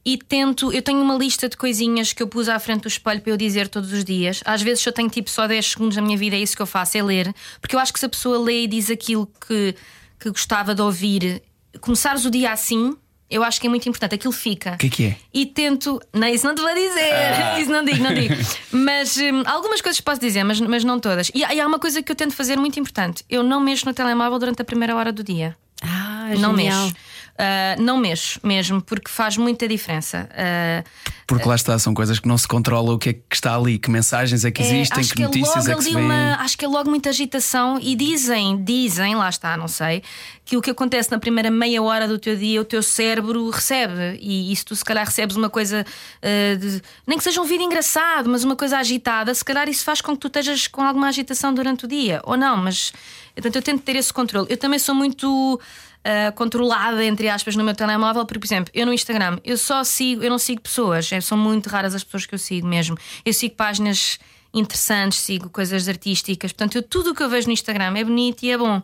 E 0.06 0.20
tento, 0.20 0.72
eu 0.72 0.84
tenho 0.84 1.02
uma 1.02 1.16
lista 1.16 1.50
de 1.50 1.58
coisinhas 1.58 2.14
que 2.14 2.22
eu 2.22 2.28
pus 2.28 2.48
à 2.48 2.60
frente 2.60 2.82
do 2.82 2.88
espelho 2.88 3.22
para 3.22 3.32
eu 3.32 3.38
dizer 3.38 3.70
todos 3.70 3.92
os 3.92 4.06
dias. 4.06 4.44
Às 4.46 4.62
vezes, 4.62 4.84
se 4.84 4.90
eu 4.90 4.94
tenho 4.94 5.10
tipo 5.10 5.32
só 5.32 5.48
10 5.48 5.66
segundos 5.66 5.96
na 5.96 6.04
minha 6.04 6.16
vida, 6.16 6.36
é 6.36 6.40
isso 6.40 6.56
que 6.56 6.62
eu 6.62 6.68
faço, 6.68 6.96
é 6.96 7.02
ler. 7.02 7.34
Porque 7.60 7.76
eu 7.76 7.80
acho 7.80 7.92
que 7.92 8.00
se 8.00 8.06
a 8.06 8.10
pessoa 8.10 8.38
lê 8.38 8.66
e 8.66 8.68
diz 8.68 8.92
aquilo 8.92 9.28
que, 9.48 9.76
que 10.20 10.30
gostava 10.30 10.76
de 10.76 10.82
ouvir, 10.84 11.42
começares 11.82 12.24
o 12.24 12.30
dia 12.30 12.52
assim, 12.52 12.96
eu 13.30 13.44
acho 13.44 13.60
que 13.60 13.68
é 13.68 13.70
muito 13.70 13.88
importante. 13.90 14.16
Aquilo 14.16 14.32
fica. 14.34 14.74
O 14.74 14.78
que 14.78 14.88
é 14.88 14.90
que 14.90 15.06
é? 15.06 15.18
E 15.34 15.46
tento. 15.46 16.02
Não, 16.14 16.28
isso 16.28 16.46
não 16.46 16.54
te 16.56 16.62
vou 16.62 16.74
dizer. 16.74 17.12
Isso 17.60 17.72
não 17.72 17.84
digo, 17.84 18.04
não 18.04 18.14
digo. 18.14 18.34
Mas 18.72 19.18
hum, 19.18 19.44
algumas 19.46 19.82
coisas 19.82 20.00
posso 20.02 20.20
dizer, 20.22 20.44
mas, 20.44 20.60
mas 20.62 20.84
não 20.84 21.00
todas. 21.00 21.32
E, 21.34 21.44
há- 21.44 21.54
e 21.54 21.60
há 21.60 21.68
uma 21.68 21.80
coisa 21.80 22.02
que 22.04 22.12
eu 22.12 22.16
tento 22.16 22.34
fazer 22.34 22.58
muito 22.58 22.80
importante: 22.80 23.24
eu 23.30 23.42
não 23.44 23.60
mexo 23.60 23.86
no 23.86 23.94
telemóvel 23.94 24.38
durante 24.40 24.62
a 24.62 24.66
primeira 24.66 24.96
hora 24.96 25.12
do 25.12 25.24
dia. 25.24 25.56
Ah, 25.82 26.30
Não 26.40 26.56
genial. 26.56 26.84
mexo. 26.86 26.96
Ah, 27.38 27.76
não 27.80 27.98
mexo 27.98 28.40
mesmo, 28.44 28.82
porque 28.82 29.12
faz 29.12 29.36
muita 29.36 29.68
diferença. 29.68 30.30
Ah, 30.34 30.84
Porque 31.28 31.46
lá 31.50 31.56
está, 31.56 31.78
são 31.78 31.94
coisas 31.94 32.18
que 32.18 32.28
não 32.30 32.38
se 32.38 32.48
controla 32.48 32.94
o 32.94 32.98
que 32.98 33.10
é 33.10 33.14
que 33.14 33.22
está 33.36 33.56
ali, 33.56 33.78
que 33.78 33.90
mensagens 33.90 34.46
é 34.46 34.52
que 34.52 34.62
É, 34.62 34.66
existem, 34.66 35.00
acho 35.02 35.10
que 35.10 35.16
que 35.18 35.24
é 35.24 35.26
notícias 35.26 35.66
logo 35.68 35.72
é 35.72 35.76
que 35.76 35.82
se 35.84 35.96
uma- 35.96 36.36
Acho 36.36 36.58
que 36.58 36.64
é 36.64 36.68
logo 36.68 36.90
muita 36.90 37.10
agitação 37.10 37.78
e 37.82 37.94
dizem, 37.96 38.64
dizem, 38.64 39.16
lá 39.16 39.28
está, 39.28 39.58
não 39.58 39.68
sei, 39.68 40.02
que 40.46 40.56
o 40.56 40.62
que 40.62 40.70
acontece 40.70 41.12
na 41.12 41.20
primeira 41.20 41.52
meia 41.52 41.82
hora 41.84 42.08
do 42.08 42.18
teu 42.20 42.38
dia, 42.38 42.62
o 42.62 42.64
teu 42.66 42.82
cérebro 42.82 43.50
recebe. 43.50 44.18
E, 44.22 44.54
e 44.54 44.56
se 44.56 44.64
tu 44.64 44.74
se 44.76 44.86
calhar 44.86 45.04
recebes 45.06 45.36
uma 45.36 45.50
coisa, 45.50 45.84
eh, 46.22 46.56
de- 46.56 46.82
nem 47.06 47.18
que 47.18 47.24
seja 47.24 47.42
um 47.42 47.46
vídeo 47.46 47.66
engraçado, 47.66 48.30
mas 48.30 48.44
uma 48.46 48.56
coisa 48.56 48.78
agitada, 48.78 49.34
se 49.34 49.44
calhar 49.44 49.68
isso 49.68 49.84
faz 49.84 50.00
com 50.00 50.14
que 50.14 50.20
tu 50.20 50.28
estejas 50.28 50.68
com 50.68 50.82
alguma 50.84 51.08
agitação 51.10 51.54
durante 51.54 51.84
o 51.84 51.88
dia. 51.88 52.22
Ou 52.24 52.38
não, 52.38 52.56
mas 52.56 52.94
portanto, 53.34 53.56
eu 53.58 53.62
tento 53.62 53.82
ter 53.82 53.98
esse 53.98 54.14
controle. 54.14 54.48
Eu 54.50 54.56
também 54.58 54.80
sou 54.80 54.96
muito. 54.96 55.60
Eh, 56.08 56.30
controlada, 56.30 57.04
entre 57.04 57.28
aspas, 57.28 57.56
no 57.56 57.64
meu 57.64 57.74
telemóvel, 57.74 58.28
porque, 58.28 58.38
por 58.38 58.46
exemplo, 58.46 58.72
eu 58.76 58.86
no 58.86 58.94
Instagram, 58.94 59.40
eu 59.44 59.58
só 59.58 59.84
sigo, 59.84 60.22
eu 60.22 60.30
não 60.30 60.38
sigo 60.38 60.62
pessoas, 60.62 61.12
é, 61.12 61.20
são 61.20 61.36
muito 61.36 61.68
raras 61.68 61.96
as 61.96 62.04
pessoas 62.04 62.28
que 62.28 62.36
eu 62.36 62.38
sigo 62.38 62.68
mesmo. 62.68 62.96
Eu 63.26 63.34
sigo 63.34 63.56
páginas 63.56 64.20
interessantes, 64.54 65.18
sigo 65.18 65.50
coisas 65.50 65.90
artísticas. 65.90 66.52
Portanto, 66.52 66.76
eu, 66.76 66.84
tudo 66.84 67.10
o 67.10 67.16
que 67.16 67.24
eu 67.24 67.28
vejo 67.28 67.48
no 67.48 67.54
Instagram 67.54 67.98
é 67.98 68.04
bonito 68.04 68.44
e 68.44 68.52
é 68.52 68.58
bom. 68.58 68.84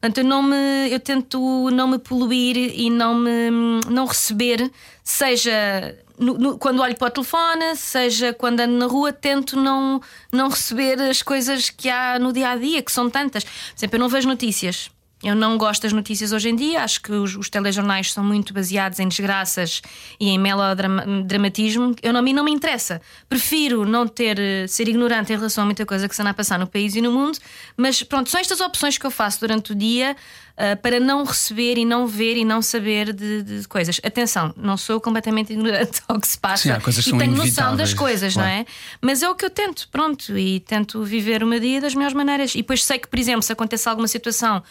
Portanto, 0.00 0.18
eu 0.18 0.24
não 0.24 0.42
me 0.42 0.90
eu 0.90 0.98
tento 0.98 1.70
não 1.70 1.86
me 1.86 2.00
poluir 2.00 2.56
e 2.56 2.90
não 2.90 3.14
me 3.14 3.48
não 3.88 4.04
receber, 4.04 4.68
seja 5.04 5.96
no, 6.18 6.36
no, 6.36 6.58
quando 6.58 6.82
olho 6.82 6.96
para 6.96 7.06
o 7.06 7.10
telefone, 7.12 7.76
seja 7.76 8.32
quando 8.32 8.58
ando 8.58 8.76
na 8.76 8.86
rua, 8.86 9.12
tento 9.12 9.56
não, 9.56 10.00
não 10.32 10.48
receber 10.48 11.00
as 11.00 11.22
coisas 11.22 11.70
que 11.70 11.88
há 11.88 12.18
no 12.18 12.32
dia 12.32 12.50
a 12.50 12.56
dia, 12.56 12.82
que 12.82 12.90
são 12.90 13.08
tantas. 13.08 13.44
Por 13.44 13.78
exemplo, 13.78 13.96
eu 13.96 14.00
não 14.00 14.08
vejo 14.08 14.26
notícias. 14.26 14.90
Eu 15.22 15.34
não 15.34 15.56
gosto 15.56 15.82
das 15.82 15.94
notícias 15.94 16.30
hoje 16.30 16.50
em 16.50 16.54
dia, 16.54 16.82
acho 16.84 17.00
que 17.00 17.10
os, 17.10 17.36
os 17.36 17.48
telejornais 17.48 18.12
são 18.12 18.22
muito 18.22 18.52
baseados 18.52 19.00
em 19.00 19.08
desgraças 19.08 19.80
e 20.20 20.28
em 20.28 20.38
melodramatismo. 20.38 21.94
Eu, 22.02 22.12
não, 22.12 22.20
a 22.20 22.22
mim 22.22 22.34
não 22.34 22.44
me 22.44 22.52
interessa. 22.52 23.00
Prefiro 23.26 23.86
não 23.86 24.06
ter, 24.06 24.38
eh, 24.38 24.66
ser 24.66 24.88
ignorante 24.88 25.32
em 25.32 25.36
relação 25.36 25.62
a 25.62 25.64
muita 25.64 25.86
coisa 25.86 26.06
que 26.06 26.14
se 26.14 26.20
anda 26.20 26.32
a 26.32 26.34
passar 26.34 26.58
no 26.58 26.66
país 26.66 26.94
e 26.94 27.00
no 27.00 27.10
mundo, 27.10 27.38
mas 27.78 28.02
pronto, 28.02 28.28
são 28.28 28.38
estas 28.38 28.60
opções 28.60 28.98
que 28.98 29.06
eu 29.06 29.10
faço 29.10 29.40
durante 29.40 29.72
o 29.72 29.74
dia 29.74 30.14
uh, 30.56 30.80
para 30.80 30.98
não 30.98 31.24
receber 31.24 31.78
e 31.78 31.84
não 31.84 32.06
ver 32.06 32.36
e 32.36 32.44
não 32.44 32.62
saber 32.62 33.12
de, 33.12 33.42
de, 33.42 33.68
coisas. 33.68 34.00
Atenção, 34.02 34.52
não 34.56 34.76
sou 34.76 35.00
completamente 35.00 35.52
ignorante 35.52 36.02
ao 36.08 36.20
que 36.20 36.26
se 36.26 36.38
passa 36.38 36.62
Sim, 36.62 36.70
há 36.70 36.80
coisas 36.80 37.04
que 37.04 37.10
e 37.10 37.10
são 37.10 37.18
tenho 37.18 37.36
noção 37.36 37.76
das 37.76 37.94
coisas, 37.94 38.34
claro. 38.34 38.48
não 38.48 38.56
é? 38.56 38.66
Mas 39.00 39.22
é 39.22 39.28
o 39.28 39.34
que 39.34 39.44
eu 39.44 39.50
tento, 39.50 39.88
pronto, 39.90 40.36
e 40.36 40.60
tento 40.60 41.02
viver 41.04 41.42
o 41.42 41.46
meu 41.46 41.60
dia 41.60 41.80
das 41.80 41.94
melhores 41.94 42.14
maneiras. 42.14 42.54
E 42.54 42.58
depois 42.58 42.84
sei 42.84 42.98
que, 42.98 43.08
por 43.08 43.18
exemplo, 43.18 43.42
se 43.42 43.52
acontece 43.52 43.88
alguma 43.88 44.08
situação 44.08 44.62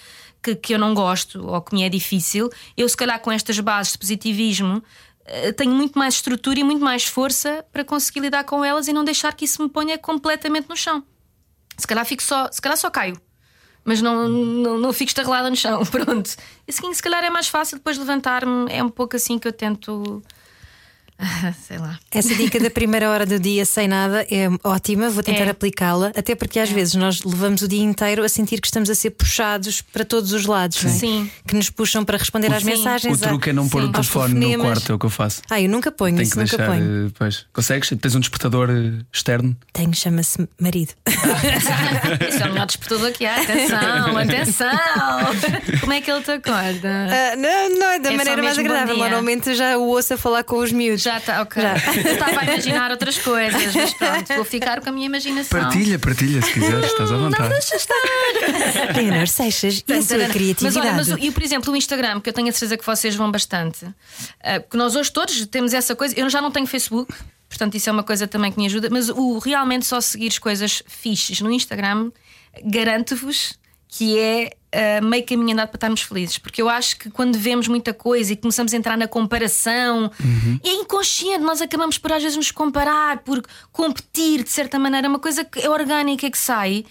que, 0.42 0.56
que 0.56 0.74
eu 0.74 0.80
não 0.80 0.94
gosto 0.94 1.46
ou 1.46 1.62
que 1.62 1.74
me 1.74 1.84
é 1.84 1.90
difícil, 1.90 2.50
eu, 2.76 2.88
se 2.88 2.98
calhar, 2.98 3.20
com 3.20 3.32
estas 3.32 3.60
bases 3.60 3.94
de 3.94 4.00
positivismo. 4.00 4.84
eh, 5.26 5.52
Tenho 5.52 5.72
muito 5.72 5.98
mais 5.98 6.16
estrutura 6.16 6.60
e 6.60 6.64
muito 6.64 6.84
mais 6.84 7.06
força 7.06 7.66
para 7.72 7.84
conseguir 7.84 8.20
lidar 8.20 8.44
com 8.44 8.64
elas 8.64 8.88
e 8.88 8.94
não 8.94 9.04
deixar 9.04 9.34
que 9.34 9.46
isso 9.46 9.62
me 9.62 9.70
ponha 9.70 9.98
completamente 9.98 10.70
no 10.70 10.76
chão. 10.76 11.04
Se 11.78 11.86
calhar 11.86 12.06
fico 12.06 12.24
só, 12.24 12.50
se 12.52 12.62
calhar 12.62 12.78
só 12.78 12.90
caio, 12.90 13.20
mas 13.86 14.02
não, 14.02 14.28
não, 14.28 14.78
não 14.80 14.92
fico 14.92 15.10
estarrelada 15.10 15.50
no 15.50 15.56
chão. 15.56 15.86
Pronto. 15.86 16.36
E 16.68 16.72
assim, 16.72 16.92
se 16.92 17.02
calhar 17.02 17.24
é 17.24 17.30
mais 17.30 17.48
fácil 17.48 17.78
depois 17.78 17.98
levantar-me. 17.98 18.66
É 18.70 18.84
um 18.84 18.90
pouco 18.90 19.16
assim 19.16 19.38
que 19.38 19.48
eu 19.48 19.54
tento. 19.54 20.22
Sei 21.68 21.78
lá. 21.78 21.98
Essa 22.12 22.36
dica 22.36 22.60
da 22.60 22.70
primeira 22.70 23.10
hora 23.10 23.26
do 23.26 23.40
dia 23.40 23.66
sem 23.66 23.88
nada 23.88 24.26
é 24.30 24.48
ótima, 24.64 25.10
vou 25.10 25.24
tentar 25.24 25.46
É. 25.46 25.50
aplicá-la, 25.50 26.12
até 26.16 26.36
porque 26.36 26.60
às 26.60 26.70
vezes 26.70 26.96
nós 26.96 27.24
levamos 27.24 27.62
o 27.62 27.68
dia 27.68 27.82
inteiro 27.84 28.24
a 28.24 28.30
sentir 28.30 28.60
que 28.60 28.68
estamos 28.68 28.90
a 28.90 28.96
ser 28.96 29.12
puxados 29.12 29.82
para 29.82 30.04
todos 30.04 30.34
os 30.34 30.46
lados, 30.46 30.84
não 30.84 30.92
é? 30.92 30.94
Sim. 30.94 31.32
que 31.48 31.56
nos 31.56 31.70
puxam 31.70 32.04
para 32.04 32.18
responder 32.18 32.54
às 32.54 32.64
Sim. 32.64 32.70
mensagens. 32.72 33.18
O 33.18 33.22
truque 33.22 33.50
é 33.50 33.54
não 33.54 33.68
pôr 33.70 33.84
o 33.84 33.92
telefone 33.92 34.34
no 34.56 34.64
quarto, 34.64 34.92
é 34.92 34.96
o 34.96 35.00
que 35.00 35.06
eu 35.06 35.10
faço. 35.10 35.42
Ah, 35.50 35.62
eu 35.62 35.70
nunca 35.70 35.92
ponho, 35.92 36.16
Tem 36.16 36.24
isso 36.24 36.34
que 36.34 36.40
nunca 36.40 36.58
deixar. 36.58 36.72
ponho. 36.74 37.08
eh, 37.08 37.12
Pois. 37.18 37.46
Consegues? 37.54 37.90
Tens 38.00 38.16
um 38.16 38.20
despertador 38.20 38.70
eh, 38.70 39.04
externo? 39.14 39.56
Tenho, 39.72 39.94
chama-se 39.94 40.48
marido. 40.60 40.94
Isso 42.30 42.44
é 42.44 42.46
o 42.46 42.50
melhor 42.52 42.66
despertador 42.66 43.12
que 43.12 43.26
há. 43.26 43.42
Atenção, 43.42 44.18
atenção! 44.18 44.70
Como 45.80 45.94
é 45.94 46.02
que 46.02 46.12
ele 46.12 46.22
te 46.24 46.32
acorda? 46.32 46.90
Ah, 47.10 47.36
não, 47.36 47.80
não 47.80 47.88
é 47.92 48.00
da 48.00 48.12
É 48.14 48.18
maneira 48.18 48.44
mais 48.44 48.58
agradável. 48.58 48.98
Normalmente 48.98 49.50
eu 49.50 49.56
já 49.56 49.78
o 49.78 49.84
ouço 49.88 50.14
a 50.14 50.18
falar 50.18 50.44
com 50.44 50.58
os 50.58 50.72
miúdos. 50.72 51.05
Já 51.06 51.18
está, 51.18 51.42
ok. 51.42 51.62
Já. 51.62 51.76
Eu 52.04 52.14
estava 52.14 52.40
a 52.42 52.44
imaginar 52.44 52.90
outras 52.92 53.18
coisas, 53.20 53.74
mas 53.76 53.94
pronto, 53.94 54.34
vou 54.36 54.44
ficar 54.46 54.82
com 54.82 54.90
a 54.90 54.92
minha 54.92 55.06
imaginação. 55.06 55.60
Partilha, 55.62 56.00
partilha, 56.00 56.42
se 56.42 56.52
quiseres, 56.52 56.86
estás 56.86 57.12
à 57.12 57.18
vontade. 57.18 57.54
Leonor 58.96 59.28
Seixas 59.28 59.84
e 59.88 59.94
a 59.94 60.02
sua 60.02 60.18
Mas 60.18 60.32
criatividade. 60.32 60.80
olha, 60.80 60.94
mas, 60.94 61.10
o- 61.12 61.18
e 61.20 61.32
por 61.32 61.44
exemplo, 61.44 61.72
o 61.74 61.76
Instagram, 61.76 62.20
que 62.22 62.30
eu 62.30 62.34
tenho 62.34 62.50
a 62.50 62.52
certeza 62.52 62.78
que 62.78 62.86
vocês 62.86 63.16
vão 63.16 63.32
bastante, 63.32 63.86
ah, 64.44 64.60
porque 64.60 64.78
nós 64.78 64.96
hoje 64.96 65.12
todos 65.12 65.46
temos 65.48 65.74
essa 65.74 65.96
coisa. 65.96 66.14
Eu 66.20 66.30
já 66.30 66.42
não 66.42 66.52
tenho 66.52 66.66
Facebook, 66.68 67.14
portanto, 67.48 67.76
isso 67.76 67.90
é 67.90 67.92
uma 67.94 68.04
coisa 68.04 68.28
também 68.28 68.52
que 68.52 68.58
me 68.58 68.66
ajuda, 68.66 68.90
mas 68.92 69.10
o 69.10 69.38
realmente 69.40 69.86
só 69.86 70.02
seguir 70.02 70.28
as 70.28 70.40
coisas 70.40 70.82
fixes 70.88 71.40
no 71.42 71.52
Instagram, 71.52 72.12
garanto-vos 72.64 73.54
que 73.98 74.20
é 74.20 74.52
ah, 74.76 75.00
meio 75.02 75.26
caminho 75.26 75.54
andado 75.54 75.70
para 75.70 75.78
estarmos 75.78 76.02
felizes, 76.02 76.38
porque 76.38 76.62
eu 76.62 76.68
acho 76.68 77.00
que 77.00 77.10
quando 77.10 77.38
vemos 77.38 77.68
muita 77.70 77.94
coisa 77.94 78.34
e 78.34 78.36
começamos 78.36 78.74
a 78.74 78.78
entrar 78.78 78.98
na 78.98 79.08
comparação, 79.08 80.12
é 80.62 80.74
inconsciente, 80.74 81.40
nós 81.46 81.62
acabamos 81.62 81.98
por 81.98 82.12
às 82.12 82.22
vezes 82.22 82.36
nos 82.36 82.52
comparar, 82.52 83.20
por 83.20 83.42
competir 83.72 84.44
de 84.44 84.50
certa 84.50 84.78
maneira, 84.78 85.08
uma 85.08 85.20
coisa 85.20 85.46
que 85.46 85.62
é 85.62 85.70
orgânica 85.70 86.30
que 86.30 86.38
sai. 86.38 86.84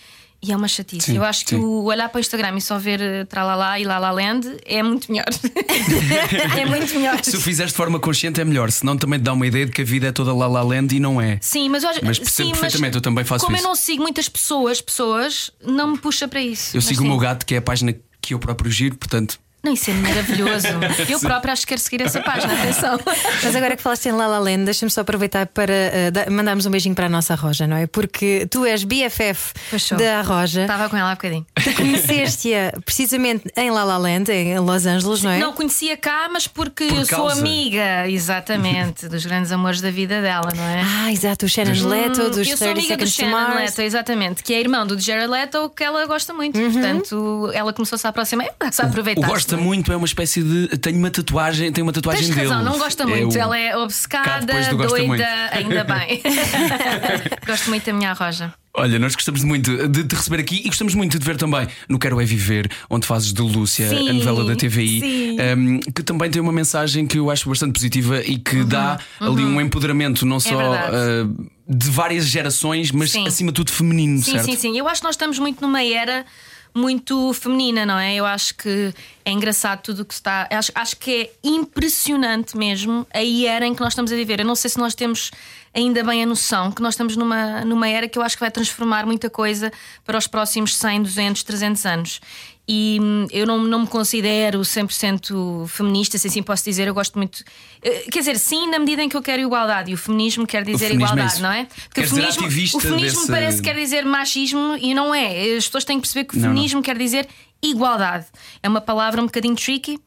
E 0.46 0.52
é 0.52 0.56
uma 0.56 0.68
chatice. 0.68 1.06
Sim, 1.12 1.16
eu 1.16 1.24
acho 1.24 1.44
que 1.44 1.56
sim. 1.56 1.60
o 1.62 1.84
olhar 1.84 2.08
para 2.08 2.18
o 2.18 2.20
Instagram 2.20 2.56
e 2.56 2.60
só 2.60 2.78
ver 2.78 3.00
eh, 3.00 3.24
tralalá 3.24 3.78
e 3.80 3.84
la 3.84 3.98
land 4.10 4.46
é 4.66 4.82
muito 4.82 5.10
melhor. 5.10 5.24
é 6.60 6.66
muito 6.66 6.94
melhor. 6.94 7.22
Se 7.22 7.36
o 7.36 7.40
fizeres 7.40 7.72
de 7.72 7.76
forma 7.76 7.98
consciente 7.98 8.40
é 8.40 8.44
melhor, 8.44 8.70
senão 8.70 8.96
também 8.96 9.18
te 9.18 9.22
dá 9.22 9.32
uma 9.32 9.46
ideia 9.46 9.66
de 9.66 9.72
que 9.72 9.82
a 9.82 9.84
vida 9.84 10.08
é 10.08 10.12
toda 10.12 10.34
la 10.34 10.46
la 10.46 10.62
land 10.62 10.94
e 10.94 11.00
não 11.00 11.20
é. 11.20 11.38
Sim, 11.40 11.68
mas, 11.68 11.82
eu, 11.82 11.90
acho- 11.90 12.00
Mas 12.04 12.18
percebo 12.18 12.48
sim, 12.48 12.52
perfeitamente, 12.60 12.96
eu 12.96 13.00
também 13.00 13.24
faço 13.24 13.44
como 13.44 13.56
isso. 13.56 13.64
eu 13.64 13.68
não 13.68 13.74
sigo 13.74 14.02
muitas 14.02 14.28
pessoas, 14.28 14.80
pessoas, 14.80 15.50
não 15.64 15.88
me 15.92 15.98
puxa 15.98 16.28
para 16.28 16.40
isso. 16.40 16.76
Eu 16.76 16.78
Mas 16.78 16.84
sigo 16.84 17.02
o 17.02 17.06
meu 17.06 17.18
gato, 17.18 17.46
que 17.46 17.54
é 17.54 17.58
a 17.58 17.62
página 17.62 17.94
que 18.20 18.34
eu 18.34 18.38
próprio 18.38 18.70
giro, 18.70 18.96
portanto. 18.96 19.38
Não, 19.64 19.72
isso 19.72 19.90
é 19.90 19.94
maravilhoso. 19.94 20.68
eu 21.08 21.18
própria 21.20 21.52
acho 21.52 21.62
que 21.62 21.68
quero 21.68 21.80
seguir 21.80 22.02
essa 22.02 22.20
página, 22.20 22.52
atenção. 22.52 22.98
Mas 23.42 23.56
agora 23.56 23.76
que 23.76 23.82
falaste 23.82 24.06
em 24.06 24.12
La 24.12 24.26
La 24.26 24.38
Land, 24.38 24.64
deixa-me 24.64 24.90
só 24.90 25.00
aproveitar 25.00 25.46
para 25.46 25.72
uh, 25.72 26.10
da- 26.10 26.30
mandarmos 26.30 26.66
um 26.66 26.70
beijinho 26.70 26.94
para 26.94 27.06
a 27.06 27.08
nossa 27.08 27.34
Roja, 27.34 27.66
não 27.66 27.76
é? 27.76 27.86
Porque 27.86 28.46
tu 28.50 28.64
és 28.64 28.84
BFF 28.84 29.52
da 29.96 30.22
Roja. 30.22 30.62
Estava 30.62 30.88
com 30.88 30.96
ela 30.96 31.10
há 31.10 31.14
bocadinho. 31.14 31.46
Tu 31.62 31.72
conheceste-a 31.74 32.72
precisamente 32.84 33.50
em 33.56 33.70
La 33.70 33.84
La 33.84 33.96
Land, 33.96 34.30
em 34.30 34.58
Los 34.58 34.86
Angeles, 34.86 35.22
não 35.22 35.30
é? 35.30 35.38
Não 35.38 35.52
conhecia 35.52 35.96
cá, 35.96 36.28
mas 36.30 36.46
porque 36.46 36.86
Por 36.86 36.98
eu 36.98 37.06
sou 37.06 37.28
amiga, 37.28 38.08
exatamente, 38.08 39.08
dos 39.08 39.24
grandes 39.24 39.50
amores 39.50 39.80
da 39.80 39.90
vida 39.90 40.20
dela, 40.20 40.50
não 40.54 40.64
é? 40.64 40.82
Ah, 40.84 41.12
exato, 41.12 41.46
o 41.46 41.48
Shannon 41.48 41.88
Leto, 41.88 42.30
dos 42.30 42.46
eu 42.48 42.56
sou 42.56 42.68
30 42.68 42.70
amiga 42.72 42.96
do 42.96 43.06
Shannon. 43.06 43.54
Leto, 43.54 43.80
exatamente, 43.80 44.42
que 44.42 44.52
é 44.52 44.60
irmão 44.60 44.86
do 44.86 44.98
Jared 45.00 45.28
Leto, 45.28 45.70
que 45.74 45.82
ela 45.82 46.04
gosta 46.06 46.32
muito. 46.34 46.58
Uhum. 46.58 46.72
Portanto, 46.72 47.50
ela 47.54 47.72
começou-se 47.72 48.06
a 48.06 48.10
aproximar, 48.10 48.46
a 48.60 48.66
O 48.66 48.86
aproveitar. 48.86 49.28
Gosta 49.54 49.56
muito 49.68 49.92
é 49.92 49.96
uma 49.96 50.06
espécie 50.06 50.42
de. 50.42 50.68
Tenho 50.78 50.98
uma 50.98 51.10
tatuagem, 51.10 51.72
tenho 51.72 51.86
uma 51.86 51.92
tatuagem 51.92 52.24
Tens 52.26 52.34
dele. 52.36 52.48
razão, 52.48 52.64
não 52.64 52.78
gosta 52.78 53.06
muito. 53.06 53.34
o- 53.34 53.38
Ela 53.38 53.58
é 53.58 53.76
obcecada, 53.76 54.46
doida, 54.46 55.04
muito. 55.06 55.22
ainda 55.52 55.84
bem. 55.84 56.22
Gosto 57.46 57.68
muito 57.70 57.84
da 57.86 57.92
minha 57.92 58.12
roja. 58.12 58.52
Olha, 58.76 58.98
nós 58.98 59.14
gostamos 59.14 59.44
muito 59.44 59.86
de 59.88 60.02
te 60.02 60.16
receber 60.16 60.40
aqui 60.40 60.56
e 60.64 60.68
gostamos 60.68 60.94
muito 60.96 61.16
de 61.16 61.24
ver 61.24 61.36
também 61.36 61.66
no 61.88 61.96
Quero 61.96 62.20
É 62.20 62.24
Viver, 62.24 62.68
onde 62.90 63.06
fazes 63.06 63.32
de 63.32 63.40
Lúcia, 63.40 63.88
Sim, 63.88 64.08
a 64.08 64.12
novela 64.12 64.44
da 64.44 64.56
TVI, 64.56 65.00
sim. 65.00 65.36
um, 65.56 65.78
que 65.78 66.02
também 66.02 66.28
tem 66.28 66.42
uma 66.42 66.52
mensagem 66.52 67.06
que 67.06 67.16
eu 67.18 67.30
acho 67.30 67.48
bastante 67.48 67.72
positiva 67.72 68.20
e 68.22 68.36
que 68.36 68.64
dá 68.64 68.98
ali 69.20 69.44
um 69.44 69.60
empoderamento, 69.60 70.26
não 70.26 70.40
só 70.40 70.50
Uhum, 70.56 70.70
verdade. 70.72 70.96
uh, 70.96 71.50
de 71.68 71.88
várias 71.88 72.26
gerações, 72.26 72.90
mas 72.90 73.12
Sim. 73.12 73.26
acima 73.28 73.52
de 73.52 73.54
tudo 73.56 73.70
feminino, 73.70 74.20
Sim, 74.20 74.32
certo? 74.32 74.44
sim, 74.46 74.56
sim. 74.56 74.76
Eu 74.78 74.88
acho 74.88 75.00
que 75.00 75.06
nós 75.06 75.14
estamos 75.14 75.38
muito 75.38 75.60
numa 75.62 75.82
era 75.82 76.26
muito 76.74 77.32
feminina, 77.32 77.86
não 77.86 77.96
é? 77.96 78.16
Eu 78.16 78.26
acho 78.26 78.54
que 78.56 78.92
é 79.24 79.30
engraçado 79.30 79.80
tudo 79.80 80.02
o 80.02 80.04
que 80.04 80.12
está. 80.12 80.48
Acho, 80.50 80.72
acho 80.74 80.96
que 80.96 81.22
é 81.22 81.30
impressionante 81.44 82.56
mesmo 82.56 83.06
a 83.14 83.22
era 83.46 83.64
em 83.64 83.74
que 83.74 83.80
nós 83.80 83.92
estamos 83.92 84.12
a 84.12 84.16
viver. 84.16 84.40
Eu 84.40 84.44
não 84.44 84.56
sei 84.56 84.68
se 84.70 84.78
nós 84.78 84.94
temos 84.94 85.30
ainda 85.72 86.02
bem 86.02 86.22
a 86.22 86.26
noção 86.26 86.72
que 86.72 86.82
nós 86.82 86.94
estamos 86.94 87.16
numa, 87.16 87.64
numa 87.64 87.88
era 87.88 88.08
que 88.08 88.18
eu 88.18 88.22
acho 88.22 88.36
que 88.36 88.40
vai 88.40 88.50
transformar 88.50 89.06
muita 89.06 89.30
coisa 89.30 89.72
para 90.04 90.18
os 90.18 90.26
próximos 90.26 90.76
100, 90.76 91.02
200, 91.02 91.42
300 91.44 91.86
anos. 91.86 92.20
E 92.66 92.98
hum, 93.00 93.26
eu 93.30 93.46
não, 93.46 93.58
não 93.58 93.80
me 93.80 93.86
considero 93.86 94.60
100% 94.60 95.66
feminista, 95.68 96.16
se 96.16 96.28
assim 96.28 96.42
posso 96.42 96.64
dizer. 96.64 96.88
Eu 96.88 96.94
gosto 96.94 97.16
muito. 97.18 97.44
eh, 97.82 98.06
Quer 98.10 98.20
dizer, 98.20 98.38
sim, 98.38 98.70
na 98.70 98.78
medida 98.78 99.02
em 99.02 99.08
que 99.08 99.16
eu 99.16 99.22
quero 99.22 99.42
igualdade. 99.42 99.90
E 99.90 99.94
o 99.94 99.98
feminismo 99.98 100.46
quer 100.46 100.64
dizer 100.64 100.88
feminismo 100.88 101.02
é 101.02 101.12
igualdade, 101.12 101.32
isso. 101.34 101.42
não 101.42 101.52
é? 101.52 101.64
Porque 101.66 102.00
Quer 102.00 102.06
o 102.06 102.08
feminismo, 102.10 102.46
o 102.46 102.80
feminismo 102.80 103.20
desse- 103.20 103.30
parece 103.32 103.56
que 103.62 103.64
quer 103.68 103.74
dizer 103.78 104.04
machismo 104.06 104.76
e 104.80 104.94
não 104.94 105.14
é. 105.14 105.56
As 105.56 105.66
pessoas 105.66 105.84
têm 105.84 105.98
que 105.98 106.02
perceber 106.02 106.24
que 106.24 106.36
o 106.36 106.40
Não, 106.40 106.48
feminismo 106.48 106.82
quer 106.82 106.96
dizer 106.96 107.28
igualdade. 107.62 108.26
É 108.62 108.68
uma 108.68 108.80
palavra 108.80 109.20
um 109.20 109.26
bocadinho 109.26 109.54
tricky. 109.56 109.98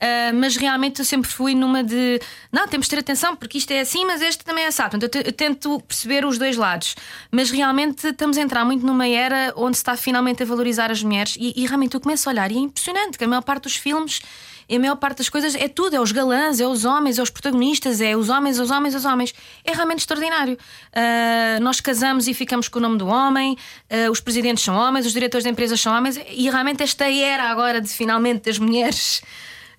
Ah, 0.00 0.32
mas 0.32 0.56
realmente 0.56 1.00
eu 1.00 1.04
sempre 1.04 1.30
fui 1.30 1.54
numa 1.54 1.82
de 1.82 2.20
não, 2.52 2.68
temos 2.68 2.86
de 2.86 2.90
ter 2.90 3.00
atenção 3.00 3.34
porque 3.34 3.58
isto 3.58 3.70
é 3.70 3.80
assim, 3.80 4.04
mas 4.04 4.22
este 4.22 4.44
também 4.44 4.64
é 4.64 4.68
assado. 4.68 4.98
Portanto, 4.98 5.16
eu, 5.16 5.22
eu 5.22 5.32
tento 5.32 5.80
perceber 5.80 6.24
os 6.24 6.38
dois 6.38 6.56
lados, 6.56 6.94
mas 7.30 7.50
realmente 7.50 8.08
estamos 8.08 8.38
a 8.38 8.40
entrar 8.40 8.64
muito 8.64 8.86
numa 8.86 9.06
era 9.06 9.52
onde 9.56 9.76
se 9.76 9.80
está 9.80 9.96
finalmente 9.96 10.42
a 10.42 10.46
valorizar 10.46 10.90
as 10.90 11.02
mulheres. 11.02 11.36
E, 11.38 11.52
e 11.56 11.66
realmente 11.66 11.94
eu 11.94 12.00
começo 12.00 12.28
a 12.28 12.32
olhar 12.32 12.50
e 12.50 12.56
é 12.56 12.60
impressionante 12.60 13.18
que 13.18 13.24
a 13.24 13.28
maior 13.28 13.42
parte 13.42 13.64
dos 13.64 13.76
filmes 13.76 14.20
e 14.68 14.76
a 14.76 14.78
maior 14.78 14.96
parte 14.96 15.18
das 15.18 15.28
coisas 15.28 15.54
é 15.54 15.66
tudo: 15.66 15.96
é 15.96 16.00
os 16.00 16.12
galãs, 16.12 16.60
é 16.60 16.66
os 16.66 16.84
homens, 16.84 17.18
é 17.18 17.22
os 17.22 17.30
protagonistas, 17.30 18.00
é 18.00 18.14
os 18.14 18.28
homens, 18.28 18.58
os 18.58 18.70
homens, 18.70 18.94
os 18.94 19.04
homens. 19.04 19.34
É 19.64 19.72
realmente 19.72 20.00
extraordinário. 20.00 20.58
Ah, 20.92 21.58
nós 21.60 21.80
casamos 21.80 22.28
e 22.28 22.34
ficamos 22.34 22.68
com 22.68 22.78
o 22.78 22.82
nome 22.82 22.98
do 22.98 23.06
homem, 23.06 23.56
ah, 23.90 24.10
os 24.10 24.20
presidentes 24.20 24.62
são 24.62 24.76
homens, 24.76 25.06
os 25.06 25.12
diretores 25.12 25.44
de 25.44 25.50
empresas 25.50 25.80
são 25.80 25.96
homens, 25.96 26.20
e 26.30 26.50
realmente 26.50 26.82
esta 26.82 27.10
era 27.10 27.44
agora 27.44 27.80
de 27.80 27.88
finalmente 27.88 28.44
das 28.44 28.58
mulheres 28.58 29.22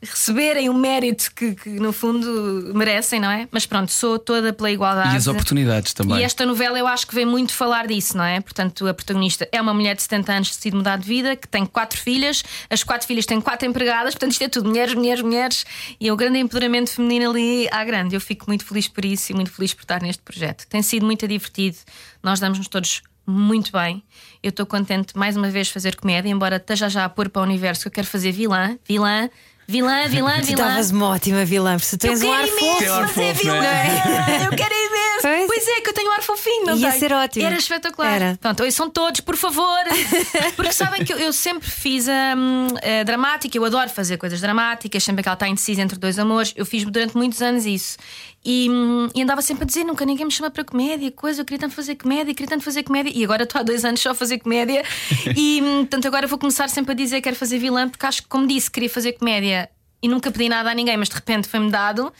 receberem 0.01 0.69
o 0.69 0.73
mérito 0.73 1.29
que, 1.35 1.55
que, 1.55 1.69
no 1.69 1.91
fundo 1.91 2.71
merecem, 2.73 3.19
não 3.19 3.29
é? 3.29 3.47
Mas 3.51 3.65
pronto, 3.65 3.91
sou 3.91 4.17
toda 4.17 4.53
pela 4.53 4.71
igualdade. 4.71 5.13
E 5.13 5.17
as 5.17 5.27
oportunidades 5.27 5.93
também. 5.93 6.19
E 6.19 6.23
esta 6.23 6.45
novela 6.45 6.79
eu 6.79 6.87
acho 6.87 7.05
que 7.05 7.13
vem 7.13 7.25
muito 7.25 7.53
falar 7.53 7.85
disso, 7.85 8.17
não 8.17 8.23
é? 8.23 8.39
Portanto, 8.39 8.87
a 8.87 8.93
protagonista 8.93 9.47
é 9.51 9.61
uma 9.61 9.73
mulher 9.73 9.95
de 9.95 10.01
70 10.03 10.31
anos 10.31 10.49
decide 10.49 10.75
mudar 10.75 10.97
de 10.97 11.05
vida, 11.05 11.35
que 11.35 11.47
tem 11.47 11.65
quatro 11.65 11.99
filhas, 11.99 12.43
as 12.69 12.83
quatro 12.83 13.05
filhas 13.05 13.25
têm 13.25 13.41
quatro 13.41 13.67
empregadas, 13.67 14.13
portanto, 14.13 14.31
isto 14.31 14.43
é 14.43 14.47
tudo 14.47 14.69
mulheres, 14.69 14.93
mulheres, 14.93 15.21
mulheres, 15.21 15.65
e 15.99 16.09
o 16.09 16.15
grande 16.15 16.39
empoderamento 16.39 16.91
feminino 16.91 17.31
ali 17.31 17.67
à 17.69 17.83
grande. 17.83 18.15
Eu 18.15 18.21
fico 18.21 18.45
muito 18.47 18.65
feliz 18.65 18.87
por 18.87 19.03
isso 19.03 19.31
e 19.31 19.35
muito 19.35 19.51
feliz 19.51 19.73
por 19.73 19.81
estar 19.81 20.01
neste 20.01 20.23
projeto. 20.23 20.65
Tem 20.67 20.81
sido 20.81 21.05
muito 21.05 21.27
divertido, 21.27 21.77
nós 22.23 22.39
damos-nos 22.39 22.69
todos 22.69 23.01
muito 23.27 23.71
bem. 23.71 24.01
Eu 24.41 24.49
estou 24.49 24.65
contente 24.65 25.17
mais 25.17 25.37
uma 25.37 25.49
vez 25.49 25.69
fazer 25.69 25.95
comédia, 25.97 26.29
embora 26.29 26.55
esteja 26.55 26.89
já 26.89 27.05
a 27.05 27.09
pôr 27.09 27.29
para 27.29 27.41
o 27.41 27.45
universo 27.45 27.81
que 27.83 27.87
eu 27.89 27.91
quero 27.91 28.07
fazer 28.07 28.31
vilã, 28.31 28.77
vilã, 28.87 29.29
vilã, 29.69 30.07
vilã, 30.09 30.39
Tu 30.41 30.47
vilã. 30.47 30.63
estavas 30.65 30.91
uma 30.91 31.07
ótima 31.09 31.45
vilã, 31.45 31.77
porque 31.77 31.89
tu 31.95 31.97
tens 31.99 32.21
um 32.23 32.31
ar 32.33 32.47
fofo. 32.47 32.77
Tem 32.79 32.87
ar 32.89 33.07
fazer 33.07 33.33
fofo, 33.35 33.45
não 33.47 33.53
vilã. 33.53 33.65
é? 33.65 34.45
Eu 34.47 34.57
quero 34.57 34.73
imenso. 34.73 35.21
Pois. 35.21 35.47
Pois 35.47 35.67
é, 35.67 35.81
que 35.81 35.89
eu 35.89 35.93
tenho 35.93 36.09
um 36.09 36.13
ar 36.13 36.23
fofinho, 36.23 36.65
não 36.65 36.77
Ia 36.77 36.87
tenho? 36.89 36.99
ser 36.99 37.13
ótimo. 37.13 37.45
Era 37.45 37.55
espetacular. 37.57 38.13
Era. 38.13 38.37
Pronto, 38.41 38.71
são 38.71 38.89
todos, 38.89 39.19
por 39.19 39.35
favor. 39.35 39.77
Porque 40.55 40.71
sabem 40.71 41.03
que 41.03 41.11
eu, 41.13 41.17
eu 41.17 41.33
sempre 41.33 41.69
fiz 41.69 42.07
hum, 42.07 42.67
a 43.01 43.03
dramática, 43.03 43.57
eu 43.57 43.65
adoro 43.65 43.89
fazer 43.89 44.15
coisas 44.17 44.39
dramáticas, 44.39 45.03
sempre 45.03 45.21
que 45.21 45.27
ela 45.27 45.33
está 45.33 45.47
indecisa 45.47 45.81
entre 45.81 45.99
dois 45.99 46.17
amores. 46.17 46.53
Eu 46.55 46.65
fiz 46.65 46.85
durante 46.85 47.15
muitos 47.17 47.41
anos 47.41 47.65
isso. 47.65 47.97
E, 48.43 48.69
hum, 48.69 49.09
e 49.13 49.21
andava 49.21 49.41
sempre 49.41 49.63
a 49.63 49.65
dizer: 49.65 49.83
nunca 49.83 50.05
ninguém 50.05 50.25
me 50.25 50.31
chama 50.31 50.49
para 50.49 50.63
comédia, 50.63 51.11
coisa, 51.11 51.41
eu 51.41 51.45
queria 51.45 51.59
tanto 51.59 51.75
fazer 51.75 51.95
comédia, 51.95 52.33
queria 52.33 52.49
tanto 52.49 52.63
fazer 52.63 52.83
comédia. 52.83 53.11
E 53.13 53.23
agora 53.23 53.43
estou 53.43 53.59
há 53.59 53.63
dois 53.63 53.83
anos 53.83 53.99
só 53.99 54.11
a 54.11 54.15
fazer 54.15 54.39
comédia. 54.39 54.83
E 55.35 55.61
hum, 55.61 55.79
portanto, 55.79 56.07
agora 56.07 56.27
vou 56.27 56.39
começar 56.39 56.69
sempre 56.69 56.91
a 56.91 56.95
dizer 56.95 57.17
que 57.17 57.23
quero 57.23 57.35
fazer 57.35 57.59
vilã, 57.59 57.87
porque 57.89 58.05
acho 58.05 58.23
que, 58.23 58.27
como 58.27 58.47
disse, 58.47 58.69
queria 58.69 58.89
fazer 58.89 59.13
comédia 59.13 59.69
e 60.01 60.07
nunca 60.07 60.31
pedi 60.31 60.49
nada 60.49 60.71
a 60.71 60.73
ninguém, 60.73 60.97
mas 60.97 61.09
de 61.09 61.15
repente 61.15 61.47
foi-me 61.47 61.69
dado. 61.69 62.11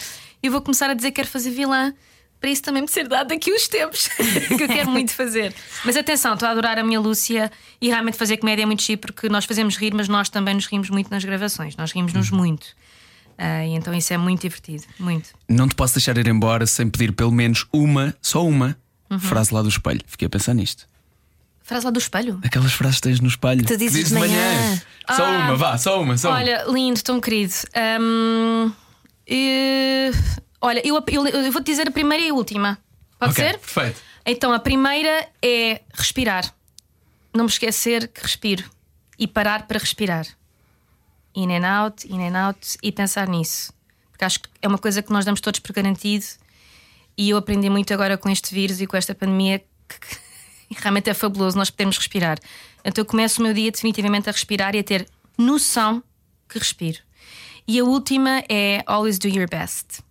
E 0.42 0.50
vou 0.50 0.62
começar 0.62 0.90
a 0.90 0.94
dizer 0.94 1.10
que 1.10 1.16
quero 1.16 1.28
fazer 1.28 1.50
vilã 1.50 1.94
para 2.40 2.50
isso 2.50 2.64
também 2.64 2.82
me 2.82 2.88
ser 2.88 3.08
dado 3.08 3.28
daqui 3.28 3.52
uns 3.52 3.68
tempos 3.68 4.08
que 4.58 4.64
eu 4.64 4.68
quero 4.68 4.90
muito 4.90 5.12
fazer. 5.12 5.54
Mas 5.84 5.98
atenção, 5.98 6.34
estou 6.34 6.48
a 6.48 6.52
adorar 6.52 6.80
a 6.80 6.84
minha 6.84 7.00
Lúcia 7.00 7.52
e 7.82 7.88
realmente 7.90 8.18
fazer 8.18 8.38
comédia 8.38 8.64
é 8.64 8.66
muito 8.66 8.82
chique 8.82 9.02
porque 9.02 9.28
nós 9.28 9.46
fazemos 9.46 9.76
rir, 9.76 9.94
mas 9.94 10.08
nós 10.08 10.30
também 10.30 10.54
nos 10.54 10.66
rimos 10.66 10.90
muito 10.90 11.12
nas 11.12 11.24
gravações, 11.24 11.76
nós 11.76 11.92
rimos-nos 11.92 12.32
muito. 12.32 12.68
Ah, 13.42 13.66
e 13.66 13.70
então 13.70 13.94
isso 13.94 14.12
é 14.14 14.18
muito 14.18 14.42
divertido, 14.42 14.84
muito. 15.00 15.30
Não 15.48 15.68
te 15.68 15.74
posso 15.74 15.94
deixar 15.96 16.18
ir 16.18 16.28
embora 16.28 16.66
sem 16.66 16.90
pedir 16.90 17.14
pelo 17.14 17.32
menos 17.32 17.66
uma, 17.72 18.14
só 18.22 18.46
uma, 18.46 18.78
Uhum. 19.10 19.18
frase 19.20 19.54
lá 19.54 19.62
do 19.62 19.70
espelho. 19.70 20.02
Fiquei 20.06 20.26
a 20.26 20.30
pensar 20.30 20.54
nisto. 20.54 20.86
Frase 21.64 21.86
lá 21.86 21.92
do 21.92 21.98
espelho. 22.00 22.40
Aquelas 22.44 22.74
frases 22.74 22.98
que 22.98 23.04
tens 23.04 23.20
no 23.20 23.28
espelho. 23.28 23.66
Tu 23.66 23.78
dizes 23.78 23.94
Dizes 23.94 24.10
de 24.10 24.20
manhã. 24.20 24.82
Só 25.16 25.26
Ah. 25.26 25.30
uma, 25.46 25.56
vá, 25.56 25.78
só 25.78 26.02
uma, 26.02 26.18
só 26.18 26.30
uma. 26.30 26.38
Olha, 26.38 26.66
lindo, 26.68 27.02
tão 27.02 27.20
querido. 27.22 27.54
Hum, 28.02 28.72
eh, 29.28 30.12
olha, 30.62 30.86
eu, 30.86 31.02
eu, 31.08 31.28
eu 31.28 31.52
vou-te 31.52 31.66
dizer 31.66 31.88
a 31.88 31.92
primeira 31.92 32.24
e 32.24 32.30
a 32.30 32.34
última. 32.34 32.78
Pode 33.18 33.32
Ok, 33.32 33.44
ser? 33.46 33.58
Perfeito. 33.58 34.02
Então, 34.26 34.52
a 34.54 34.60
primeira 34.60 35.28
é 35.42 35.82
respirar. 35.94 36.54
Não 37.34 37.46
me 37.46 37.50
esquecer 37.50 38.08
que 38.10 38.22
respiro. 38.22 38.64
E 39.18 39.28
parar 39.28 39.66
para 39.68 39.80
respirar. 39.80 40.26
In 41.40 41.52
and 41.52 41.66
out, 41.66 42.06
in 42.06 42.20
and 42.22 42.48
out. 42.48 42.78
E 42.84 42.92
pensar 42.92 43.28
nisso. 43.28 43.72
Porque 44.12 44.26
acho 44.26 44.42
que 44.42 44.50
é 44.62 44.68
uma 44.68 44.78
coisa 44.78 45.02
que 45.02 45.12
nós 45.12 45.24
damos 45.24 45.40
todos 45.40 45.62
por 45.62 45.72
garantido. 45.72 46.26
E 47.18 47.30
eu 47.30 47.38
aprendi 47.38 47.70
muito 47.70 47.94
agora 47.94 48.18
com 48.18 48.30
este 48.30 48.54
vírus 48.54 48.82
e 48.82 48.88
com 48.88 48.98
esta 48.98 49.16
pandemia 49.16 49.60
que, 49.60 50.00
que 50.00 50.18
realmente 50.82 51.10
é 51.10 51.14
fabuloso 51.14 51.58
nós 51.58 51.70
podermos 51.70 51.98
respirar. 51.98 52.38
Então 52.84 53.02
eu 53.02 53.06
começo 53.06 53.40
o 53.40 53.44
meu 53.44 53.54
dia 53.54 53.72
definitivamente 53.72 54.28
a 54.28 54.32
respirar 54.32 54.76
e 54.76 54.80
a 54.80 54.84
ter 54.84 55.08
noção 55.38 56.04
que 56.50 56.60
respiro. 56.60 57.00
E 57.66 57.80
a 57.80 57.84
última 57.84 58.44
é 58.50 58.84
always 58.86 59.18
do 59.18 59.28
your 59.28 59.48
best 59.50 60.04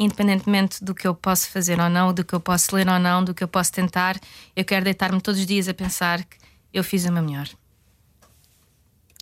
independentemente 0.00 0.82
do 0.82 0.94
que 0.94 1.06
eu 1.06 1.14
posso 1.14 1.50
fazer 1.50 1.78
ou 1.78 1.90
não, 1.90 2.14
do 2.14 2.24
que 2.24 2.34
eu 2.34 2.40
posso 2.40 2.74
ler 2.74 2.88
ou 2.88 2.98
não, 2.98 3.22
do 3.22 3.34
que 3.34 3.44
eu 3.44 3.48
posso 3.48 3.70
tentar, 3.70 4.18
eu 4.56 4.64
quero 4.64 4.82
deitar-me 4.82 5.20
todos 5.20 5.38
os 5.38 5.46
dias 5.46 5.68
a 5.68 5.74
pensar 5.74 6.24
que 6.24 6.38
eu 6.72 6.82
fiz 6.82 7.04
o 7.04 7.12
meu 7.12 7.22
melhor. 7.22 7.46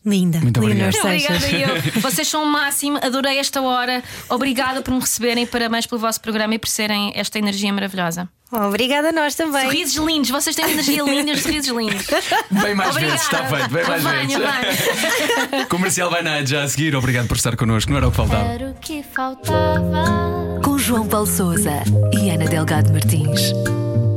Linda. 0.08 0.40
Muito 0.40 0.60
obrigado. 0.60 0.92
Seixas. 0.92 1.44
Obrigada 1.44 1.82
eu. 1.94 2.00
Vocês 2.00 2.26
são 2.28 2.42
o 2.42 2.46
máximo, 2.46 2.98
adorei 3.02 3.38
esta 3.38 3.60
hora. 3.60 4.02
Obrigada 4.28 4.82
por 4.82 4.92
me 4.92 5.00
receberem, 5.00 5.46
parabéns 5.46 5.86
pelo 5.86 6.00
vosso 6.00 6.20
programa 6.20 6.54
e 6.54 6.58
por 6.58 6.68
serem 6.68 7.12
esta 7.14 7.38
energia 7.38 7.72
maravilhosa. 7.72 8.28
Obrigada 8.50 9.10
a 9.10 9.12
nós 9.12 9.34
também. 9.34 9.64
Sorrisos 9.64 10.06
lindos, 10.06 10.30
vocês 10.30 10.56
têm 10.56 10.70
energia 10.70 11.02
linda, 11.02 11.32
os 11.32 11.42
sorrisos 11.42 11.68
lindos. 11.76 12.06
Bem 12.50 12.74
mais 12.74 12.90
Obrigada. 12.90 13.12
vezes, 13.12 13.22
está 13.22 13.44
feito, 13.44 13.68
bem 13.68 13.84
mais 13.86 14.02
vezes. 14.02 15.66
Comercial 15.68 16.08
vai 16.10 16.22
na 16.22 16.42
já 16.42 16.62
a 16.62 16.68
seguir. 16.68 16.96
Obrigado 16.96 17.28
por 17.28 17.36
estar 17.36 17.56
connosco, 17.56 17.90
não 17.90 17.98
era 17.98 18.08
o 18.08 18.10
que 18.10 18.16
faltava. 18.16 18.44
Era 18.44 18.70
o 18.70 18.74
que 18.74 19.02
faltava. 19.02 20.60
Com 20.64 20.78
João 20.78 21.06
Paulo 21.06 21.26
Souza 21.26 21.82
e 22.18 22.30
Ana 22.30 22.46
Delgado 22.46 22.90
Martins. 22.90 23.52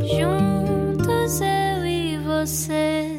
Juntos 0.08 1.42
eu 1.42 1.86
e 1.86 2.18
você. 2.26 3.11